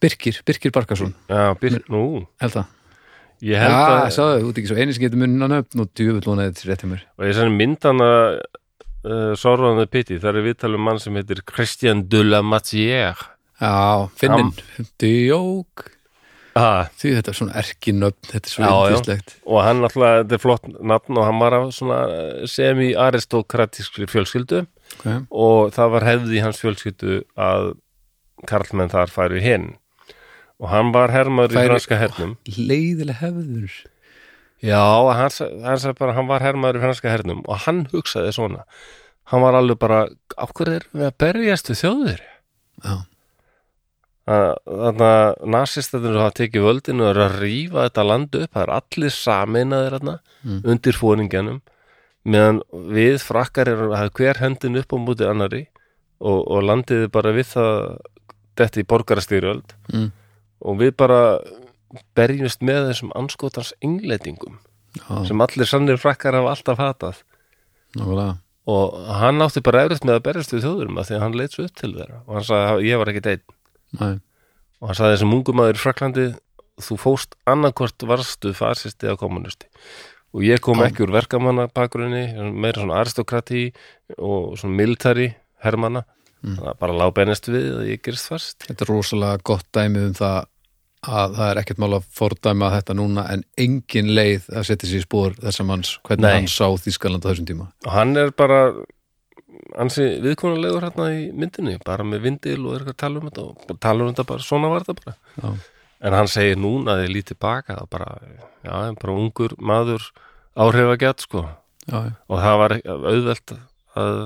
[0.00, 2.02] Birkir, Birkir Barkason, Já, byr, nú,
[2.42, 2.66] held það.
[3.40, 5.84] ég Já, held að ég sagði, þú ert ekki svo eini sem getur munna nöfn
[5.84, 7.04] og djúvill vonaði þetta rétt hjá mér.
[7.16, 8.10] og ég sann myndana
[9.04, 13.16] uh, and the Pity, það er viðtalum mann sem heitir Christian de la Matière
[13.60, 14.52] Já, Finnin,
[15.00, 15.86] djók,
[16.58, 18.96] ah, því þetta er svona erkinöfn, þetta er svo Já, já.
[18.96, 19.34] yndislegt.
[19.46, 22.00] og hann alltaf, þetta er flott nafn og hann var af svona
[22.56, 24.66] semi-aristokratískri fjölskyldu
[25.00, 25.20] Okay.
[25.30, 27.68] og það var hefði í hans fjölskyldu að
[28.50, 29.68] karlmenn þar færu hinn
[30.58, 33.70] og hann var hermaður í Færi- franska hernum Leiðileg hefður.
[34.66, 34.82] Já,
[35.14, 38.64] hann, sa- hann sagði bara hann var hermaður í franska hernum og hann hugsaði svona
[39.30, 40.00] hann var alveg bara
[40.36, 42.20] af hverju er við að berjast við þjóðir
[42.82, 42.94] Já,
[44.30, 48.72] þannig að nasistatinn hafa tekið völdinu og eru að rífa þetta landu upp það er
[48.78, 49.96] allir sameinaðir
[50.40, 50.62] Mm.
[50.64, 51.60] undir fóringjanum
[52.24, 52.60] meðan
[52.92, 55.66] við frakkar erum að hafa hver hendin upp á múti annari
[56.20, 57.74] og, og landið er bara við það
[58.60, 60.06] þetta í borgarastýrjöld mm.
[60.64, 61.20] og við bara
[62.16, 64.58] berjumst með þessum anskotans engleitingum
[64.96, 67.22] já, sem allir sannir frakkar hafa alltaf hatað
[67.96, 68.38] nákvæmlega.
[68.70, 71.56] og hann átti bara efriðt með að berjast við þjóðurum að því að hann leit
[71.56, 73.46] svo upp til þeirra og hann sagði að ég var ekki einn
[73.98, 74.20] Nei,
[74.80, 76.28] og hann sagði þessum ungum maður í Fraklandi
[76.80, 79.66] þú fóst annarkvort varstu fasisti eða kommunisti
[80.32, 80.86] og ég kom Já.
[80.88, 82.22] ekki úr verkamanna bakgrunni
[82.54, 83.72] meira svona aristokrati
[84.18, 85.32] og svona military
[85.64, 86.04] hermanna
[86.40, 86.54] Mm.
[86.56, 90.14] það bara lág bennist við að ég gerist fast þetta er rosalega gott dæmi um
[90.16, 90.46] það
[91.04, 95.02] að það er ekkert mál að fordæma þetta núna en engin leið að setja sér
[95.02, 96.32] í spór þessa manns, hvernig Nei.
[96.38, 97.66] hann sá Þískaland á þessum tíma.
[97.84, 98.72] og hann er bara
[99.80, 103.78] ansi viðkonulegur hérna í myndinni bara með vindil og eitthvað að tala um þetta og
[103.82, 105.16] tala um þetta bara, svona var þetta bara.
[105.36, 108.10] Já, en hann segir núna að ég lítið baka það bara,
[108.64, 110.10] já, bara ungur maður
[110.58, 111.46] áhrifagjart sko.
[111.86, 111.98] Já,
[112.28, 113.56] og það var auðvelt
[114.00, 114.20] að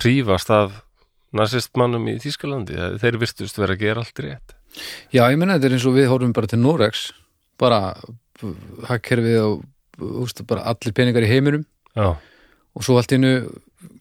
[0.00, 0.80] hrífast af
[1.36, 4.54] nazistmannum í Þýskalandi þeir virtust vera að gera allt rétt.
[5.10, 7.10] Já, ég menna þetta er eins og við horfum bara til Norex
[7.60, 7.80] bara
[8.88, 9.64] hagkerfið og
[10.24, 11.66] úst, bara allir peningar í heiminum.
[11.94, 12.14] Já,
[12.70, 13.34] og svo allt innu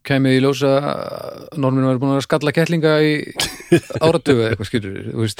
[0.07, 0.71] kemið í ljósa
[1.59, 3.11] norminu var búin að skalla kettlinga í
[4.05, 5.33] áratugu eða eitthvað skilur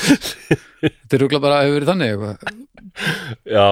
[0.80, 2.36] þetta er rúgla bara að hefur verið þannig eitthvað.
[3.50, 3.68] Já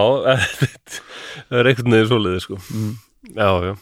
[1.49, 2.59] það er einhvern veginn svoleiði sko.
[2.73, 2.97] Mm.
[3.35, 3.75] já, já.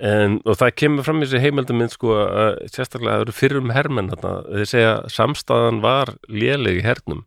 [0.00, 4.08] En, og það kemur fram í þessi heimildamind sko að sérstaklega það eru fyrrum hermenn
[4.14, 7.26] þarna, þeir segja samstæðan var léleg í hernum.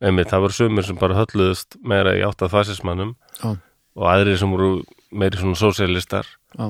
[0.00, 3.54] Einmitt, það voru sumir sem bara hölluðust meira í átt að fasismannum Já.
[3.96, 4.70] og aðrir sem voru
[5.08, 6.66] meiri svona sósialistar Já,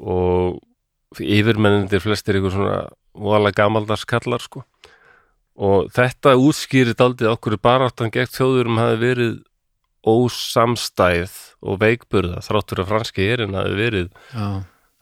[0.00, 0.60] og
[1.20, 2.80] yfirmennindir flestir ykkur svona
[3.16, 4.64] voðalega gamaldars kallar sko.
[5.60, 9.38] Og þetta útskýri daldið okkur baráttan gegn þjóðurum hafi verið
[10.08, 14.46] ósamstæð og veikburða þráttur að franski erinn hafi verið já,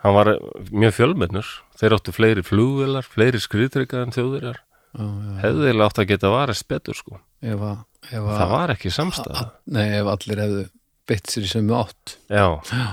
[0.02, 0.32] hann var
[0.72, 1.52] mjög fjölmennur.
[1.78, 5.36] Þeir áttu fleiri flugvelar, fleiri skriðtrykka en þjóðurjar já, já.
[5.44, 7.20] hefðilega átt að geta varist betur sko.
[7.38, 9.44] Ef að, ef að það var ekki samstæða
[9.76, 10.64] Nei, ef allir hefðu
[11.08, 12.16] beitt sér í sömu átt.
[12.26, 12.88] Já, Já,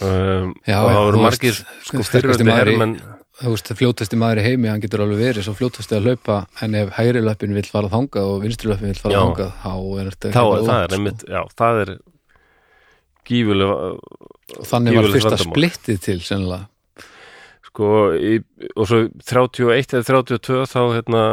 [0.00, 1.58] um, Já, og það voru margir
[1.88, 2.96] sko í- hermenn
[3.42, 6.76] þú veist, fljótasti maður í heimi hann getur alveg verið svo fljótasti að hlaupa en
[6.78, 9.22] ef hægri löppin vill fara þangað og vinstri löppin vill fara Já.
[9.22, 11.94] þangað þá er þetta þá, það langt, er einmitt, já, það er
[13.28, 14.28] gífulega sko.
[14.58, 15.56] og þannig var fyrsta vandamál.
[15.56, 16.68] splittið til sennilega
[17.72, 17.88] sko,
[18.20, 18.34] í,
[18.76, 21.24] og svo 31 eða 32 þá hérna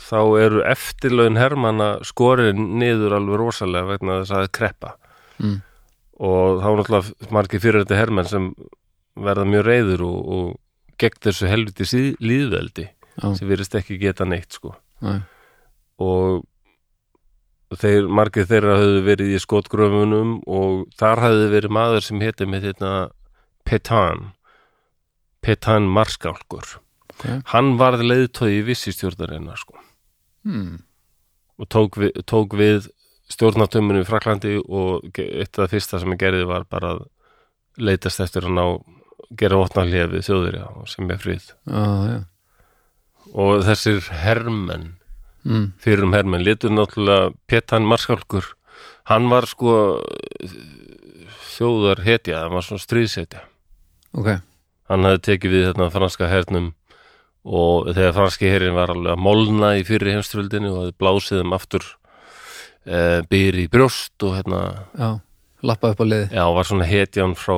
[0.00, 4.94] þá eru eftirlaun hermanna skorin niður alveg rosalega vegna þess að það kreppa
[5.40, 5.58] mm.
[6.20, 8.50] Og þá er náttúrulega margir fyrir þetta hermenn sem
[9.20, 14.26] verða mjög reyður og, og gegn þessu helviti síð, líðveldi Já, sem virðist ekki geta
[14.28, 14.74] neitt sko.
[15.04, 15.20] Nei,
[16.00, 16.44] og
[17.80, 22.70] þeir, margir þeirra höfðu verið í skotgröfunum og þar hafði verið maður sem héti með
[22.70, 22.92] þetta
[23.68, 24.30] Petan
[25.40, 26.76] Petan Marskálkur.
[26.76, 26.86] Ok
[27.52, 29.76] hann varð leiðtói í vissi stjórnarinnar sko.
[30.40, 30.80] Hmm.
[31.60, 32.86] og tók við, tók við
[33.30, 37.04] stjórnartömmunum í Fraklandi og eitt af það fyrsta sem ég gerði var bara að
[37.80, 38.64] leitast eftir að ná
[39.38, 41.52] gera votna hlefið þjóðurja sem er frið.
[41.70, 42.18] Já, já.
[43.30, 44.88] Og þessir hermenn
[45.44, 45.66] mm.
[45.80, 48.48] fyrir um hermenn, litur náttúrulega Petan Marskálkur
[49.10, 49.74] hann var sko
[51.54, 53.44] þjóðar hetja, hann var svona stríðsetja
[54.16, 54.34] Ok,
[54.90, 56.72] hann hafði tekið við þetta franska hernum
[57.40, 61.54] og þegar franski herin var alveg að molna í fyrri heimströldinu og hafði blásið um
[61.56, 61.86] aftur
[62.86, 64.62] e, byr í brjóst og hérna
[64.94, 65.10] já,
[65.66, 67.54] lappa upp á liði já, var svona hetjan frá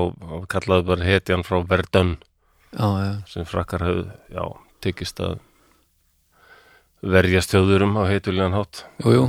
[0.53, 2.17] kallaði bara hetjan frá Verdun.
[2.73, 2.89] Já,
[3.29, 4.45] sem frakkar höfðu, já,
[4.81, 5.41] tekist að
[7.03, 8.85] verja stjóðurum á heituljan hátt.
[9.03, 9.25] Jú, jú.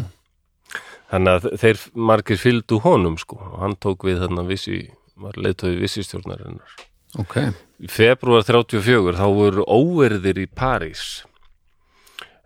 [1.14, 3.38] Þannig að þeir margir fylgdu honum sko.
[3.52, 4.80] Og hann tók við þarna vissi
[5.20, 6.80] var leiðtóði vissistjórnarinnar.
[7.22, 7.38] Ok,
[7.78, 11.22] í februar 34 þá voru óverðir í París.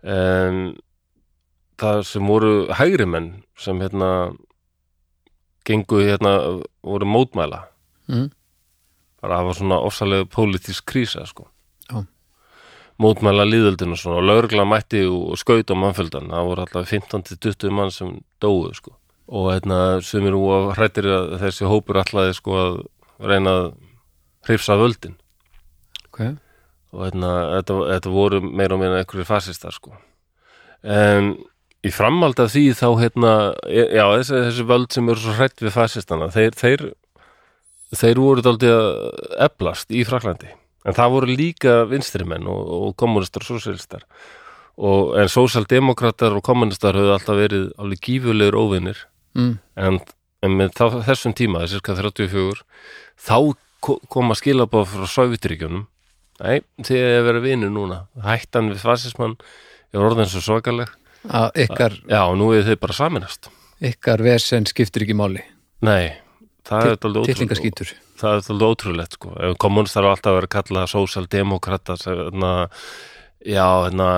[0.04, 0.76] En
[1.78, 4.10] það sem voru hægri menn sem hérna
[5.68, 6.34] gengu hérna
[6.82, 7.64] voru mótmæla.
[8.08, 8.30] Mm.
[9.20, 11.48] bara það var svona ofsalega pólitísk krísa sko.
[11.90, 12.06] Já.
[12.98, 14.20] mótmæla líðöldinu og svona.
[14.20, 18.94] Og lögregla mætti og skaut á mannfjöldan það voru alltaf 15-20 mann sem dóu sko.
[19.28, 22.78] Og hérna sem eru hrættir að þessi hópur allaði sko að
[23.20, 23.72] reyna að
[24.48, 25.18] hrifsa völdin.
[26.08, 26.20] Ok,
[26.94, 29.92] og hérna, þetta, þetta voru meira og meina einhverjir fasistar sko.
[30.82, 31.36] en
[31.86, 33.32] í framhald af því þá hérna,
[33.70, 36.86] e- já, þessi, þessi völd sem eru svo hrætt við fasistana þeir, þeir,
[37.94, 38.90] þeir voru dálítið að
[39.48, 40.50] eflast í Fraklandi
[40.88, 44.04] en það voru líka vinstrimenn og, og kommunistar og sósialistar
[44.78, 49.04] og, en sósaldemokratar og kommunistar höfðu alltaf verið alveg gífulegur óvinnir
[49.38, 49.54] mm.
[49.78, 50.00] en,
[50.42, 52.62] en með þá, þessum tíma, cirka 34
[53.28, 53.38] þá
[53.84, 55.86] ko- koma skilabóð frá Sovjetríkjunum
[56.42, 57.96] nei, þið að vera vinur núna.
[58.22, 59.34] Hættan við fasismann
[59.90, 60.92] er orðin svo svakaleg
[61.28, 63.50] að ykkar, já, nú er þið bara saminast
[63.84, 65.44] ykkar vesen skiptir ekki máli.
[65.86, 66.10] Nei,
[66.66, 66.98] það er
[67.28, 67.92] titlingaskítur.
[68.18, 69.34] Það er dálítið ótrúlegt sko.
[69.62, 72.52] Kommunistar hafa alltaf verið að kalla sósaldemokrata hérna,
[73.46, 74.10] já, hérna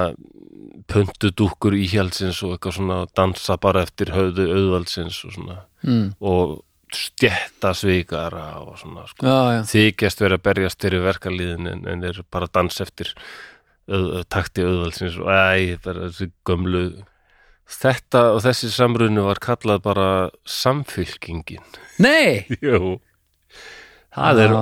[0.91, 5.63] puntudúkkur íhjaldsins og eitthvað svona dansa bara eftir höfðu auðvaldsins og svona.
[5.81, 6.11] Mm.
[6.21, 6.59] og
[6.93, 9.25] stjætta svikara og svona sko.
[9.25, 13.13] já, já, þykjast vera að berjast fyrir verkalíðin en, en er bara að dansa eftir
[13.91, 16.85] öð, takti auðvaldsins og æ, bara þessi gömlu.
[17.71, 20.09] Þetta og þessi samrunu var kallað bara
[20.49, 21.63] samfylkingin.
[22.03, 22.47] Nei!
[22.65, 22.99] Jú.
[24.11, 24.57] Það er,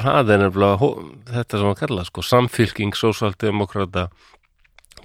[0.00, 0.90] það er nefnilega
[1.30, 4.08] þetta sem var kallað sko, samfylking, sósaldemokrata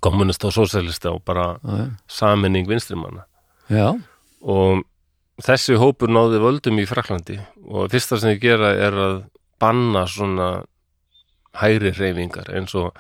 [0.06, 1.54] kommunista og sósælista og bara
[2.12, 3.26] saminning vinstrimanna.
[3.70, 3.94] Já,
[4.46, 4.84] og
[5.44, 9.18] þessi hópur náði völdum í Fraklandi og fyrsta sem þið gera er að
[9.62, 10.50] banna svona
[11.60, 12.96] hægri reyfingar eins og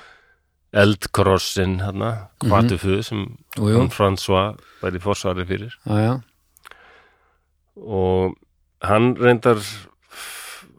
[0.74, 3.26] eldkrossin hérna, kvatufu sem
[3.58, 5.76] jú, jú, François væri fórsvari fyrir.
[5.86, 6.16] Já, já.
[7.76, 8.36] Og
[8.84, 9.60] hann reyndar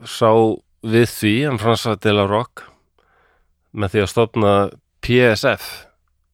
[0.04, 0.30] sá
[0.86, 2.64] við því, hann François de la Roque
[3.76, 4.54] með því að stofna
[5.04, 5.68] PSF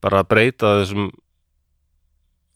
[0.02, 1.10] bara að breyta þessum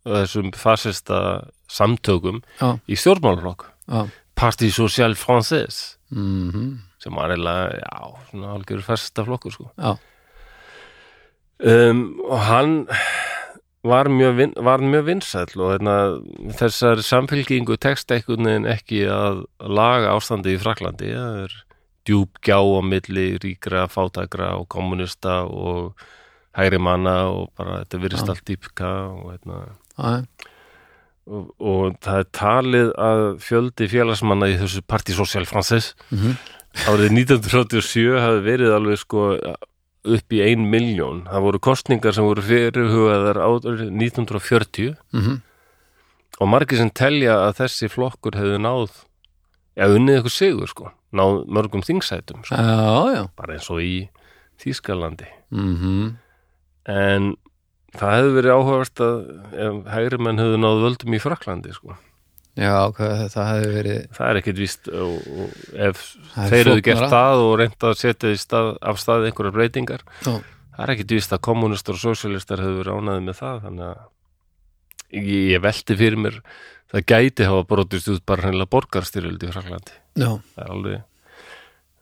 [0.06, 1.20] þessum fasista
[1.66, 2.76] samtökum Já.
[2.86, 3.66] í stjórnmálflokk
[4.36, 9.66] Parti Social Français mhm, sem var eiginlega, já, svona algjör fasista flokkur sko.
[9.78, 9.96] Já,
[11.60, 12.74] um, og hann
[13.86, 15.96] var mjög, vin, var mjög vinsæll og hérna,
[16.58, 21.56] þessar samfélkingu tekst veginn ekki að laga ástandi í Fraklandi það er
[22.06, 25.96] djúp gjá á milli ríkra, fátækra og kommunista og
[26.56, 28.32] hægri manna og bara þetta virðist Já.
[28.34, 29.62] allt dýpka og hérna.
[31.26, 36.36] Og, og það er talið að fjöldi félagsmanna í þessu Parti Social Français mhm,
[36.86, 39.32] árið 1937 hafi verið alveg sko
[40.16, 41.24] upp í ein miljón.
[41.30, 45.40] Það voru kostningar sem voru fyrirhugaðar árið 1940 mhm,
[46.40, 49.02] og margir sem telja að þessi flokkur hefði náð
[49.76, 53.96] eða unnið eitthvað sigur sko, náð mörgum þingsætum sko, já, já bara eins og í
[54.62, 55.28] Þýskalandi.
[55.52, 56.14] mhm,
[56.86, 57.34] En
[57.96, 61.96] það hefði verið áhugavert að hægri menn hefði náð völdum í Fraklandi sko.
[62.56, 65.56] Já, hvað, það hefði verið Það er ekkit víst og, og
[65.88, 66.04] ef
[66.34, 70.84] þeir hefðu gert það og reynt að setja stað, af stað einhverjar breytingar já, það
[70.86, 75.60] er ekkit víst að kommunistar og sósialistar hefur verið ánaði með það þannig að ég,
[75.66, 76.40] velti fyrir mér
[76.92, 81.04] það gæti hafa brotist út bara hreinlega borgarstyrjöld í Fraklandi já, það er alveg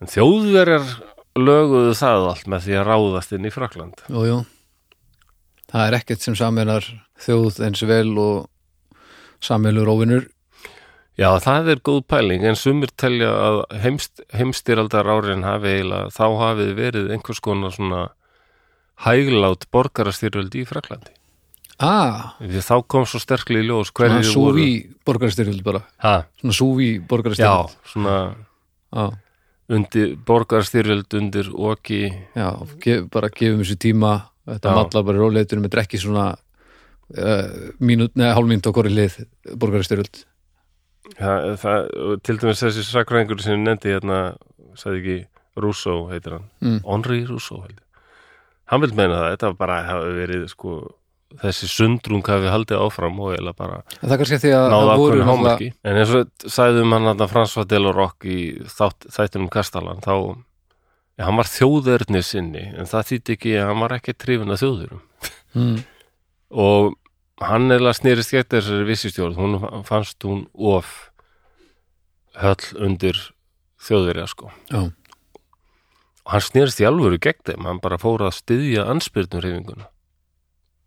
[0.05, 0.89] en þjóðverjar
[1.39, 4.41] löguðu það allt með því að ráðast inn í Frakland jú, jú.
[5.75, 6.87] Það er ekkert sem saminar
[7.25, 9.01] þjóð eins vel og
[9.43, 10.29] samilur óvinnur
[11.15, 16.25] Já, það er góð pæling, en sumir telja að heimst, heimstyraldar árin hafi eiginlega, þá
[16.41, 18.01] hafi verið einhvers konar svona
[19.07, 21.13] hæglát borgarastyrjöld í Fraklandi.
[21.83, 24.59] ah, Því þá kom svo sterkli í ljós svona hverju voru.
[24.59, 28.17] súví borgarstyrjöld bara Ha, svona súví já, borgarstyrjöld svona
[28.95, 29.07] já,
[29.69, 32.03] undir, borgarastyrjöld undir oki,
[32.35, 32.51] já,
[32.83, 34.13] gef, bara gefum þessu tíma
[34.47, 34.75] þetta Já.
[34.77, 39.19] mallar bara róleitunum með drekki svona uh, mínút, neða hálfmínt á hvori lið
[39.57, 40.25] borgarstyrjöld
[41.19, 41.89] það, það,
[42.25, 44.21] til dæmis þessi sakræðingur sem ég nefndi hérna,
[44.79, 45.17] sagði ekki
[45.61, 46.79] Rousseau heitir hann, mm.
[46.89, 47.63] Henri Rousseau
[48.71, 50.79] hann vil meina það, þetta var bara hafi verið sko,
[51.43, 53.79] þessi sundrung hafi haldið áfram og eiginlega bara
[54.73, 55.71] náða náttúrulega hámarki.
[55.85, 58.41] En eins og sagðum hann að François Deloroc í
[58.71, 60.15] þátt, þættinum Kastalan þá,
[61.19, 64.63] ja, hann var þjóðverðni sinni en það þýtti ekki að hann var ekki trifin að
[64.65, 65.03] þjóðurum.
[65.55, 65.75] Mm,
[66.65, 66.95] og
[67.43, 71.11] hann eða snýrist gett þessari vissistjórn, hún fannst hún of
[72.39, 73.19] höll undir
[73.83, 74.53] þjóðverja sko.
[74.71, 74.91] Já,
[76.25, 79.91] og hann snýrist í alvöru gegn þeim, hann bara fór að styðja anspyrnum reyfinguna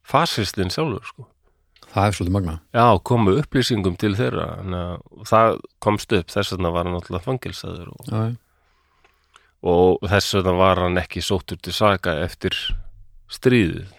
[0.07, 1.27] fasistinn sjálfur sko.
[1.87, 4.47] Það er svolítið magna Já, komu upplýsingum til þeirra.
[4.61, 4.75] En
[5.27, 6.31] það komst upp.
[6.33, 8.11] Þess vegna var hann alltaf fangilsaður og,
[9.71, 12.57] og þess vegna var hann ekki sóttur til saga eftir
[13.31, 13.93] stríðið.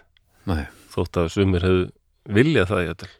[0.49, 0.67] Nei.
[0.93, 1.89] Þótt að sumir hefðu
[2.29, 3.11] viljað það ég til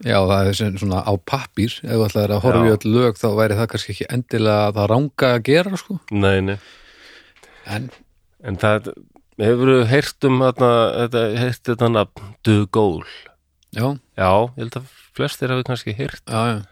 [0.00, 1.74] Já, það er svona á pappír.
[1.84, 4.86] Ef þú ætlaðir að horfa í öll lög þá væri það kannski ekki endilega það
[4.94, 5.96] ranga að gera sko.
[6.16, 6.54] Nei, nei,
[7.68, 7.90] en
[8.44, 8.90] en það
[9.40, 13.08] hefur heyrt um þetta, heyrt þetta nafn Gaulle
[13.76, 13.86] já,
[14.16, 16.64] Já, ég held að flestir hafi kannski já,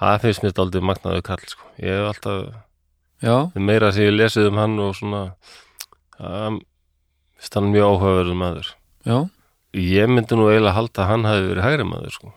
[0.00, 1.66] það finnst mér aldrei magnaðu kall sko.
[1.78, 2.54] ég hef alltaf,
[3.22, 5.22] já, meira sem ég lesið um hann og svona
[6.16, 6.60] það
[7.40, 8.72] finnst hann mjög áhugaverður maður.
[9.06, 9.18] Já,
[9.76, 12.32] ég myndi nú eiginlega halda að hann hafi verið hægri maður sko.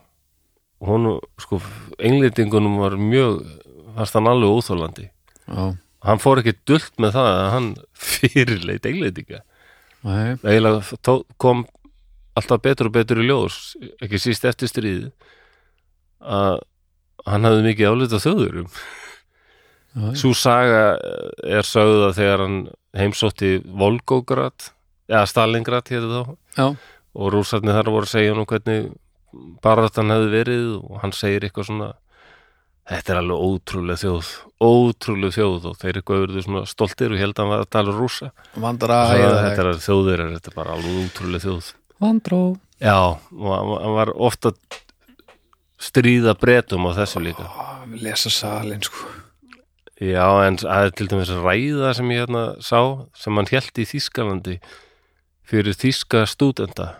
[0.83, 1.07] og hún,
[1.39, 1.61] sko,
[1.97, 3.39] englendingunum var mjög
[3.95, 5.63] fannst hann alveg óþólandi já,
[6.03, 7.69] hann fór ekki dullt með það að hann
[8.09, 9.41] fyrirleit englendinga.
[10.03, 11.63] Nei, eiginlega kom
[12.35, 15.11] alltaf betur og betur í ljós ekki síst eftir stríði
[16.23, 16.59] að
[17.29, 18.19] hann hafði mikið álita
[19.93, 20.95] já, Sú saga
[21.45, 22.57] er sögð að þegar hann
[22.97, 24.71] heimsótti Volgograd
[25.05, 26.21] eða Stalingrad hér þá
[26.57, 26.65] já,
[27.13, 28.91] og rússarnir þar voru að segja nú hvernig
[29.65, 31.91] barðan hefði verið og hann segir eitthvað svona
[32.89, 34.31] þetta er alveg ótrúlega þjóð
[34.63, 35.65] ótrúlega þjóð.
[35.71, 37.93] Og þeir eitthvað verið svona stoltir og held að hann var að tala
[39.23, 41.69] æða þetta er þjóðir þetta er bara alveg ótrúlega þjóð.
[42.03, 42.41] Vandró.
[42.83, 44.79] Já, og hann- hann var ofta að
[45.79, 47.47] stríða bretum á þessu líka.
[48.01, 49.07] Lesa salin sko.
[50.01, 53.85] Já, en það er til dæmis ræða sem ég hérna sá sem hann hélt í
[53.87, 54.59] Þískalandi
[55.47, 56.95] fyrir þíska stúdenta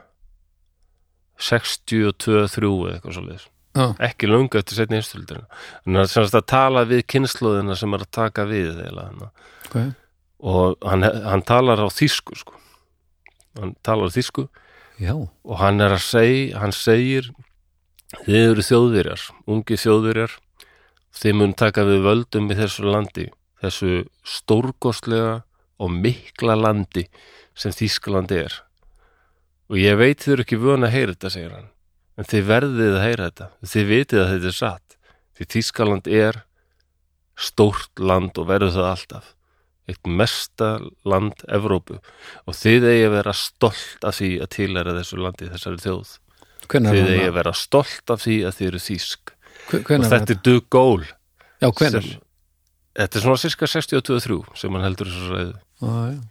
[1.50, 6.40] 62-3 eða eitthvað svo leiðis já, ekki löngu eftir setni einstöldina en það er semst
[6.40, 9.32] að tala við kynnslóðina sem er að taka við eða, hana.
[9.68, 9.80] ok,
[10.54, 12.60] og hann, hann talar á þísku sko.
[13.60, 14.48] hann talar á þísku
[15.02, 17.32] já, og hann er að segja hann segir
[18.24, 20.36] þið eru þjóðverjar, ungi þjóðverjar.
[21.14, 23.26] Þið mun taka við völdum í þessu landi
[23.64, 25.44] þessu stórkostlega
[25.82, 27.06] og mikla landi
[27.58, 28.56] sem Þískalandi er
[29.74, 31.70] og ég veit þið eru ekki vön að heyra þetta segir hann.
[32.22, 33.48] En þið verðið að heyra þetta.
[33.74, 34.98] Þið vitið að þetta er satt.
[35.34, 36.42] Því Þískaland er
[37.42, 39.32] stórt land og verður það alltaf.
[39.90, 40.68] Eitt mesta
[41.10, 41.98] land Evrópu.
[42.48, 46.14] Og þið eigi að vera stolt af því að tilæra þessu landi þessari þjóð.
[46.72, 48.84] Hvenær þið eigi að vera stolt af því að þið eru
[49.74, 52.06] og hvenær var þetta er dug gól já, hvenær?
[52.06, 52.22] sem-
[53.00, 55.54] þetta er svona cirka 62-3 sem hann heldur þessu ræðu.
[55.82, 56.22] Já, já,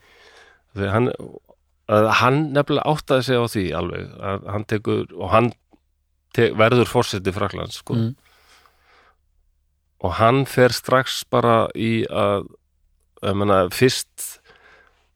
[0.73, 1.42] þegar hann, að
[1.89, 5.49] hann nefnilega áttaði sig á því alveg að hann tekur og hann
[6.33, 7.97] te, verður fórseti Fraklands sko.
[7.97, 8.13] Mm.
[10.03, 12.47] og hann fer strax bara í að
[13.23, 14.39] menna, fyrst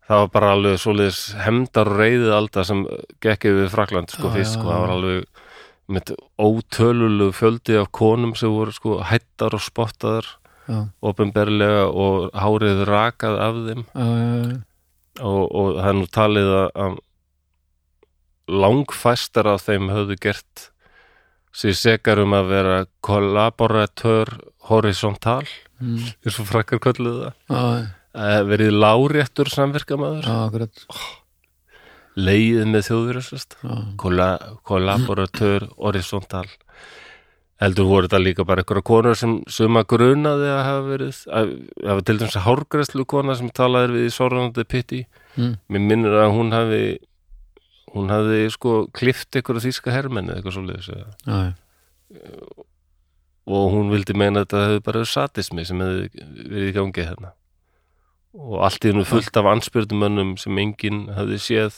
[0.07, 2.85] það var bara alveg svoleiðis hemdar reyðið alda sem
[3.23, 5.43] gekk yfir Frakland sko, fyrst, sko, það var alveg
[5.87, 10.33] með ótölulegu fjöldi af konum sem voru sko hættar og spottaðar
[10.99, 14.57] ofinberlega og hárið rakað af þeim já, já, já.
[15.19, 16.97] Og, og það er nú talið að,
[18.47, 20.67] langfæstar af þeim höfðu gert
[21.57, 24.31] sér sekar um að vera kollaboratör
[24.69, 25.43] horizontal.
[25.77, 26.01] Mm.
[26.25, 27.33] eins og frakkar kölluðu það.
[27.53, 30.25] Já, Eh, verið láréttur samverkamaður.
[30.25, 30.85] Já, akkurat.
[32.17, 33.75] Leið með þjóðverðsast já,
[34.65, 36.47] kollaboratör horizontal
[37.61, 41.51] heldur voru þetta líka bara einhverja konur sem suma grunaði að hafa verið að
[41.89, 45.05] hafa til dæmis hárgræslu kona sem talaði við í Sorrandi Pitti
[45.37, 45.51] Mm.
[45.69, 46.97] mér minnir að hún hafi
[47.93, 51.11] hún hafi sko klift einhverja þýska hermenni eða eitthvað svoleiðis eða.
[51.29, 51.43] já,
[53.47, 56.07] og hún vildi meina að þetta hefði bara satismi sem hefði
[56.49, 57.31] verið í gangi hérna
[58.37, 61.77] og allt í hennu fullt af anspyrnumönnum sem enginn hefði séð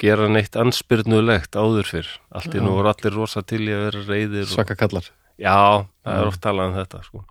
[0.00, 2.66] gera neitt anspyrnulegt áður fyrr allt í Já.
[2.68, 4.52] voru allir rosa til í að vera reyðir og...
[4.52, 5.10] svaka kallar
[5.40, 7.22] já, það er oft talað um þetta sko.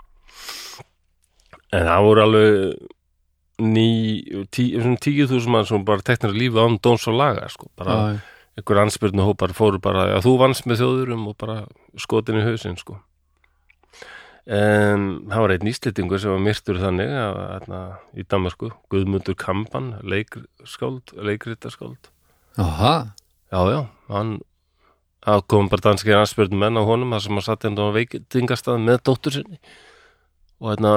[1.72, 2.50] en það voru alveg
[3.60, 3.88] ný,
[4.52, 4.66] tí,
[5.04, 7.72] tíu þúsund mann sem bara teknar lífi án dóns og laga sko.
[7.80, 8.20] bara
[8.60, 11.62] einhver anspyrnu hópar fóru bara að þú vannst með þjóðurum og bara
[12.00, 13.00] skotin í hausinn sko.
[14.50, 17.40] En það var einn íslendingur sem var myrtur þannig að,
[17.70, 22.10] að, í Danmarku, Guðmundur Kampan leikskáld, leikritaskáld.
[22.60, 22.94] Aha,
[23.54, 24.40] já, já, hann
[25.26, 28.82] það kom bara danskir anspjörnum menn á honum það sem hann satt hérna á veitingastað
[28.88, 29.60] með dóttur sinni.
[30.60, 30.96] Og hérna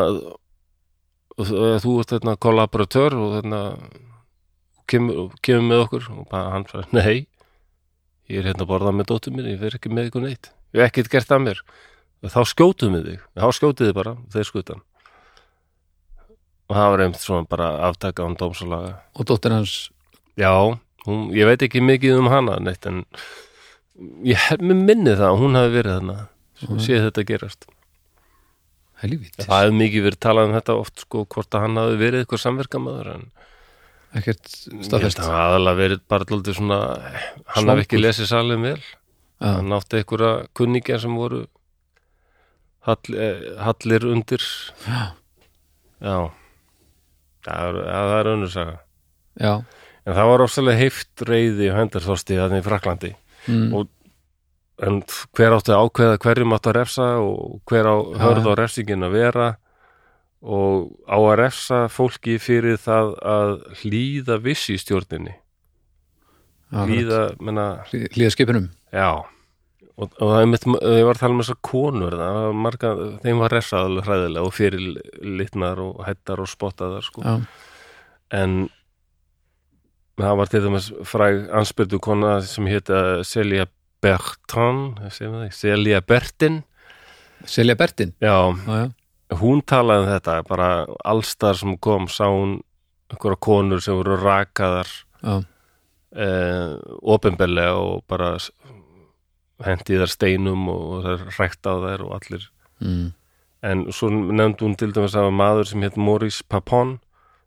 [1.36, 3.62] þú þú ert hérna kollaboratör og hérna
[4.88, 6.10] kemur, kemur með okkur.
[6.16, 7.18] Og bara hann sagði, nei
[8.32, 10.54] ég er hérna að borða með dóttur minni, ég fer ekki með ykkur neitt.
[10.72, 11.66] Ég hef ekkert gert að mér
[12.30, 14.82] þá skjótuðum við þig, þá skjótuð þið bara þeir skutan.
[16.70, 18.92] Og það var einmitt svona bara aftaka án dómsalaga.
[19.18, 19.74] Og dóttir hans?
[20.40, 20.52] Já,
[21.06, 23.02] hún, ég veit ekki mikið um hana neitt en
[24.24, 26.16] ég hef með minni það að hún hafi verið þarna
[26.62, 27.66] sem sé þetta gerast.
[29.02, 32.22] helvítis, Það hefur mikið verið talað um þetta oft sko hvort að hann hafi verið
[32.22, 33.24] eitthvað samverkamaður en
[34.20, 34.46] ekkert
[34.86, 35.18] staðfest.
[35.18, 36.78] að hann aðalega verið bara alltaf svona
[37.56, 38.78] hann hafi ekki lesið salum vel.
[39.42, 41.42] Já, hann átti einhverja kunningja sem voru
[42.88, 44.44] hall, eh, hallir undir.
[44.86, 45.02] Já,
[46.02, 46.16] Já,
[47.46, 48.76] það er, það er önnur saga.
[49.40, 49.52] Já.
[50.02, 53.10] En það var ofsalega heift reyði og hendur þorsti þannig í Fraklandi
[53.46, 53.88] mm, og
[54.82, 54.96] en
[55.38, 59.14] hver átti að ákveða hverjum átti að refsa og hver á hörð á refsingin að
[59.14, 59.46] vera?
[60.42, 63.52] Og á að refsa fólki fyrir það að
[63.84, 65.36] hlýða vissi í stjórninni?
[66.72, 68.66] Hlýða, menna, Hlý- hlýða skipinum?
[68.90, 69.22] Já
[69.98, 72.92] og, og það er mitt, ég var að tala með þessar konur það marga,
[73.24, 74.86] þeim var alveg hræðilega og fyrir
[75.40, 77.24] litnar og hættar og spottaðar sko.
[77.26, 77.34] Já,
[78.42, 78.56] en
[80.22, 82.98] það var til dæmis fræg anspyrtu kona sem hétta
[85.12, 86.58] segir maður það, Celia Bertin.
[87.48, 88.12] Selja Bertin?
[88.22, 88.36] Já,
[88.66, 90.68] já, já, hún talaði um þetta bara
[91.04, 92.60] allstar sem kom sá hún
[93.12, 94.88] einhverja konur sem voru rakaðar
[95.22, 95.34] já,
[96.16, 98.34] eh, opinberlega og bara
[99.62, 102.48] hendi þar steinum og það rækt á þær og allir.
[102.82, 103.06] Mm,
[103.68, 106.98] en svo nefndi hún til dæmis að maður sem hétt Maurice Papon.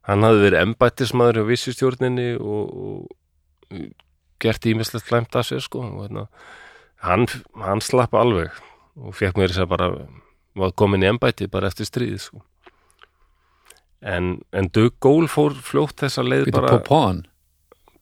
[0.06, 3.80] Hann hafði verið embættismadur hjá vissistjórninni og, og
[4.41, 6.27] gert ímislegt flæmt að sér sko og hérna,
[7.06, 7.26] hann,
[7.57, 8.53] hann slapp alveg
[8.95, 9.88] og fekk mér þess að bara
[10.56, 12.44] var komin í embætti bara eftir stríð sko.
[14.06, 17.23] en, en Doug Gould fór fljótt þessa leið Býtu bara Popon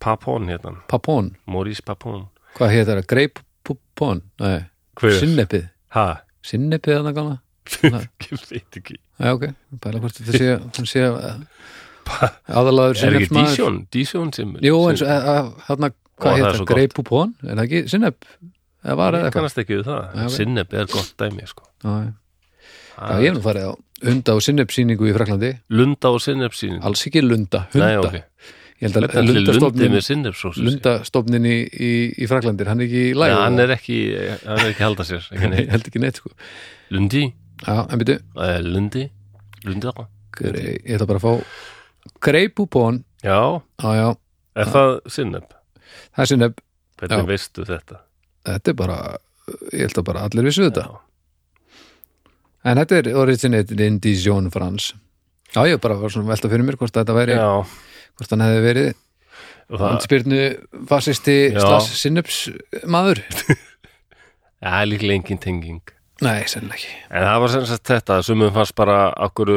[0.04, 2.26] Papon hérna, Papon, Maurice Papon.
[2.58, 3.06] Hvað hétt það?
[3.08, 3.30] Grey
[3.94, 4.22] Popon?
[4.42, 4.60] Nei?
[5.02, 6.08] Sinnepið ha,
[6.46, 7.40] Sinnepið þarna gana
[8.28, 9.46] ég veit ekki Já, ok,
[9.84, 11.06] bæla hvort þetta sé, hann sé
[12.52, 13.46] aðalaður er ekki
[13.94, 16.68] Dísjón, sem Jú, eins og þarna, Ó, hvað það er hétt það?
[16.74, 17.32] Grey Popon?
[17.46, 18.28] Er það ekki Sinnep?
[18.84, 20.18] Það ég kannast ekki við það.
[20.34, 21.70] Sinneb er gott dæmi sko.
[21.88, 27.24] Ég hef nú farið á hunda og sinnepsýningu í Fraklandi Lunda og sinnebsýning alls ekki
[27.24, 28.24] lunda, hunda.
[28.84, 31.92] Ég held að lundi lundastofnin lundastofnin í, í,
[32.24, 33.98] í Fraklandi hann er ekki í læg hann er ekki,
[34.44, 35.28] hann er ekki að halda sér
[35.74, 36.34] held ekki neitt sko.
[36.94, 37.24] Lundi,
[37.64, 39.06] Já, en byrju, uh, Lundi?
[39.64, 39.94] Lunda
[40.36, 44.08] grei- ég ætla bara að fá greipupón, Já, já já.
[44.60, 45.46] Er það sinneb?
[46.14, 46.60] það er sinneb,
[47.00, 47.28] Hvernig Já.
[47.32, 48.02] veistu þetta?
[48.46, 48.98] þetta er bara
[49.74, 50.84] ég held að bara allir vissu þetta.
[50.90, 51.00] Já.
[52.70, 54.94] en þetta er originated Dijon France
[55.54, 57.66] Já, ég bara var svona að velta fyrir mér hvort þetta væri, Já,
[58.20, 58.90] hvort hann hefði verið
[59.74, 60.42] og það andspyrnu
[60.90, 62.40] fasisti slags sinneps
[62.90, 63.24] maður?
[64.64, 65.82] Það er líklega engin tenging.
[66.24, 66.92] Nei, sennilega ekki.
[67.12, 69.50] En það var sem sagt þetta, sumum fannst bara okkur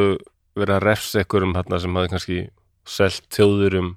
[0.59, 2.39] verið að refsa einhverjum hérna sem hafði kannski
[2.91, 3.93] selt þjóðurum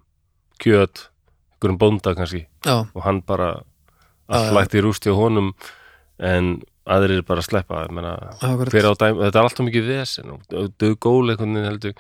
[0.62, 1.08] kjöt,
[1.56, 2.44] einhverjum bónda kannski.
[2.68, 3.56] Já, og hann bara
[4.30, 5.54] allt lægt í rústi á honum
[6.22, 6.60] en
[6.90, 10.46] aðrir bara sleppa hver á þetta er alltaf mikið vesen og
[10.82, 11.98] dög veginn heldur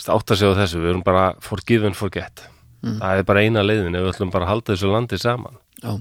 [0.00, 2.46] átt að segja á þessu, við erum bara forgive and forget.
[2.82, 2.96] Mm.
[2.98, 5.58] það er bara eina leiðin ef við ætlum bara að halda þessu landi saman.
[5.82, 5.92] Já,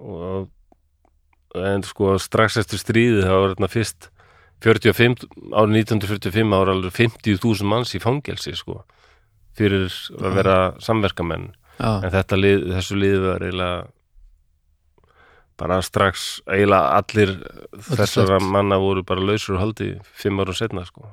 [0.00, 4.10] og en sko strax eftir stríðið það var þarna fyrst
[4.60, 5.22] 45,
[5.56, 8.82] árið 1945 ára alveg 50.000 manns í fangelsi sko
[9.56, 9.88] fyrir
[10.20, 11.48] að vera samverkamenn.
[11.80, 13.80] Já, en þetta lið, þessu lið var eiginlega
[15.60, 17.34] bara strax eiginlega allir
[17.88, 21.08] þessara manna voru bara lausur og haldi fimm árum setna sko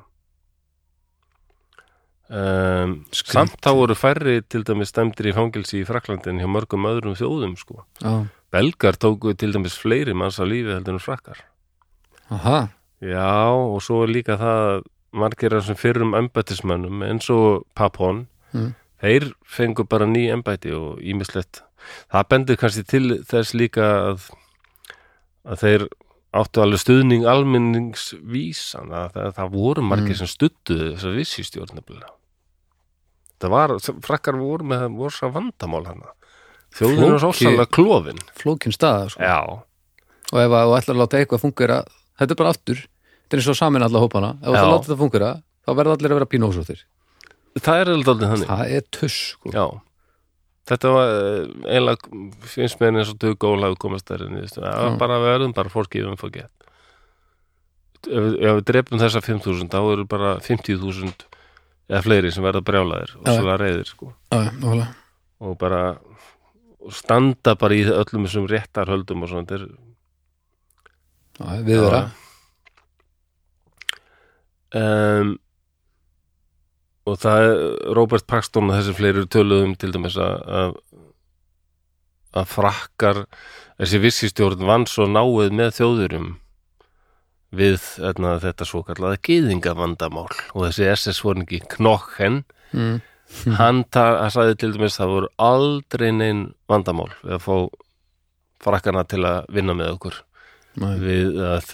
[2.30, 7.16] um, samt þá voru færri til dæmis dæmdir í fangelsi í Fraklandin hjá mörgum öðrum
[7.20, 7.84] þjóðum sko.
[8.04, 8.28] Já.
[8.52, 11.44] Belgar tóku til dæmis fleiri manns á lífi heldur en frakkar.
[12.32, 12.68] Aha,
[12.98, 14.84] Já, og svo er líka það að
[15.22, 18.74] margir af þessum fyrrum embættismönnum eins og Papon Mm.
[19.04, 21.62] þeir fengu bara ný embætti og ímislegt
[22.10, 24.24] það bendur kannski til þess líka að,
[25.46, 25.86] að þeir
[26.34, 30.20] áttu alveg stuðning almenningsvísan að það, það voru margir Mm.
[30.24, 32.10] sem stuttuðu þess að vissi stjórnablega
[33.42, 36.14] það var, frakkar voru með voru svo vandamál hana
[36.78, 38.22] þjóðin er svo ósalega klofin.
[38.38, 39.24] flókin staða sko.
[40.34, 41.82] og ef að þú ætlar að láta eitthvað fungera
[42.18, 42.86] þetta er bara aftur
[43.28, 44.30] þetta er og samin alla hópana.
[44.40, 44.56] Ef Já.
[44.56, 45.32] það láta þetta fungera,
[45.68, 46.84] þá verða allir að vera pínósóttir.
[47.58, 48.48] Það er alveg aldrei þannig.
[48.48, 49.66] Það er tuss sko.
[50.68, 52.22] Þetta var eh, eiginlega
[52.54, 53.20] finnst mér eins og
[54.60, 55.00] að það var Já.
[55.00, 56.48] bara verðum bara fórskifum um fór ef,
[58.08, 61.37] ef við drefum þessa 5.000 þá eru bara 50.000
[61.88, 63.34] eða fleiri sem verða brjálaðir og Já.
[63.38, 64.88] svolítið reyðir sko nákvæmlega.
[65.40, 65.82] og bara
[66.88, 69.68] og standa bara í öllum þessum réttar höldum og svona þetta er
[71.38, 72.02] já, við vera
[74.76, 75.36] um,
[77.08, 77.62] og það er
[77.96, 80.76] Robert Paxton og þessi fleiri töluðum til dæmis að,
[82.36, 83.24] að frakkar
[83.78, 86.34] þessi vissistjórn vann svo náið með þjóðurum
[87.56, 92.42] við etna, þetta svo kallaða gyðingavandamál og þessi SS-vorningi Knochen.
[92.76, 92.98] Mm.
[93.60, 97.56] hann sagði til dæmis það voru aldrei neinn vandamál við að fá
[98.64, 100.18] frakkarna til að vinna með okkur
[100.78, 101.72] Nei, við að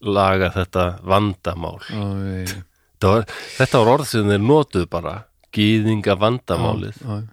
[0.00, 1.80] laga þetta vandamál.
[1.90, 2.54] Já, ég-
[2.94, 3.26] þetta var,
[3.58, 5.14] þetta var orð sem þeir notuð bara
[5.52, 7.26] gýðinga vandamálið já, já.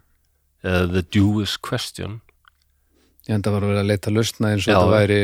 [0.66, 2.20] eða the Jewish question.
[3.30, 4.78] Ég enda var að vera að leita lausna eins og Já.
[4.78, 5.22] þetta væri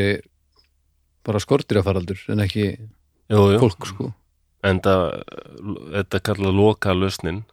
[1.28, 3.60] bara skortýrafaraldur en ekki jú, jú.
[3.62, 4.14] fólk sko.
[4.64, 7.44] En þetta kallað loka lausnin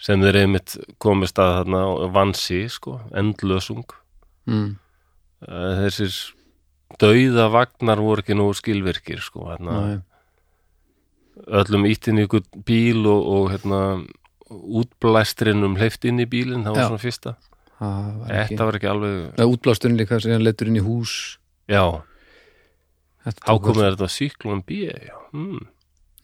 [0.00, 1.82] sem þeir einmitt komist að þarna,
[2.14, 3.84] vansi, sko, endlösung
[4.48, 4.76] Mm.
[5.40, 6.14] Þessir
[7.00, 9.76] dauða vagnar voru ekki nú skilvirkir sko, þarna,
[11.60, 13.80] öllum ítt inn í ykkur bíl og, og hérna,
[14.50, 16.88] útblæstrinum hleyft inn í bílinn, það var Já.
[16.90, 17.36] svona fyrsta.
[17.80, 21.14] Það var þetta var ekki alveg, Nei, útblásturinn líka sem hann letur inn í hús.
[21.70, 22.02] Já
[23.26, 25.62] Þetta Þá tók komið þetta síklun B, já, hmm,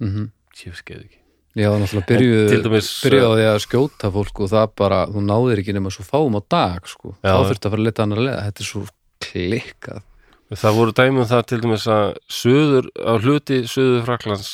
[0.00, 1.18] mm tjöfskeið ekki.
[1.56, 5.74] Já, náttúrulega byrjuðu dæmis, byrjuðu því að skjóta fólk og það bara, þú náðir ekki
[5.76, 7.14] nema svo fáum á dag sko.
[7.20, 7.32] Já.
[7.32, 8.82] þá þurfti að fara að leta annar leða þetta er svo
[9.24, 10.04] klikkað
[10.46, 14.50] Það voru dæmi um það til dæmis að söður, á hluti söður Fraklands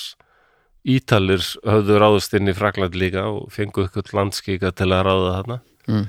[0.88, 5.58] Ítalir höfðu ráðust inn í Frakland líka og fengu ykkur landskika til að ráða þarna
[5.86, 6.06] mm.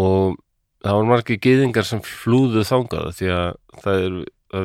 [0.00, 0.38] og
[0.82, 3.50] það voru margir gyðingar sem flúðu þangað því að
[3.84, 4.16] það er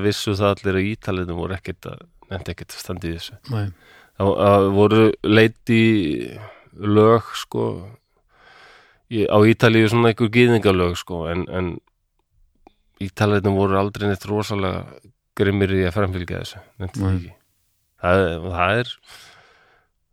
[0.06, 3.38] vissu það allir að Ítalinu voru ekkert að nefndi ekkert að standa í þessu.
[3.54, 3.72] Nei,
[4.20, 5.84] það það voru leiti
[6.98, 7.70] lög sko.
[9.10, 11.72] Á Ítalíu svona einhver gyðingalög sko en, en
[13.02, 14.84] Ítalinu voru aldrei neitt rosalega
[15.40, 17.12] grimmir í að framfylgja þessu nefndi Nei.
[17.16, 17.34] ekki.
[18.00, 18.92] Það, það er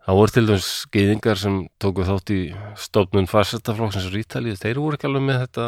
[0.06, 2.40] það voru til dæmis gyðingar sem tóku þátt í
[2.78, 5.66] stofnun farsistaflokksins á Ítalíu, þeir voru ekki alveg með þetta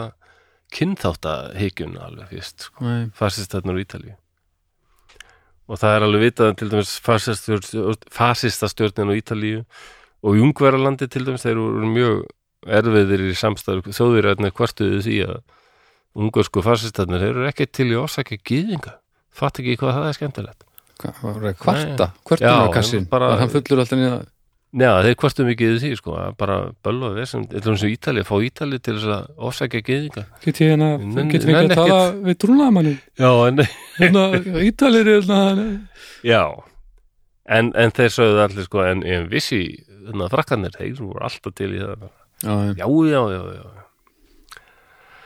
[0.74, 2.78] kynþáttahyggjun alveg fyrst sko.
[2.84, 4.14] Nei, fasistarnir á Ítalíu.
[5.68, 9.60] Og það er alveg vitað til dæmis fasistastjórnin á Ítalíu
[10.24, 12.14] og Jungveralandi til dæmis þeir voru mjög
[12.78, 15.36] erfiðir í samstæður þjóðirarnir kvartuðu því að
[16.18, 18.92] ungarsku fasistarnir þeir eru ekki til í orsaki gýðinga
[19.38, 20.60] fatt ekki hvað það er skemmtilegt.
[20.98, 21.54] Hvað var það?
[21.62, 24.24] kvarta, Já, kvartunarkassin bara- hann fullur alltaf niður
[24.76, 27.92] Já, þeir kvartuðu mikið í því sko, að bara böll og vesum, eitthvað eins og
[27.94, 30.88] Ítalíu, fá Ítalíu til þess að orsaki gýðinga Get ég hérna,
[31.32, 33.62] get við ekki að tala við trúnaðamannin Já, en
[33.96, 34.24] hérna,
[34.68, 35.40] Ítalir er hérna
[36.28, 36.42] Já,
[37.48, 41.56] en, en þeir sögðu allir sko, en ég vissi þannig að frakkanir, þeir voru alltaf
[41.62, 42.04] til í það
[42.44, 42.84] Já, já.
[42.84, 43.86] Já, já, já, já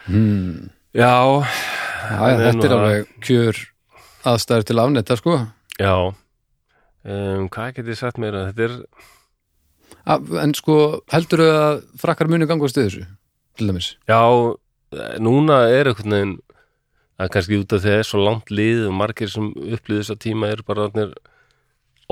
[0.02, 0.70] Hmm.
[0.94, 1.10] Já,
[2.10, 3.58] Já, já, þetta er alveg kjör
[4.26, 5.34] aðstæður til að afnetta sko
[5.78, 8.48] já um, Hvað get ég sagt meira?
[8.50, 8.74] Þetta er,
[10.06, 10.76] en sko,
[11.12, 13.04] heldur þau að frakkar muni gangast við þessu
[13.58, 13.92] til dæmis?
[14.08, 14.20] Já
[15.22, 16.38] núna er einhvern veginn
[17.22, 20.00] er kannski út af því að það er svo langt lið og margir sem upplýðu
[20.02, 20.88] þessa tíma eru bara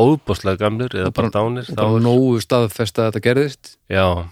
[0.01, 3.77] óbáslega gamlir eða bara- dánir og bara er, nógu staðfest að þetta gerðist.
[3.91, 4.29] Já,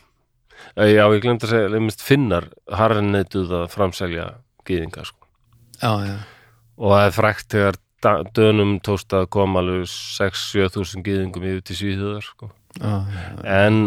[0.77, 4.25] Eh, já, ég glemt að segja finnar harneituð að framselja
[4.69, 5.27] gýðinga sko.
[5.81, 6.17] Já, já,
[6.79, 7.79] og það er frækt þegar
[8.35, 12.51] dönum tókst að koma alveg 6-7 þúsund gýðingum yfir til Svíþjóðar sko.
[12.77, 13.79] Já, já, en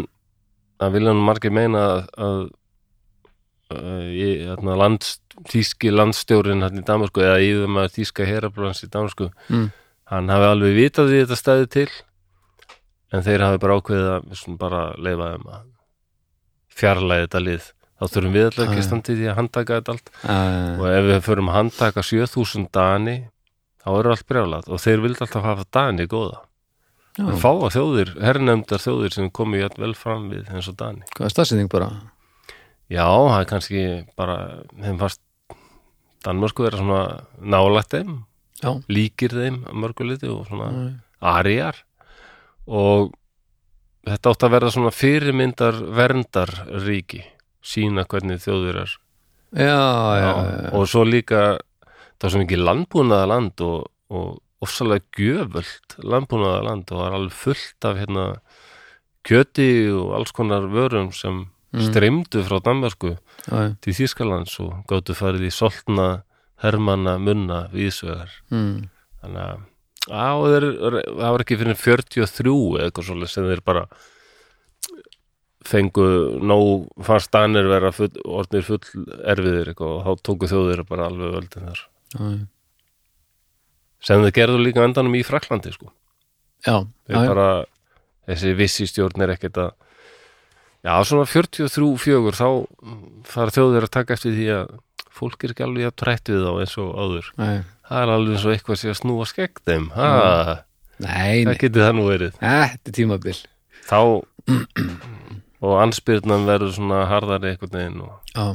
[0.82, 2.40] það vilja nú margir meina að, að,
[3.78, 5.10] að ég, þarna, land,
[5.52, 9.68] þýski landstjórin hann í Danmarku eða yfir maður þýska herabrans í Danmarku Mm.
[10.12, 11.90] hann hafi alveg vitað því þetta stæði til
[13.12, 15.70] en þeir hafi bara ákveðið að bara leifa þeim að
[16.82, 17.70] fjarlæði þetta lið.
[18.02, 20.08] Þá þurfum við alltaf ekki Já, að standa í að handtaka þetta allt.
[20.24, 23.16] Já, já, og ef við förum að handtaka 7000 dani
[23.84, 26.40] þá eru allt brjálað og þeir vildi alltaf hafa dani góða
[27.18, 27.26] já.
[27.26, 29.30] en fá að þjóðir, herrnefndar þjóðir sem
[29.60, 31.92] jætt vel fram við eins og dani Hvað er staðsending bara?
[32.92, 33.86] já, það er kannski
[34.20, 34.38] bara
[34.80, 35.22] þeim fast
[36.22, 37.04] Danmörsku er svona
[37.42, 38.20] nálægt þeim
[38.62, 40.92] Já, líkir þeim mörguliti og svona já,
[41.32, 41.80] arijar
[42.70, 43.16] og
[44.06, 46.52] þetta átt að verða svona fyrirmyndar verndar
[46.84, 47.24] ríki
[47.62, 48.94] sína hvernig þjóðir er
[49.52, 49.82] já,
[50.22, 50.70] já, já.
[50.78, 51.42] og svo líka
[52.22, 57.88] það var svo mikið landbúnaða land og, og ofsalega gjöfult landbúnaðarland og var alveg fullt
[57.90, 58.26] af hérna
[59.28, 61.86] kjöti og alls konar vörum sem Mm.
[61.88, 63.14] streymdu frá Danmarku
[63.48, 66.24] já, til Þýskalands og gáttu farið í soltna
[66.60, 68.90] hermanna munna vísvegar mm,
[69.22, 69.62] þannig að
[70.12, 73.86] það var ekki fyrir 43 eða eitthvað svolítið sem þeir bara
[75.72, 76.06] fengu
[76.44, 78.82] nóg fannst danir vera full, orðnir full
[79.32, 81.84] erfiðir eitthvað, og þá tóku þjóðir bara alveg völdin þar.
[82.12, 82.32] Já,
[84.02, 85.92] sem þeir gerðu líka endanum í Fraklandi sko.
[86.66, 86.76] já,
[87.10, 87.48] bara,
[88.30, 89.72] þessi vissi stjórn er ekkert að
[90.86, 92.48] já, svona 43 fjögur þá
[93.30, 94.74] fara þjóðir að taka eftir því að
[95.22, 97.32] fólk er ekki alveg að trætt við þá eins og áður.
[97.38, 97.56] Nei,
[97.90, 100.10] það er alveg eins og eitthvað sé að snúa skegg þeim ha,
[101.04, 102.38] nei, það getur það nú verið?
[102.42, 103.38] Þetta er tímabil.
[103.92, 104.00] Þá
[105.62, 108.46] og ansbyrnan verður svona harðari einhvern veginn og Já,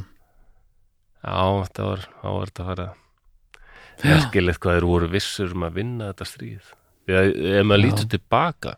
[1.23, 2.87] já, þetta var, var þetta að fara
[4.03, 6.71] merkilegt hvað þeir voru vissur um að vinna þetta stríð.
[7.07, 7.85] Að ef maður Já.
[7.85, 8.73] lítur tilbaka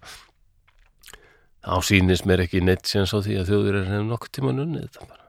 [1.65, 4.85] þá sýnist mér ekki neitt síðan svo því að þjóður er hefur nokkuð tíma nunnið
[4.87, 5.25] þetta bara.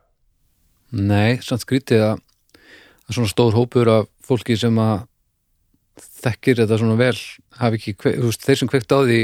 [0.90, 2.22] Nei, samt skrítið að,
[3.06, 5.06] að svona stór hópur af fólki sem að
[6.20, 7.16] þekkir þetta svona vel
[7.60, 9.20] hafi ekki, þú veist, þeir sem kveikt á því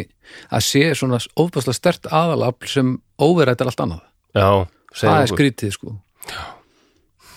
[0.56, 4.04] að sé svona ofbæslega stert aðalafl sem óverættar allt annað.
[4.36, 4.48] Já,
[4.92, 5.96] það er skrítið sko.
[6.26, 6.55] Að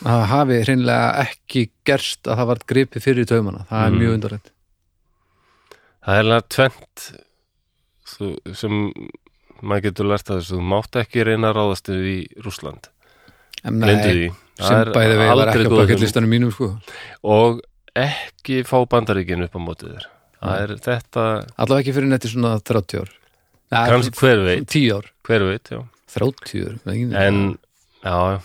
[0.03, 3.65] það hafi hreinlega ekki gerst að það var gripið fyrir taumana.
[3.69, 3.99] Það er Mm.
[4.03, 4.51] mjög undarlegt.
[6.05, 7.07] Það er alveg tvent
[8.57, 8.77] sem
[9.61, 12.19] maður getur lært að þessu, þú mátt ekki reyna að ráðast yfir í
[13.79, 14.29] glemdu nei, því.
[14.63, 16.69] sem bæði við var ekki á bakillistanum mínum sko.
[17.27, 17.59] Og
[17.99, 20.05] ekki fá bandaríkin upp á mótið þér.
[20.39, 21.23] Það er þetta,
[21.59, 23.09] allavega ekki fyrir netti svona 30 ár.
[23.69, 24.67] Nei, kannski hver veit?
[24.71, 25.81] 10 ár, hver veit, já.
[26.15, 26.77] 30 ár
[27.19, 27.57] en,
[28.01, 28.39] já, bandaríkin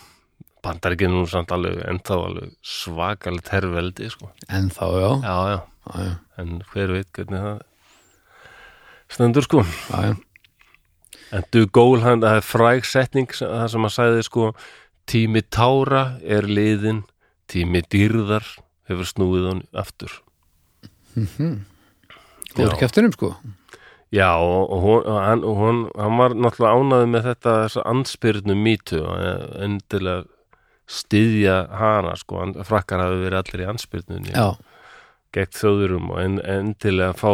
[0.65, 4.31] er nú samt alveg, ennþá alveg svakalegt herrveldi, sko.
[4.49, 7.59] En þá já, já, já, já, en hver veit hvernig það
[9.15, 9.65] stendur, sko.
[11.35, 14.53] En du gól, hann, það er fræg setning það sem að sagði, sko
[15.11, 17.03] tími tára er liðin
[17.51, 18.47] tími dýrðar
[18.89, 20.21] hefur snúið hann aftur.
[22.55, 22.73] Góður Já.
[22.73, 23.35] ekki eftir um sko.
[24.15, 25.43] Já, og, hún, hann,
[25.99, 29.01] hann var náttúrulega ánaði með þetta þessa anspyrnu mýtu
[29.65, 30.29] endilega
[30.91, 34.35] styðja hana, sko, frakkar hafi verið allir í anspyrnunni
[35.35, 37.31] gegn þjóðurum og en, endilega fá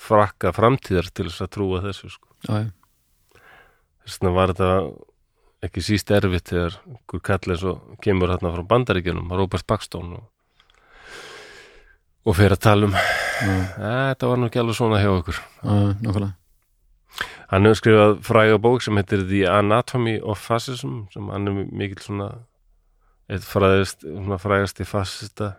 [0.00, 2.28] frakka framtíðar til þess að trúa þessu, sko.
[4.00, 4.70] Þess vegna var þetta
[5.68, 10.22] ekki síst erfitt þegar einhver kall eins og kemur hérna frá bandaríkjunum, Robert Paxton og,
[12.24, 16.34] og fyrir að tala um þetta var nú ekki alveg svona hjá ykkur já, nákvæmlega.
[17.50, 22.04] Hann hefur skrifað fræga bók sem heitir The Anatomy of Fascism sem hann er mikill
[22.04, 22.28] svona
[23.30, 25.54] eitt fræðist, svona frægasti fascista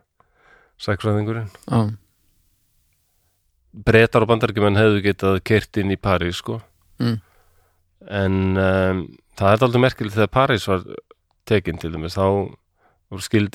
[0.82, 1.52] sækfræðingurinn.
[1.70, 1.82] já,
[3.72, 6.58] Bretar og bandarækjumenn hefðu getað keirt inn í París, sko.
[7.00, 7.20] Mm.
[8.12, 9.04] En um,
[9.40, 10.84] það er aldrei merkilegt þegar París var
[11.48, 12.52] tekin til dæmis, þá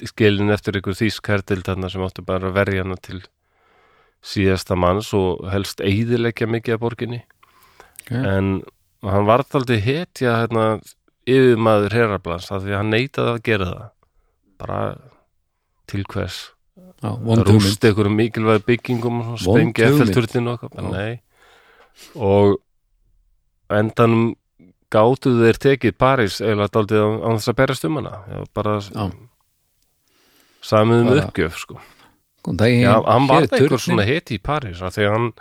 [0.09, 3.20] skilin eftir ykkur þýsk hertild þarna sem áttu bara að verja hana til
[4.24, 7.20] síðasta manns og helst eyðileggja mikið af borginni.
[8.06, 8.48] ok, en
[9.05, 10.80] hann var aldrei hetja hérna,
[11.28, 13.84] yfirmaður herablans af því að hann neitaði að gera það
[14.59, 14.81] bara
[15.87, 16.51] til hvers
[17.03, 17.11] já,
[17.47, 19.78] rúst einhverjum mikilvæg byggingum hugmynd.
[19.78, 22.57] eftirturnin og eitthvað,
[23.70, 24.35] endanum
[24.93, 28.15] gátuðu þeir tekið París eða daldið á, þess að berast um hana.
[28.31, 28.77] Já, bara
[30.66, 31.81] samið um uppgjöf sko.
[32.47, 33.83] daginn, Já, hann var turninn.
[33.83, 35.33] svona heti í París af því að hann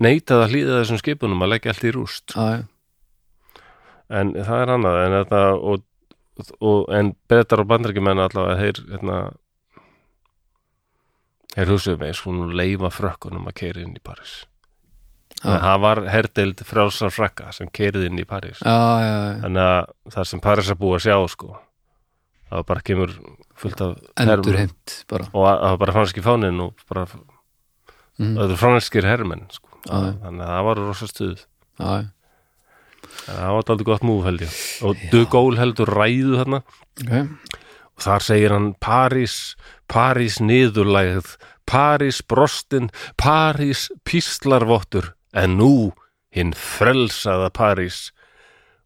[0.00, 2.36] neitaði að hlýða þessum skipunum að leggja allt í rúst.
[2.36, 2.64] Já,
[4.08, 5.84] en það er annað en þetta og,
[6.60, 9.18] og en betar og bandarækjumenn allavega þeir hérna
[11.54, 14.36] þeir hugsaðu með sko nú leifa frökkunum að keiri inn í París
[15.40, 15.54] Já.
[15.62, 19.36] það var herdeild frjálsar frakka sem keirið inn í París já, já, já.
[19.46, 21.50] þannig að það sem París er búið að sjá sko
[22.50, 23.14] það bara kemur
[23.60, 23.94] fullt af
[25.08, 28.34] bara og að- það var bara franski fánin og bara mm.
[28.36, 29.68] það eru franskir hermenn sko.
[29.86, 29.96] Já.
[30.26, 31.92] þannig að það var rosa stuð já,
[33.30, 34.58] það var aldrei gott múf held ég.
[34.86, 36.62] Og Gaulle heldur ræðu þarna.
[37.04, 37.56] Ok.
[37.96, 39.34] Og þar segir hann París,
[39.90, 41.34] París niðurlægð,
[41.68, 42.88] París brostin,
[43.20, 45.74] París píslarvottur, en nú
[46.34, 48.08] hinn frelsaða París.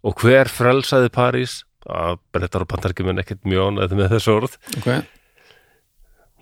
[0.04, 1.62] Og hver frelsaði París?
[1.84, 4.56] að brettar og bandarkjumenn ekkert mjög ánæði með þessu orð.
[4.78, 4.88] Ok,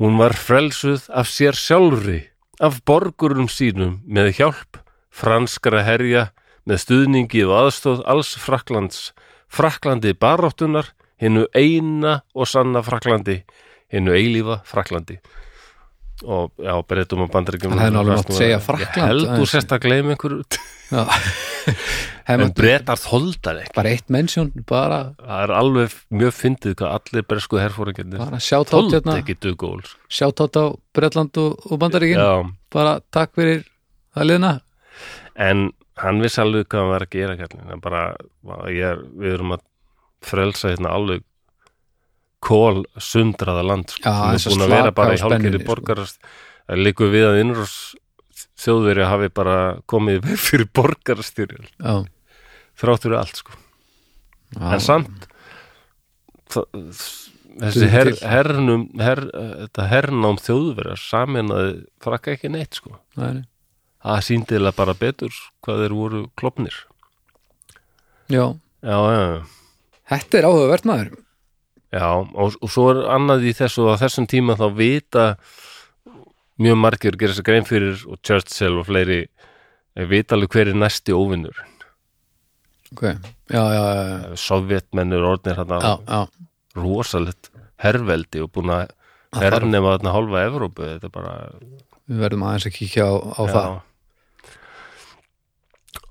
[0.02, 2.20] hún var frelsuð af sér sjálfri
[2.62, 4.78] af borgurum sínum með hjálp
[5.12, 6.30] franskara herja
[6.68, 9.12] með stuðningi og aðstóð alls Fraklands
[9.52, 13.42] Fraklandi baráttunar hinnu eina og sanna Fraklandi
[13.92, 15.18] hinnu eilífa Fraklandi
[16.22, 19.52] og já, breytum og bandaríkjum Það nú alveg mátt segja Ég Frakkland held aðeins.
[19.56, 20.44] sérst að gleyma einhverju.
[22.32, 23.74] En breytar þoldar ekki.
[23.74, 28.70] Bara eitt mennsjón bara, Það er alveg mjög fyndið hvað allir bresku herfóringarnir bara sjátt
[28.78, 30.64] átt hérna, ekki dugól sjátt átt á
[30.94, 32.22] Bretland og, og Bandaríkin.
[32.22, 33.64] Já, bara takk fyrir
[34.14, 34.52] það liðna
[35.50, 35.64] en
[36.00, 37.36] hann vissi alveg hvað hann var að gera
[37.74, 38.02] en bara,
[38.70, 39.64] er, við erum að
[40.24, 41.24] frelsa hérna alveg
[42.42, 45.42] kól sundraða land sko, Já, sem þess er að búin að vera bara í hálfgerði
[45.42, 45.70] spennunni, sko.
[45.70, 46.30] borgarast
[46.66, 47.76] það líkur við að innrós
[48.62, 49.58] þjóðveri hafi bara
[49.90, 51.94] komið fyrir borgarastyrjul Já,
[52.82, 53.58] þráttur allt sko.
[54.56, 55.28] Já, en samt
[56.52, 59.22] þessi her, hernum her,
[59.62, 62.96] þetta hernám þjóðverjar saminaði frakka ekki neitt sko.
[63.20, 63.44] Nei,
[64.02, 64.12] nei.
[64.12, 66.78] það sýndilega bara betur hvað þeir voru klopnir
[68.32, 68.46] já,
[68.82, 69.42] já, já,
[70.12, 71.12] þetta er áhugavert maður.
[71.92, 75.26] Já, og, og svo er annað í þessu og á þessum tíma þá vita
[76.62, 80.78] mjög margir gera sér grein fyrir og Churchill og fleiri eh, vita alveg hver er
[80.78, 81.60] næsti óvinnur
[82.94, 83.04] ok,
[83.52, 86.20] já, já, já, Sovjetmennur orðnir já.
[86.78, 87.52] rosalegt
[87.82, 88.92] herveldi og búin að
[89.36, 91.36] hernema þarna hálfa Evrópu þetta er bara
[92.08, 93.80] við verðum aðeins að kíkja á, á það.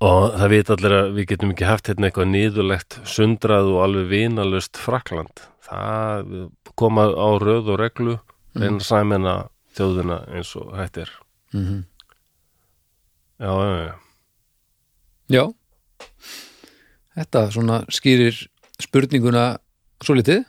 [0.02, 4.10] Og það vita allir að við getum ekki haft hérna eitthvað niðurlegt sundrað og alveg
[4.10, 6.34] vinalust Frakland það
[6.78, 8.18] koma á röð og reglu
[8.58, 8.80] mm.
[8.82, 9.36] sæmina
[9.76, 11.12] þjóðina eins og hægt er.
[11.54, 11.84] Mm
[13.42, 13.94] já, já, já,
[15.34, 15.44] já.
[17.12, 18.36] Þetta svona skýrir
[18.80, 19.46] spurninguna
[20.02, 20.44] svo litið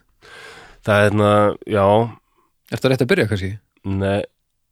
[0.85, 1.31] það er hérna,
[1.65, 1.85] já.
[2.71, 3.51] Er það rétt að byrja kannski?
[3.83, 4.23] nei,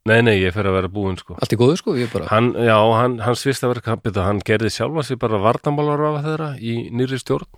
[0.10, 1.36] nei, nei, ég fer að vera búinn sko.
[1.38, 5.04] Allt í góðu sko, ég bara hann, já, hann, hans fyrsta verk hann, gerði sjálfa
[5.06, 7.50] sig bara vardamálar af þeirra í nýri stjórn.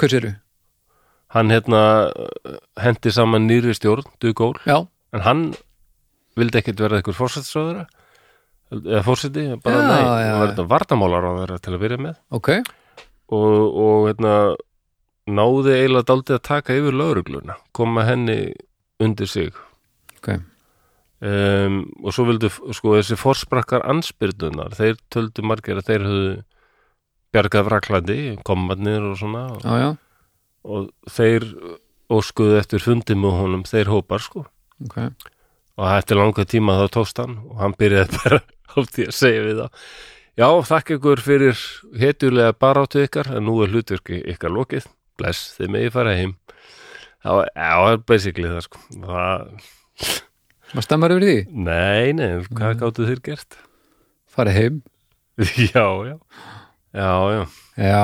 [0.00, 0.36] Hvers eru?
[1.34, 1.82] hann hérna
[2.80, 4.82] hendi saman nýri stjórn, Dugól já,
[5.14, 5.42] en hann
[6.38, 7.86] vildi ekkit verða eitthvað fórsættisráðara
[8.70, 12.18] eða fórsætti, bara Já, nei hann var þetta vardamálar á þeirra til að byrja með.
[12.38, 12.50] Ok.
[13.30, 14.34] Og, og hérna
[15.30, 18.38] náði eiginlega daldið að taka yfir laurugluna koma henni
[19.02, 19.54] undir sig.
[20.18, 20.32] Ok,
[21.20, 26.36] um, og svo vildu sko þessi forsprakkar ansbyrnunar, þeir töldu margir að þeir höfðu
[27.30, 29.90] bjargað fraklandi, komarnir og svona og, já, já,
[30.66, 31.46] og þeir
[32.10, 34.48] óskuðu eftir fundi með honum, þeir hópar sko.
[34.82, 34.96] Ok.
[35.78, 39.44] Og eftir langa tíma þá tókst hann og hann byrjaði bara á því að segja
[39.46, 39.84] við það
[40.40, 41.60] já, þakka ykkur fyrir
[42.00, 44.88] hetjulega baráttu ykkar en nú er hlutverki ykkar lokið.
[45.20, 46.34] Bless, þið megi fara heim.
[47.20, 48.82] Það er basically það sko.
[49.04, 49.64] Það,
[50.74, 51.36] maður stemmar yfir því,
[51.66, 53.56] nei, nei, hvað gáttu þér gert?
[54.30, 54.82] Farið heim.
[55.72, 56.16] Já, já.
[56.94, 57.42] Já, já,
[57.80, 58.02] já,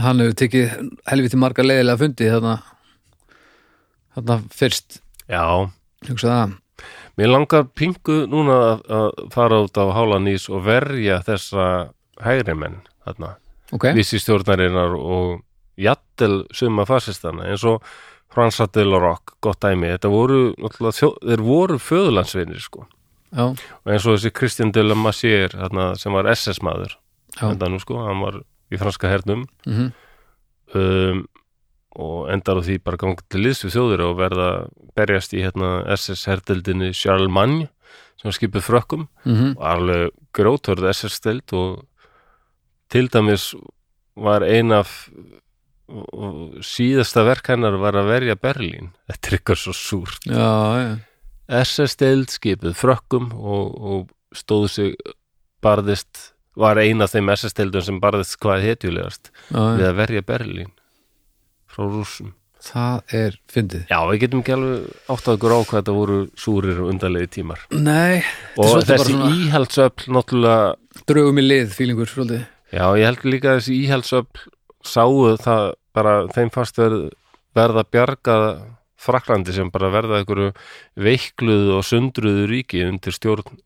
[0.00, 0.70] hann hefur tekið
[1.10, 2.54] helviti marga leiðilega fundi þarna.
[4.16, 4.98] Þarna fyrst.
[5.30, 5.42] Já.
[6.08, 6.54] Hugsa það,
[7.20, 11.66] mér langar pingu núna að- fara út á hálanís og verja þessa
[12.24, 13.34] hægri menn þarna.
[13.72, 13.86] Ok.
[13.96, 15.40] Vissi stjórnarinnar og
[15.80, 17.80] jattel suma fasistana eins og
[18.34, 19.92] Fransa de la Roque, gott dæmi.
[19.94, 22.88] Þetta voru, þeir voru föðurlandsvinir sko,
[23.30, 26.96] já, og eins og þessi Christian de la Massier þarna, sem var SS maður
[27.42, 28.42] endanum sko, hann var
[28.72, 29.46] í franska hernum.
[29.66, 29.92] Mhm.
[30.74, 31.26] Um,
[31.94, 34.48] og endar á því bara gangi til liðs við þjóðir og verða
[34.98, 37.68] berjast í hérna SS herdeldinni Charlemagne
[38.18, 39.06] sem skipið frökkum.
[39.24, 39.54] Mhm.
[39.58, 41.84] Og alveg grótörð SS-steld og
[42.90, 43.54] til dæmis
[44.16, 45.08] var ein af
[45.88, 48.92] og- síðasta verk hennar var að verja Berlín.
[49.10, 50.24] Þetta er eitthvað svo súrt.
[50.26, 50.98] Já, já,
[51.64, 54.94] SS-steld skipið frökkum og, og stóðu sig
[55.62, 60.70] barðist var ein af þeim SS-steldum sem barðist hvað hetjulegast við að verja Berlín
[61.68, 62.32] frá rússum.
[62.64, 63.82] Það er fyndið.
[63.90, 67.60] Já, við getum ekki alveg átt að á hvað þetta voru súrir og undalegi tímar.
[67.76, 68.22] Nei,
[68.56, 72.46] og þessi svona- íhaldsöfl náttúrulega drögum í lið fílingur svolítið.
[72.72, 74.48] Já, ég held líka að þessi íhaldsöfl
[74.84, 77.10] sáu það bara þeim fast verð,
[77.56, 78.38] verða bjarga
[79.04, 80.52] Fraklandi sem bara verða einhverju
[80.96, 83.58] veikluðu og sundruðu ríki undir stjórn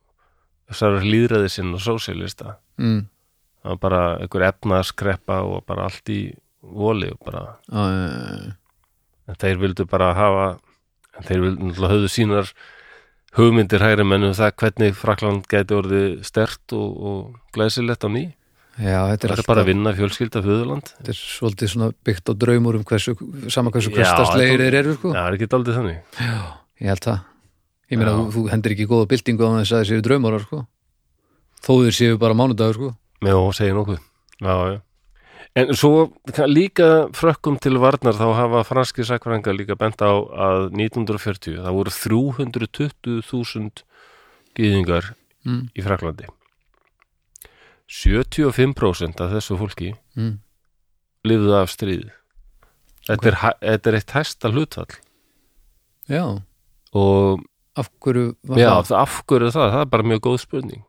[0.69, 3.03] þessar líðræði sinn og sósíalista mm.
[3.62, 6.23] það var bara einhver efnaðskreppa og bara allt í
[6.59, 8.57] voli og bara, já, já, já, já.
[9.28, 10.49] en þeir vildu bara hafa
[11.19, 12.51] en þeir vildu höfðu sínar
[13.39, 18.24] hugmyndir hægri mennum það hvernig Frakland gæti orðið stert og, og glæsilegt á ný
[18.78, 21.88] já, þetta er það er alltaf bara að vinna fjölskylda föðurland þetta er svolítið svona
[22.09, 23.14] byggt á draumur um hversu,
[23.50, 25.12] sama hversu Já, hverstaslegir þetta- þeir eru sko.
[25.14, 25.98] Já, það er ekki daldið þannig
[26.78, 27.18] ég held það
[27.88, 28.24] ég meina, Já.
[28.34, 30.60] þú, hendur ekki góða byltingu á þess að þeir séu draumórar sko.
[31.64, 32.90] þó þeir séu bara mánudagur sko.
[33.24, 34.80] Já, segir nokkuð já, já.
[35.59, 36.12] En svo
[36.46, 41.90] líka frökkum til varnar þá hafa franski sakfrænga líka bent á að 1940 það voru
[41.90, 43.82] 320.000
[44.59, 45.14] gýðingar
[45.46, 46.28] mm, í Fraklandi
[47.89, 50.35] 75% af þessu fólki mm,
[51.28, 52.09] lifðu af stríð.
[53.09, 54.98] Þetta, er, hæ- þetta er eitt hæsta hlutfall.
[56.09, 56.24] Já,
[56.93, 57.43] og
[57.78, 60.85] af hverju já, af hverju það, það er bara mjög góð spurning.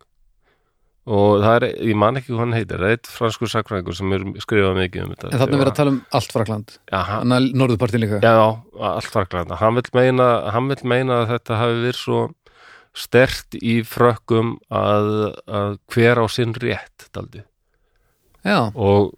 [1.09, 4.11] Og það er, ég man ekki hvað hann heitir það er eitt franskur sakfræðingur sem
[4.13, 5.29] er skrifað mikið um þetta.
[5.31, 8.19] En þarna er verið að tala um allt Frakland þannig að norðupartin líka.
[8.21, 8.35] Já,
[8.91, 10.27] allt Fraklanda hann vil meina,
[10.91, 12.19] meina að þetta hafi verið svo
[12.97, 15.09] stert í frökkum að,
[15.45, 17.43] að hver á sinn rétt daldi
[18.73, 19.11] og,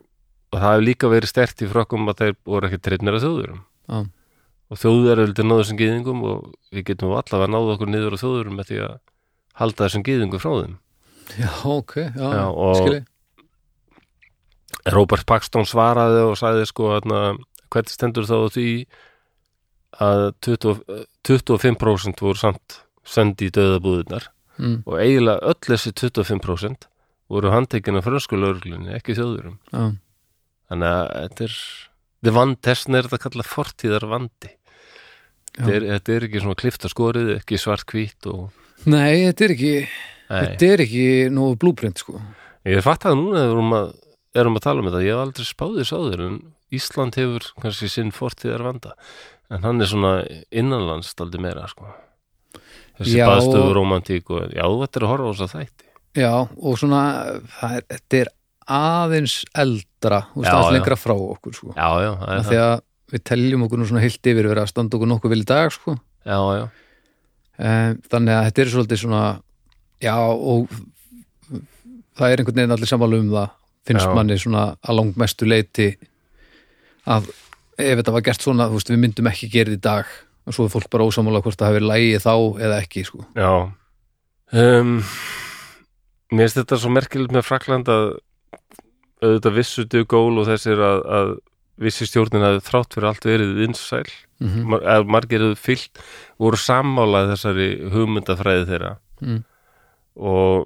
[0.52, 3.62] og það hefur líka verið stert í frökkum að þeir voru ekki trefnir að þjóðurum.
[3.92, 4.00] Já.
[4.72, 8.22] og þjóður er vildi náðu þessum gýðingum og við getum allavega náðu okkur niður á
[8.22, 8.98] þjóðurum með því að
[9.62, 10.76] halda þessum gýðingum frá þeim.
[11.38, 12.46] Já, ok já, Já,
[12.80, 13.02] skilji.
[14.92, 18.70] Robert Paxton svaraði og sagði sko hvernig stendur þá því
[20.02, 26.88] að 20, 25% voru samt sendi í döðabúðunar mm, og eiginlega öll þessi 25%
[27.32, 29.94] voru handtekinn af frönsku lögreglunni, ekki þjóðurum já,
[30.72, 31.60] þannig að þetta er
[32.22, 34.54] þetta er vand, þessin er þetta að kalla fortíðar vandi
[35.52, 38.50] þetta er, þetta er ekki svona klifta skorið, ekki svart hvít og
[38.86, 39.76] nei, þetta er ekki
[40.32, 42.22] Nei, þetta er ekki nú blúprint sko.
[42.68, 43.90] Ég fatt að núna erum að,
[44.38, 46.38] erum að tala um þetta, ég hef aldrei spáðið sáður en
[46.72, 48.94] Ísland hefur kannski sinn fortíðar vanda,
[49.52, 50.14] en hann er svona
[50.56, 51.90] innanlands daldi meira sko.
[53.00, 53.26] Þessi Já.
[53.30, 55.90] baðstöfu romantík og já, þetta er að horfa á þess að þætti
[56.22, 57.02] já, og svona
[57.58, 58.32] það er, þetta er
[58.82, 60.76] aðeins eldra aðeins já.
[60.76, 62.78] lengra frá okkur sko já, já, það er það að
[63.12, 65.96] við teljum okkur nú svona heilt yfir verið að standa okkur nokkuð í dag sko
[65.98, 66.64] já, já,
[67.58, 69.24] um, þannig að þetta er svolítið svona
[70.02, 70.72] já og
[72.18, 73.58] það er einhvern veginn allir sammála um það
[73.88, 74.14] finnst Já.
[74.16, 75.88] manni svona að langmestu leiti
[77.10, 77.32] að
[77.82, 80.12] ef þetta var gert svona, þú veist, við myndum ekki gera þetta í dag
[80.48, 82.34] og svo er fólk bara ósamála hvort það hafi lægi þá
[82.66, 83.24] eða ekki sko.
[83.38, 83.54] Já.
[84.52, 84.98] Um,
[86.32, 88.18] mér finnst þetta svo merkilegt með Frakland að
[89.22, 91.32] auðvitað vissu dugól og þessir að, að
[91.82, 94.06] vissi stjórnin að þrátt fyrir allt verið vinsæl.
[94.42, 96.00] Mm mar, eða margir hefur fyllt
[96.42, 98.96] voru sammálað þessari hugmyndafræði þeirra.
[99.22, 99.44] Mm.
[100.18, 100.66] og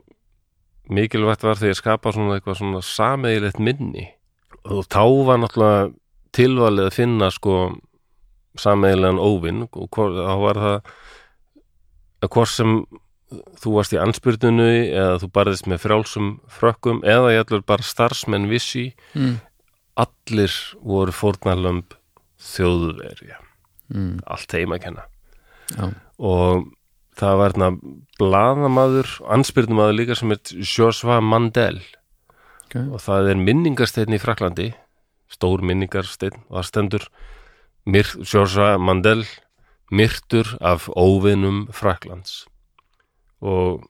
[0.88, 4.06] mikilvægt var því að skapa svona eitthvað svona sameigilegt minni.
[4.72, 5.90] Og þá var náttúrulega
[6.36, 7.56] tilvalið að finna sko
[8.62, 10.94] sameigilegan óvinn og þá var það
[12.26, 12.76] að hvort sem
[13.62, 16.30] þú varst í anspyrnunu eða þú barðist með frjálsum
[16.60, 19.36] frökkum eða ég ætlur bara starfsmenn vissi mm.
[20.06, 21.98] allir voru fórnarlömb
[22.54, 23.42] þjóðverja
[23.86, 24.16] Mm.
[24.26, 25.04] allt þeim að kenna
[25.78, 25.92] Já.
[26.18, 26.64] og
[27.14, 27.68] það var hérna
[28.18, 31.78] blaðamaður, anspyrnumaður líka sem er Joshua Mandel
[32.66, 32.82] Okay.
[32.90, 34.72] og það er minningarsteinn í Fraklandi
[35.30, 37.06] stór minningarsteinn og það stendur
[37.86, 39.26] Joshua Mandel
[39.94, 42.46] myrtur af óvinnum Fraklands
[43.46, 43.86] og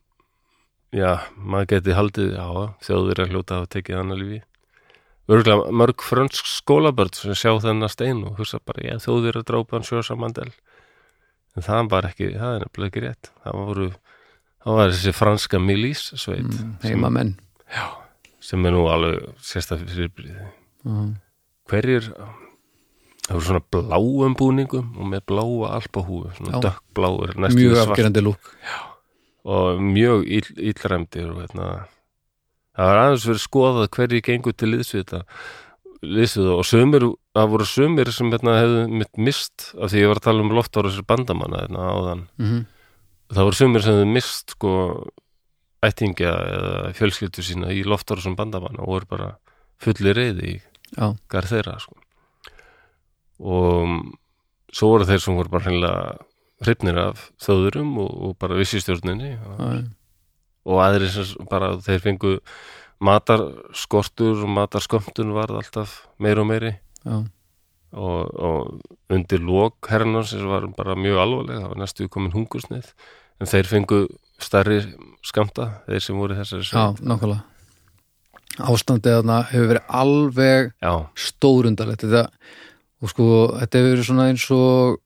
[0.92, 2.48] já, maður geti haldið já,
[2.84, 4.42] þjóður að hljóta að tekið hann að lífi
[5.32, 9.78] örgulega mörg frönsk skólabörn sem sjá þennan stein og hugsa bara, já, þjóður að drápa
[9.78, 10.52] hann Joshua Mandel
[11.56, 13.90] en það var ekki, það er nefnilega ekki rétt það voru,
[14.66, 16.76] það var þessi franska milís sveit Mm.
[16.84, 17.38] heima menn
[18.44, 20.42] sem er nú alveg sérstaklega fyrirbrið
[20.86, 21.14] mm.
[21.72, 22.12] hverjir
[23.26, 27.92] það voru svona bláum búningum og með bláa alpahúfu svona dökkbláur, næstu mjög svart.
[27.96, 28.54] afgerandi lúk
[29.46, 31.70] og mjög ill, illræmdir og hérna
[32.76, 35.24] það var aðeins verið skoðað hverjir gengur til liðsvita
[36.06, 40.22] liðsvita og sömur það voru sömur sem hérna hefðu mitt mist af því ég var
[40.22, 42.26] að tala um loftárasir bandamanna áðan.
[42.38, 42.64] Mm
[43.32, 44.72] það voru sömur sem hefðu mist sko
[45.86, 49.30] ættingja eða fjölskyldu sína í loftárasum bandamanna og voru bara
[49.82, 51.98] fulli reyði í já, gar þeirra sko.
[53.40, 54.00] Og
[54.76, 56.16] svo voru þeir sem voru bara hreinlega
[56.64, 59.84] hrifnir af þjóðurum og, og bara vissistjórninni og, já,
[60.66, 62.36] og aðrir sem bara þeir fengu
[63.06, 66.78] matarskortur og matarskömmtun varð alltaf meir og meiri.
[67.06, 67.26] Já,
[67.96, 72.92] og, og undir lók herrnars sem var bara mjög alvarlega það var næstu komin hungursnið
[73.40, 74.00] en þeir fengu
[74.42, 74.80] stærri
[75.26, 77.04] skamta þeir sem voru þessari já, sveit.
[77.08, 77.44] nákvæmlega.
[78.56, 82.26] Ástandið þarna hefur verið alveg já, stórundalegt þetta,
[83.04, 83.26] og sko,
[83.60, 85.02] þetta hefur verið svona eins og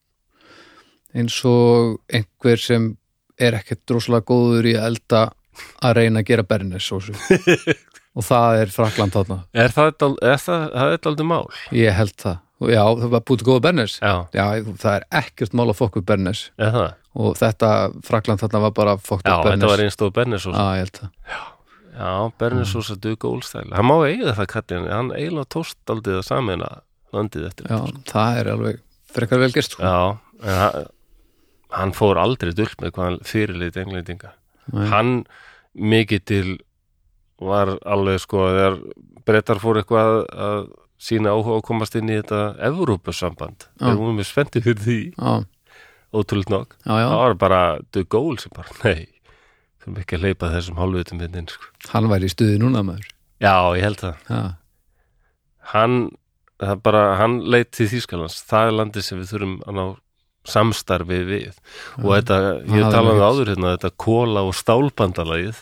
[1.17, 2.91] eins og einhver sem
[3.39, 5.21] er ekkert droslega góður í að elda
[5.83, 7.15] að reyna að gera bernisósu
[8.17, 9.41] og það er Frakland þarna.
[9.53, 11.45] Er það, það, það aldrei mál?
[11.75, 14.45] Ég held það, og já, það var búið góða bernis já, já,
[14.83, 16.89] það er ekkert mál að fokka upp bernis er það?
[17.19, 17.69] Og þetta,
[18.05, 20.53] Frakland þarna var bara fokkt já, upp bernis þetta var einstóð Bernesós.
[20.53, 21.47] Já, ég held það.
[21.99, 26.27] Já, Bernesós að duga ólstæl Hann má eiga það kallin, hann eiginlega tóst aldrei að
[26.29, 26.69] samina
[27.15, 27.79] landið eftir já,
[28.11, 29.83] það er alveg frekar vel gert sko.
[29.83, 29.99] Já,
[30.45, 30.89] en hann,
[31.79, 34.33] hann fór aldrei dull með hvað hann fyrirleit englendinga
[34.93, 35.13] hann
[35.73, 36.47] mikið til
[37.39, 38.79] var alveg sko þegar
[39.25, 40.65] brettar fór eitthvað að,
[40.99, 45.77] sína áhuga að komast inn í þetta Evrópusamband, þeir voru með spendi fyrir því, já,
[46.11, 46.73] ótrúlega nokk.
[46.83, 47.61] Það var bara
[47.95, 49.07] the goal sem bara, nei
[49.79, 51.69] þurfum ekki að leipa þessum hálfutum hérna inn sko.
[51.93, 53.07] hann væri í stuði núna maður.
[53.39, 54.25] Já, ég held það.
[54.27, 54.41] Já,
[55.71, 55.95] hann,
[56.59, 59.85] það er bara, hann leit til Þýskalands, það er landið sem við þurfum að ná
[60.49, 61.57] samstarfi við.
[62.03, 62.37] Og þetta,
[62.73, 65.59] ég talaði nú áður hérna, þetta kóla og stálbandalagið.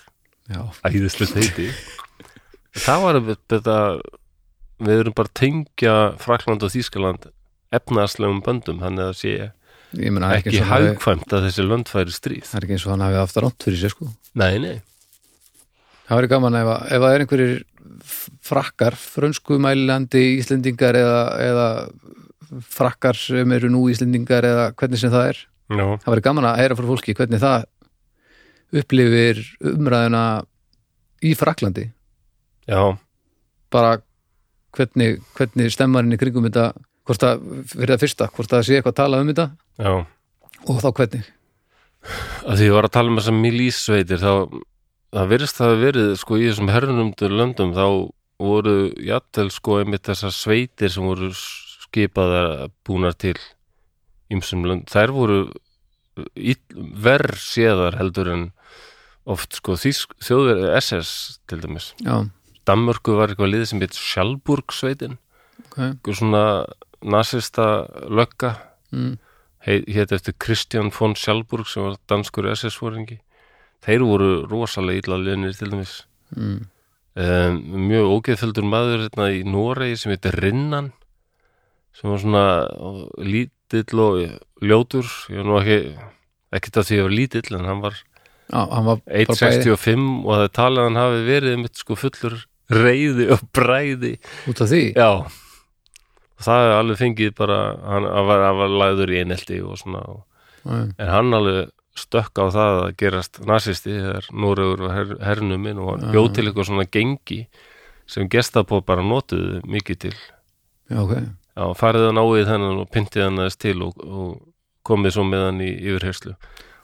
[0.88, 1.68] Æðislega heiti.
[2.78, 3.18] Það var
[3.52, 3.78] þetta
[4.88, 7.30] við erum bara að tengja Frakland og Þýskaland
[7.74, 12.46] efnaðslegum böndum þannig að það sé er ekki hafi- hagkvæmt að þessi lönd færi stríð.
[12.46, 14.08] Það er ekki eins og hann hafi haft rátt fyrir sér sko.
[14.38, 14.76] Nei, nei,
[16.08, 17.56] það væri gaman ef, að- ef það er einhverjir
[18.46, 25.32] frakkar, frönsku mælandi Íslendingar eða, eða frakkar sem eru nú Íslendingar eða hvernig sem það
[25.34, 25.42] er.
[25.68, 27.66] Já, það væri gaman að heyra frá fólki hvernig það
[28.78, 30.24] upplifir umræðuna
[31.24, 31.88] í Fraklandi
[32.68, 32.82] já,
[33.74, 33.98] bara
[34.76, 36.70] hvernig, hvernig stemmarinn í kringum þetta
[37.08, 39.48] hvort það, fyrir það fyrsta, hvort það sé eitthvað að tala um þetta
[39.80, 39.92] já.
[40.68, 41.30] og þá hvernig.
[42.48, 44.34] Að því ég var að tala um þessar milísveitir þá,
[45.16, 47.86] það virðist hafi verið sko í þessum hernumdu löndum þá
[48.38, 53.38] voru jafnvel sko einmitt þessar sveitir sem voru skipaðar búnar til
[54.34, 55.40] ýmsum lönd, þær voru
[57.08, 58.48] verð séðar heldur en
[59.28, 61.94] oft sko þjóður SS til dæmis.
[62.04, 62.26] Já,
[62.68, 65.16] Danmörku var eitthvað liðið sem heit Sjálfburg sveitin,
[65.64, 65.78] ok.
[65.94, 66.44] Eitthvað svona
[67.06, 68.58] nasista lögga.
[68.92, 69.18] Mm.
[69.68, 73.18] hétt eftir Kristján von Sjálfburg sem var danskur SS-fóringi
[73.86, 76.00] þeir voru rosalega illa liðnir til dæmis.
[76.36, 76.60] Mm.
[77.24, 80.92] um, mjög ógeðföldur maður hérna í Noregi sem heitir Rinnan
[81.98, 82.44] sem var svona
[83.18, 84.20] lítill og
[84.62, 85.08] ljótur.
[85.32, 85.80] Ég var nú ekki
[86.58, 87.98] ekkert að því að ég var lítill en hann var
[88.86, 89.74] var bara bæði.
[89.74, 92.38] 1.65 og það talið að hann hafi verið mitt sko fullur
[92.72, 94.14] reyði og bræði.
[94.48, 94.84] Út af því?
[94.96, 95.10] Já.
[96.38, 100.24] Og það er alveg fengið bara hann, var, var lagður í einelti og svona og
[100.68, 105.94] en hann alveg stökk á það að gerast nasisti þegar Noregur var her, hernuminn og
[105.94, 107.42] hann bjóð til eitthvað svona gengi
[108.08, 110.16] sem gestapó bara notuðu mikið til.
[110.88, 111.18] Já, ok.
[111.58, 114.32] Já, farið hann ávið þennan og pyntið hann aðeins til og, og
[114.88, 116.38] komið svo með hann í yfirherslu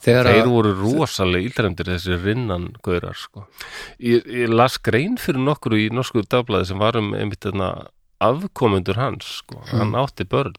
[0.03, 3.45] þegar þeir voru rosalega íldremdir þessi rinnan gaurar sko.
[4.03, 7.69] ég, ég las grein fyrir nokkru í norsku dagblæði sem var um einmitt þarna
[8.23, 9.61] afkomendur hans sko.
[9.71, 10.57] hann átti börn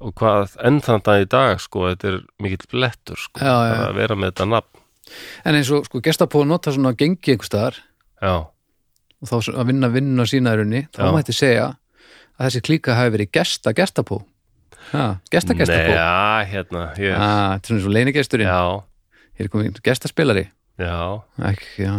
[0.00, 3.76] og hvað enn þann dag í dag sko, þetta er mikill blettur sko, Já, já.
[3.88, 4.82] að vera með þetta nafn.
[5.44, 7.78] En eins og sko gestapó nota svona gengi einhvers staðar.
[8.22, 11.10] Og þá að vinna vinnuna sína í runni þá Já.
[11.14, 11.66] mætti segja
[12.38, 14.22] að þessi klíka hafi verið gesta gestapó.
[15.30, 15.92] Gesta gestapó?
[15.94, 18.50] Já, hérna ég, ah, þetta er svona svo leinigesturinn.
[19.38, 20.48] Hér er komin gestaspilari.
[20.80, 21.22] Já.
[21.50, 21.94] Ekki, já,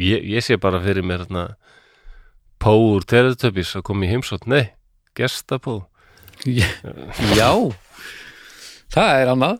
[0.00, 1.44] ég, ég sé bara fyrir mér hérna
[2.58, 4.72] Póur Teletubbies að koma í heimsótt, nei,
[5.14, 5.84] gestapó
[6.46, 7.50] já.
[8.94, 9.58] Það er annað.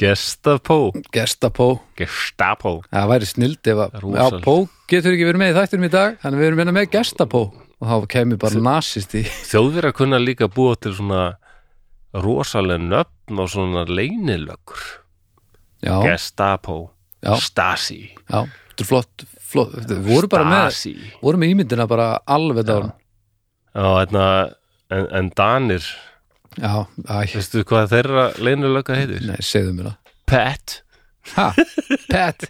[0.00, 1.66] Gestapó, gestapó
[1.98, 4.54] gestapó það væri snild ef að já, pó
[4.88, 7.84] getur ekki verið með í þættinum í dag þannig við erum hérna með gestapó og
[7.90, 11.26] þá kemur bara nasist í Þjóðverða kunna líka búa til svona
[12.16, 14.80] rosalega nöfn og svona leynilöggur.
[15.84, 16.90] Já, Gestapo,
[17.22, 18.10] já, Stasi.
[18.28, 18.42] Já,
[18.72, 20.94] þetta er flott, flott við voru bara með, Stasi.
[21.22, 22.90] voru með ímyndina bara alveg dán
[23.70, 24.24] Já, hérna,
[24.90, 25.84] en, en Danir
[26.60, 26.72] já,
[27.34, 29.22] veistu hvað þeirra leynilögga heitir?
[29.26, 29.96] nei, segðu mér það.
[30.30, 30.76] Pet,
[31.36, 31.46] ha,
[32.10, 32.44] Pet.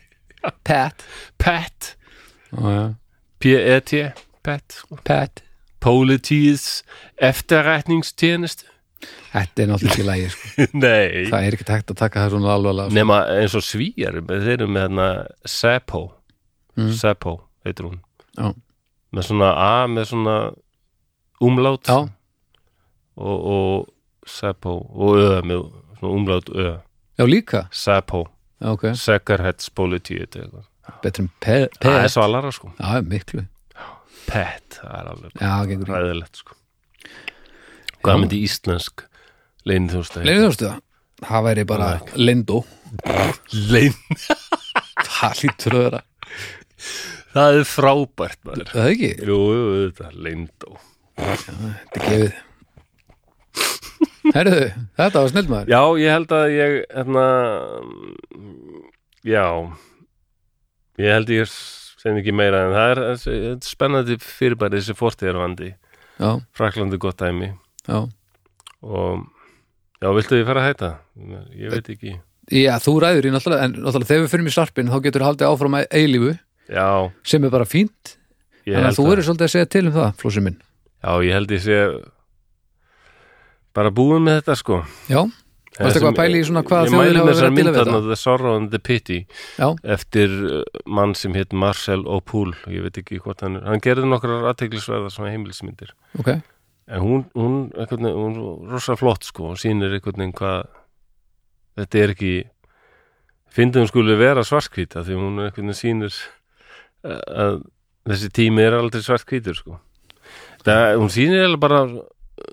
[2.50, 2.82] Já, já,
[3.40, 3.92] P-E-T,
[4.74, 4.98] sko.
[5.06, 5.42] pet.
[5.80, 6.82] Politíðs
[7.24, 8.66] eftirrætningstjenest
[9.32, 10.48] þetta er náttúrulega ekki lægi sko.
[10.84, 12.96] Nei, það er ekki tækt að taka það svona alvarlega sko.
[12.98, 15.06] nema eins og svíjar þeir eru með hérna
[15.48, 16.02] Seppo.
[16.76, 16.90] Mm.
[16.98, 17.32] Seppo,
[17.66, 17.96] heitir hún.
[18.36, 18.50] Já.
[19.16, 20.36] með svona A með svona
[21.40, 21.96] umlát já,
[23.16, 23.88] og, og
[24.30, 25.64] Seppo og Ö með
[25.98, 26.68] svona umlát Ö.
[27.20, 27.64] Já líka?
[27.74, 28.24] Seppo,
[28.60, 30.66] já, ok, Säkerhetspolitiet eitthvað.
[31.02, 32.12] betur en pe, það er pet.
[32.14, 32.72] svo alara sko.
[32.80, 33.44] Já, miklu,
[34.30, 36.54] Pet, það er alveg já, ræðilegt sko.
[38.00, 39.04] Hvað myndi íslensk
[39.68, 40.78] Leinu þjóðstu það?
[41.44, 42.62] Væri bara Lindó
[43.70, 43.92] Leyn,
[45.04, 46.00] Það lítur að vera.
[47.34, 48.70] Það er frábært maður.
[48.72, 49.40] Það er ekki, Jú,
[49.90, 50.78] þetta er leyndó
[51.20, 52.38] þetta er gefið
[54.36, 54.70] Herðu,
[55.00, 55.72] þetta var snill maður.
[55.72, 57.26] Já, ég held að ég hérna,
[59.26, 59.44] já
[61.00, 61.52] ég held ég
[62.00, 63.02] sem ekki meira en það er,
[63.34, 65.74] er spennandi fyrirbæri þessi fórtíðarvandi
[66.56, 67.50] Fraklandi gott dæmi.
[67.88, 68.04] Já.
[68.84, 69.22] Og
[70.00, 70.90] já, viltu ég fara að hætta?
[71.56, 72.14] Ég veit ekki.
[72.50, 75.48] Já, þú ræður í náttúrulega, en náttúrulega þegar við fyrir í sarpin þá getur haldið
[75.48, 76.32] áfram að eilífu
[76.70, 76.86] Já,
[77.26, 78.16] sem er bara fínt.
[78.70, 80.58] Að þú eru svolítið að segja til um það, flósi minn.
[81.00, 81.78] Já, ég held ég sé
[83.80, 84.82] bara búin með þetta sko.
[85.10, 85.22] Já,
[85.80, 87.50] Varstu eitthvað að pæla í svona hvaða Ég þjóðir mæli hafa með verið að þessar
[87.50, 89.18] díla við myndarna The Sorrow and the Pity
[89.56, 89.66] já,
[89.96, 94.08] eftir uh, mann sem hétt Marcel O'Pool ég veit ekki hvort hann er hann gerði
[94.10, 95.94] nokkrar aðteglisverða svona heimilismyndir.
[96.20, 96.32] Ok.
[96.90, 99.60] En hún, hún, veginn, hún er rosa flott sko, hún
[99.94, 100.68] einhvern veginn hvað
[101.80, 102.34] þetta er ekki
[103.54, 106.16] fyndum skuli vera svartkvíta því hún veginn sýnir
[107.06, 107.60] uh, að
[108.10, 109.78] þessi tími er aldrei svartkvítur sko.
[110.66, 111.84] Það, hún sýnir eiginlega bara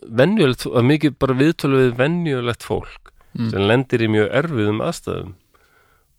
[0.07, 3.49] venjulegt, að mikið bara viðtölu við venjulegt fólk Mm.
[3.51, 5.33] sem lendir í mjög erfiðum aðstæðum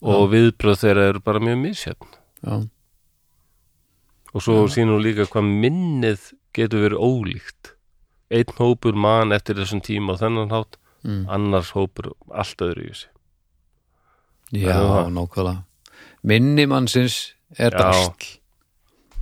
[0.07, 2.11] og viðbröð þeirra eru bara mjög misjöfn
[2.45, 2.53] já,
[4.35, 7.73] og svo sýnir hún líka hvað minnið getur verið ólíkt.
[8.31, 11.25] Einn hópur man eftir þessum tíma og þennan hátt, mm.
[11.33, 13.11] annars hópur allt öðru í sig.
[14.53, 15.65] Já nákvæmlega.
[16.23, 17.79] Minni mannsins er Já.
[17.79, 18.39] drasl.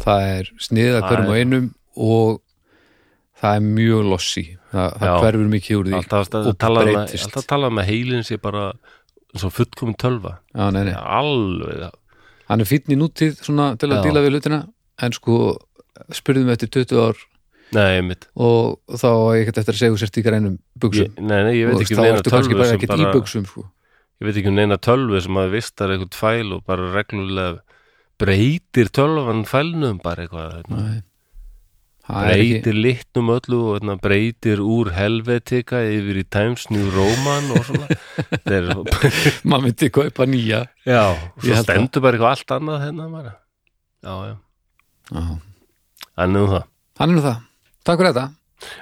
[0.02, 2.42] Það er sniða hverjum er- og einum og
[3.40, 7.70] það er mjög lossi það, það hverfur mikið úr því alltaf um alltaf að tala
[7.70, 8.66] um að heilin sé bara
[9.36, 10.96] svo fullkomin tölva já, nei, nei.
[10.96, 11.86] alveg
[12.50, 14.04] hann er fínn í nútíð svona til að Já.
[14.08, 14.60] díla við hlutina
[15.02, 15.38] en sko
[16.14, 17.22] spurðum við eftir 20 ár
[17.76, 19.10] nei, og þá
[19.40, 21.84] ekkert eftir að segja þú sért í grænum buksum ég, nei, nei, ég veit og
[21.84, 23.66] ekki þá um ertu kannski bara ekkert í buksum sko.
[24.22, 27.60] ég veit ekki um neina tölvu sem að vistar eitthvað fæl og bara reglulega
[28.16, 30.62] breytir tölvan fælnum bara eitthvað.
[30.72, 31.02] Nei.
[32.06, 37.64] Er breytir litnum öllu og hérna, breytir úr helvetika yfir í Times New Roman og
[37.66, 37.88] svona
[38.56, 38.70] er
[39.42, 41.02] maður myndi kaupa nýja Já,
[41.42, 43.34] svo stendur bara eitthvað allt annað hérna bara.
[44.06, 44.34] Já, já,
[45.10, 45.24] Já.
[46.24, 46.66] en um það.
[47.00, 47.38] hann er nú það,
[47.84, 48.28] takk fyrir þetta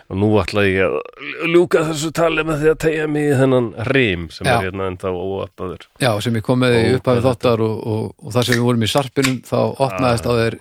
[0.07, 3.65] Og nú ætla ég að ljúka þessu tali með því að tegja mig í þennan
[3.89, 4.53] rím sem Já.
[4.61, 5.89] er hérna ennþá óappaður.
[5.99, 8.85] já, sem ég kom með í hvað þáttar og, og, og það sem við vorum
[8.87, 9.57] í sarpinum þá
[9.89, 10.57] opnaðist á þeir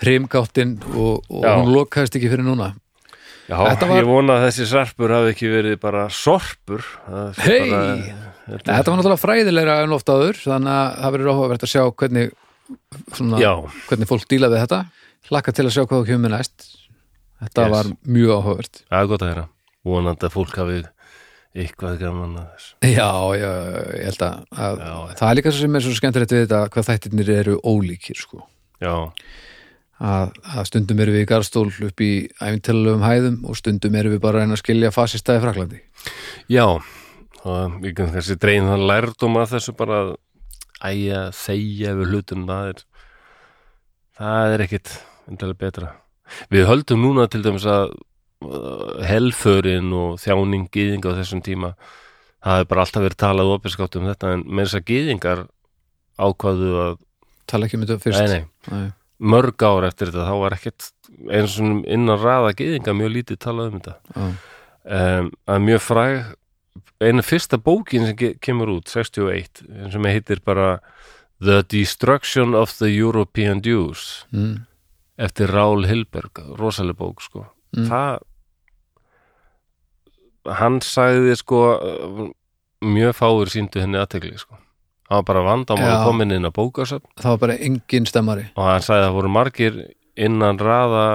[0.00, 2.72] hrimgáttin og, og hún lokaðist ekki fyrir núna
[3.50, 6.84] Já, var- ég vona að þessi sarpur hafi ekki verið bara sorpur.
[7.42, 7.70] Hey!
[7.70, 11.82] bara- Þetta var náttúrulega fræðilegra en oft áður þannig að það verður áhugavert að sjá
[11.90, 12.30] hvernig
[13.14, 13.50] svona, Já,
[13.88, 14.78] hvernig fólk díla við þetta
[15.30, 16.66] hlakka til að sjá hvað þú kemur næst
[17.42, 17.72] þetta Yes.
[17.74, 19.44] var mjög áhugavert það er gott að heyra.
[19.90, 20.78] Vonandi að fólk hafi
[21.60, 22.72] eitthvað gaman að þessu.
[22.94, 23.10] Já,
[23.42, 23.52] já,
[23.98, 24.94] ég held að, að Já.
[25.18, 28.44] það er líka svo sem er svo skemmtilegt við þetta hvað þættirnir eru ólíkir sko.
[28.80, 28.94] Já,
[30.00, 32.10] að, að stundum eru við í garstól upp í
[32.40, 35.82] æfintilegum hæðum og stundum eru við bara að reyna að skilja fasista í Fraklandi
[36.50, 36.66] já,
[37.44, 40.12] og ég kann kannski dreyin þann lærdum að þessu bara að
[40.80, 42.84] æja, segja við hlutum, það er,
[44.20, 44.92] það er ekkit
[45.30, 45.90] endalega betra.
[46.52, 47.92] Við höldum núna til dæmis að
[48.46, 51.74] uh, helförin og þjáning gýðinga á þessum tíma,
[52.40, 55.44] það er bara alltaf verið talað opinskátt um þetta, en með þess að gýðingar
[56.20, 56.98] ákvaðu að,
[57.50, 58.88] tala ekki um þetta fyrst nei, nei, Nei.
[59.20, 60.86] Mörg ár eftir þetta, þá var ekkit
[61.30, 63.96] eins og innan raða gýðinga mjög lítið talað um þetta.
[64.16, 64.28] Já.
[65.20, 66.20] um, að mjög fræg
[67.00, 70.80] einu fyrsta bókin sem ke- kemur út 61, sem heitir bara
[71.40, 74.66] The Destruction of the European Jews Mm.
[75.18, 77.88] eftir Raúl Hilberg, rosaleg bók sko, Mm.
[77.88, 78.20] það
[80.60, 81.60] hann sagði sko
[82.80, 84.56] mjög fáir síndu henni aðtegli sko
[85.10, 86.04] hann var bara vandamál Já.
[86.06, 89.32] komin inn á bókasöfn það var bara engin stemmari og hann sagði að það voru
[89.34, 89.78] margir
[90.14, 91.06] innan raða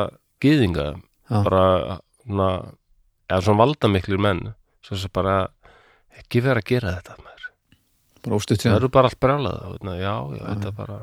[0.44, 0.88] gyðinga
[1.32, 1.38] Já.
[1.46, 1.64] bara
[2.26, 2.50] na,
[3.30, 4.44] eða svona valdamiklir menn
[4.84, 5.48] svo sem bara
[6.20, 7.50] ekki vera að gera þetta maður.
[8.26, 11.00] bara óstutt það eru bara allt brjálað já, já, þetta er bara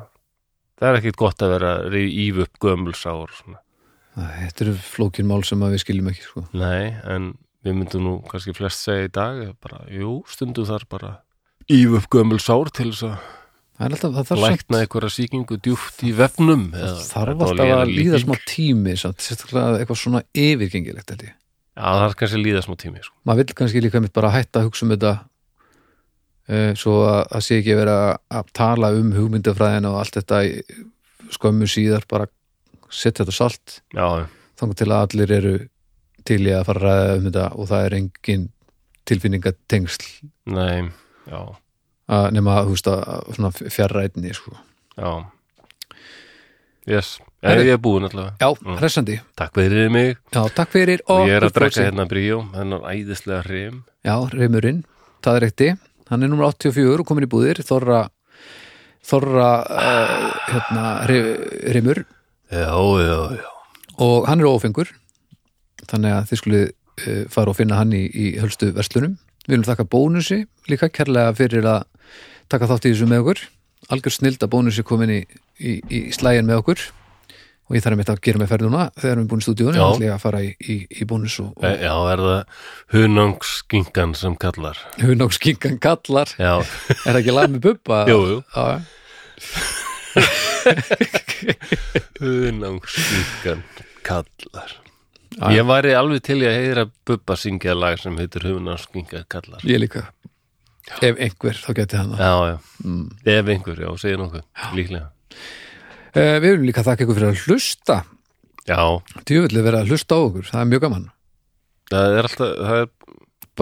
[0.76, 2.68] það er ekkit gott að vera íf upp
[3.32, 3.58] svona.
[4.14, 6.46] þetta eru flókin mál sem við skiljum ekki sko.
[6.52, 11.12] nei, en við myndum nú kannski flest segja í dag bara, jú, stundum þar bara
[11.70, 13.16] íf upp gömulsár til þess að
[13.72, 17.94] það er alltaf, það þarf lækna einhverja sýkingu djúft í vefnum það þarf alltaf að
[17.96, 21.32] líða smá tími sérstaklega eitthvað svona yfirgengilegt já,
[21.74, 23.16] það er kannski að líða smá tími sko.
[23.26, 25.12] maður vill kannski líka mitt bara hætta að hugsa um þetta
[26.48, 27.98] uh, svo að það sé ekki vera
[28.30, 30.42] að tala um hugmyndafræðina og allt þetta
[31.32, 32.28] skömmu síðar bara
[32.92, 33.78] setja þetta salt.
[34.60, 35.54] Þannig til að allir eru
[36.28, 38.48] til í að fara að ræða um þetta og það er engin
[39.10, 40.04] tilfinningatengsl.
[40.54, 40.90] Nei,
[41.28, 44.56] að nema þú veist að fjarrætni sko.
[44.98, 45.24] já.
[46.84, 47.68] Yes, Herri.
[47.68, 48.34] ég er búin allavega.
[48.40, 48.76] Já, Mm.
[48.80, 49.20] hressandi.
[49.36, 50.16] Takk fyrir mig.
[50.32, 53.84] Já, takk fyrir og ég er að drekka hérna bríó hennar æðislega hreim.
[54.04, 54.84] Já, reymurinn,
[55.22, 55.78] það er ekti
[56.10, 58.10] hann er nummer 84 og komin í búðir Þorra
[59.04, 62.04] Þorra uh, hérna, re- reymur
[62.50, 63.46] Já, já, já.
[63.98, 64.90] Og hann er ófengur
[65.86, 66.66] þannig að þið skulið
[67.06, 69.16] uh, fara og finna hann í, í hölstu verslunum
[69.46, 70.38] við viljum þakka bónusi
[70.70, 71.82] líka kærlega fyrir að
[72.52, 73.40] taka þátt í þessu með okkur.
[73.92, 75.20] Algjör snild að bónus er komin í,
[75.58, 76.80] í, í slægin með okkur.
[77.70, 79.84] Og ég þarf mitt að gera með ferðuna þegar við erum búin í stúdíunni Já.
[79.86, 80.76] ætla ég að fara í, í,
[81.08, 82.40] bónus og, E, Já, er það
[82.96, 84.76] hunangsskinkan sem kallar?
[84.98, 86.28] Og hunókskingan kallar?
[86.36, 86.54] Já,
[87.06, 87.98] er það ekki lag með bubba?
[88.10, 88.38] Jú, jú.
[88.52, 88.66] Já,
[92.20, 93.62] hunangsskinkan
[94.04, 94.70] kallar
[95.38, 95.46] Já.
[95.56, 99.62] Ég væri alveg til í að heyra Bubba syngja lag sem heitir hunangsskinkan kallar.
[99.68, 100.06] Ég líka.
[100.98, 102.22] Ef einhver, þá geti hann það.
[102.22, 103.04] Já, já, mm.
[103.34, 104.42] ef einhver, já, segja nokkuð,
[104.76, 105.06] líklega.
[106.12, 107.98] Uh, Við viljum líka þakka ykkur fyrir að hlusta.
[108.68, 108.80] Já,
[109.28, 111.06] djúvillig vera að hlusta á okkur, það er mjög gaman.
[111.92, 112.90] Það er alltaf, það er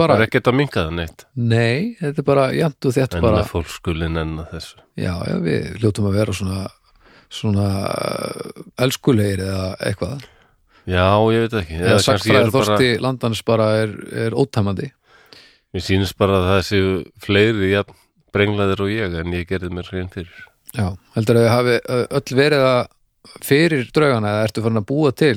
[0.01, 1.25] bara, bara ekkert að minka það neitt.
[1.37, 4.81] Nei, þetta er bara jant og þétt En bara, að fólk skuli nenna þessu.
[4.99, 6.61] Já, já, við hljótum að vera svona
[7.31, 7.67] svona
[8.81, 10.25] elskulegir eða eitthvað
[10.89, 11.77] Já, ég veit ekki.
[11.77, 13.93] Eða sagfræðir eru bara, þorsti landans bara er,
[14.27, 14.89] er ótæmandi.
[15.71, 17.99] Mér sýnist bara að það séu fleiri jafn
[18.35, 20.45] brenglaðir og ég en ég gerði mér hrein fyrir.
[20.75, 21.79] Já, heldur að þið hafi
[22.19, 22.81] öll verið að
[23.45, 25.35] fyrir draugana eða ertu farin að búa til?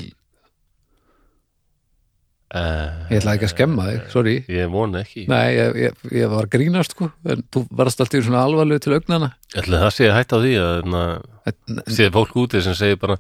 [2.55, 4.35] Uh, ég ætla ekki að skemma þig, sorry.
[4.55, 5.25] Ég vona ekki.
[5.27, 9.33] Nei, ég, ég, ég var grínast sko en þú varst alltaf svona alvarlegu til augnana
[9.59, 11.01] Ætli það sé að hætta á því að na,
[11.51, 13.17] En- sé fólk úti sem segir bara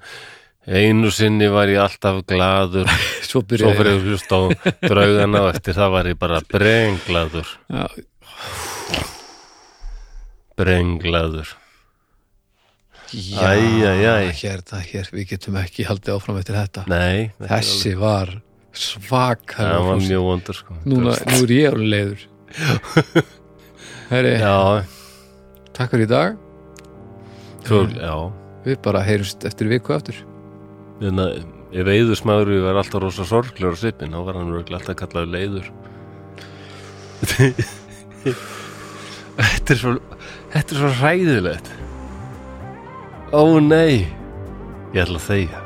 [0.66, 2.89] einu sinni var ég alltaf glaður
[3.28, 4.43] svo fyrir að hlusta á
[4.89, 7.85] draugana og eftir það var ég bara brenglaður Já,
[10.59, 11.53] brenglaður
[13.15, 14.32] Já, Æ, æ, æ.
[14.41, 16.82] hérna, hér, við getum ekki haldið áfram eftir þetta.
[16.91, 19.69] Nei, Þessi var alveg- svakar.
[19.70, 20.74] það var mjög vondur sko.
[20.91, 22.24] Núna, nú er ég alveg leiður.
[24.11, 24.57] Herri, Já,
[25.78, 26.35] takk fyrir í dag.
[27.69, 28.16] svo, já
[28.66, 30.19] Við bara heyrumst eftir viku aftur.
[31.05, 34.78] Þannig að ef Eiður Smári var alltaf rosa sorglegur á svipin, þá var hann örugglega
[34.81, 35.66] alltaf kallaður leiður.
[39.36, 39.93] þetta er svo,
[40.55, 41.68] þetta er svo hræðilegt.
[43.36, 44.06] Ó nei,
[44.94, 45.60] ég ætla að þegja.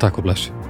[0.00, 0.65] Takk og blessi.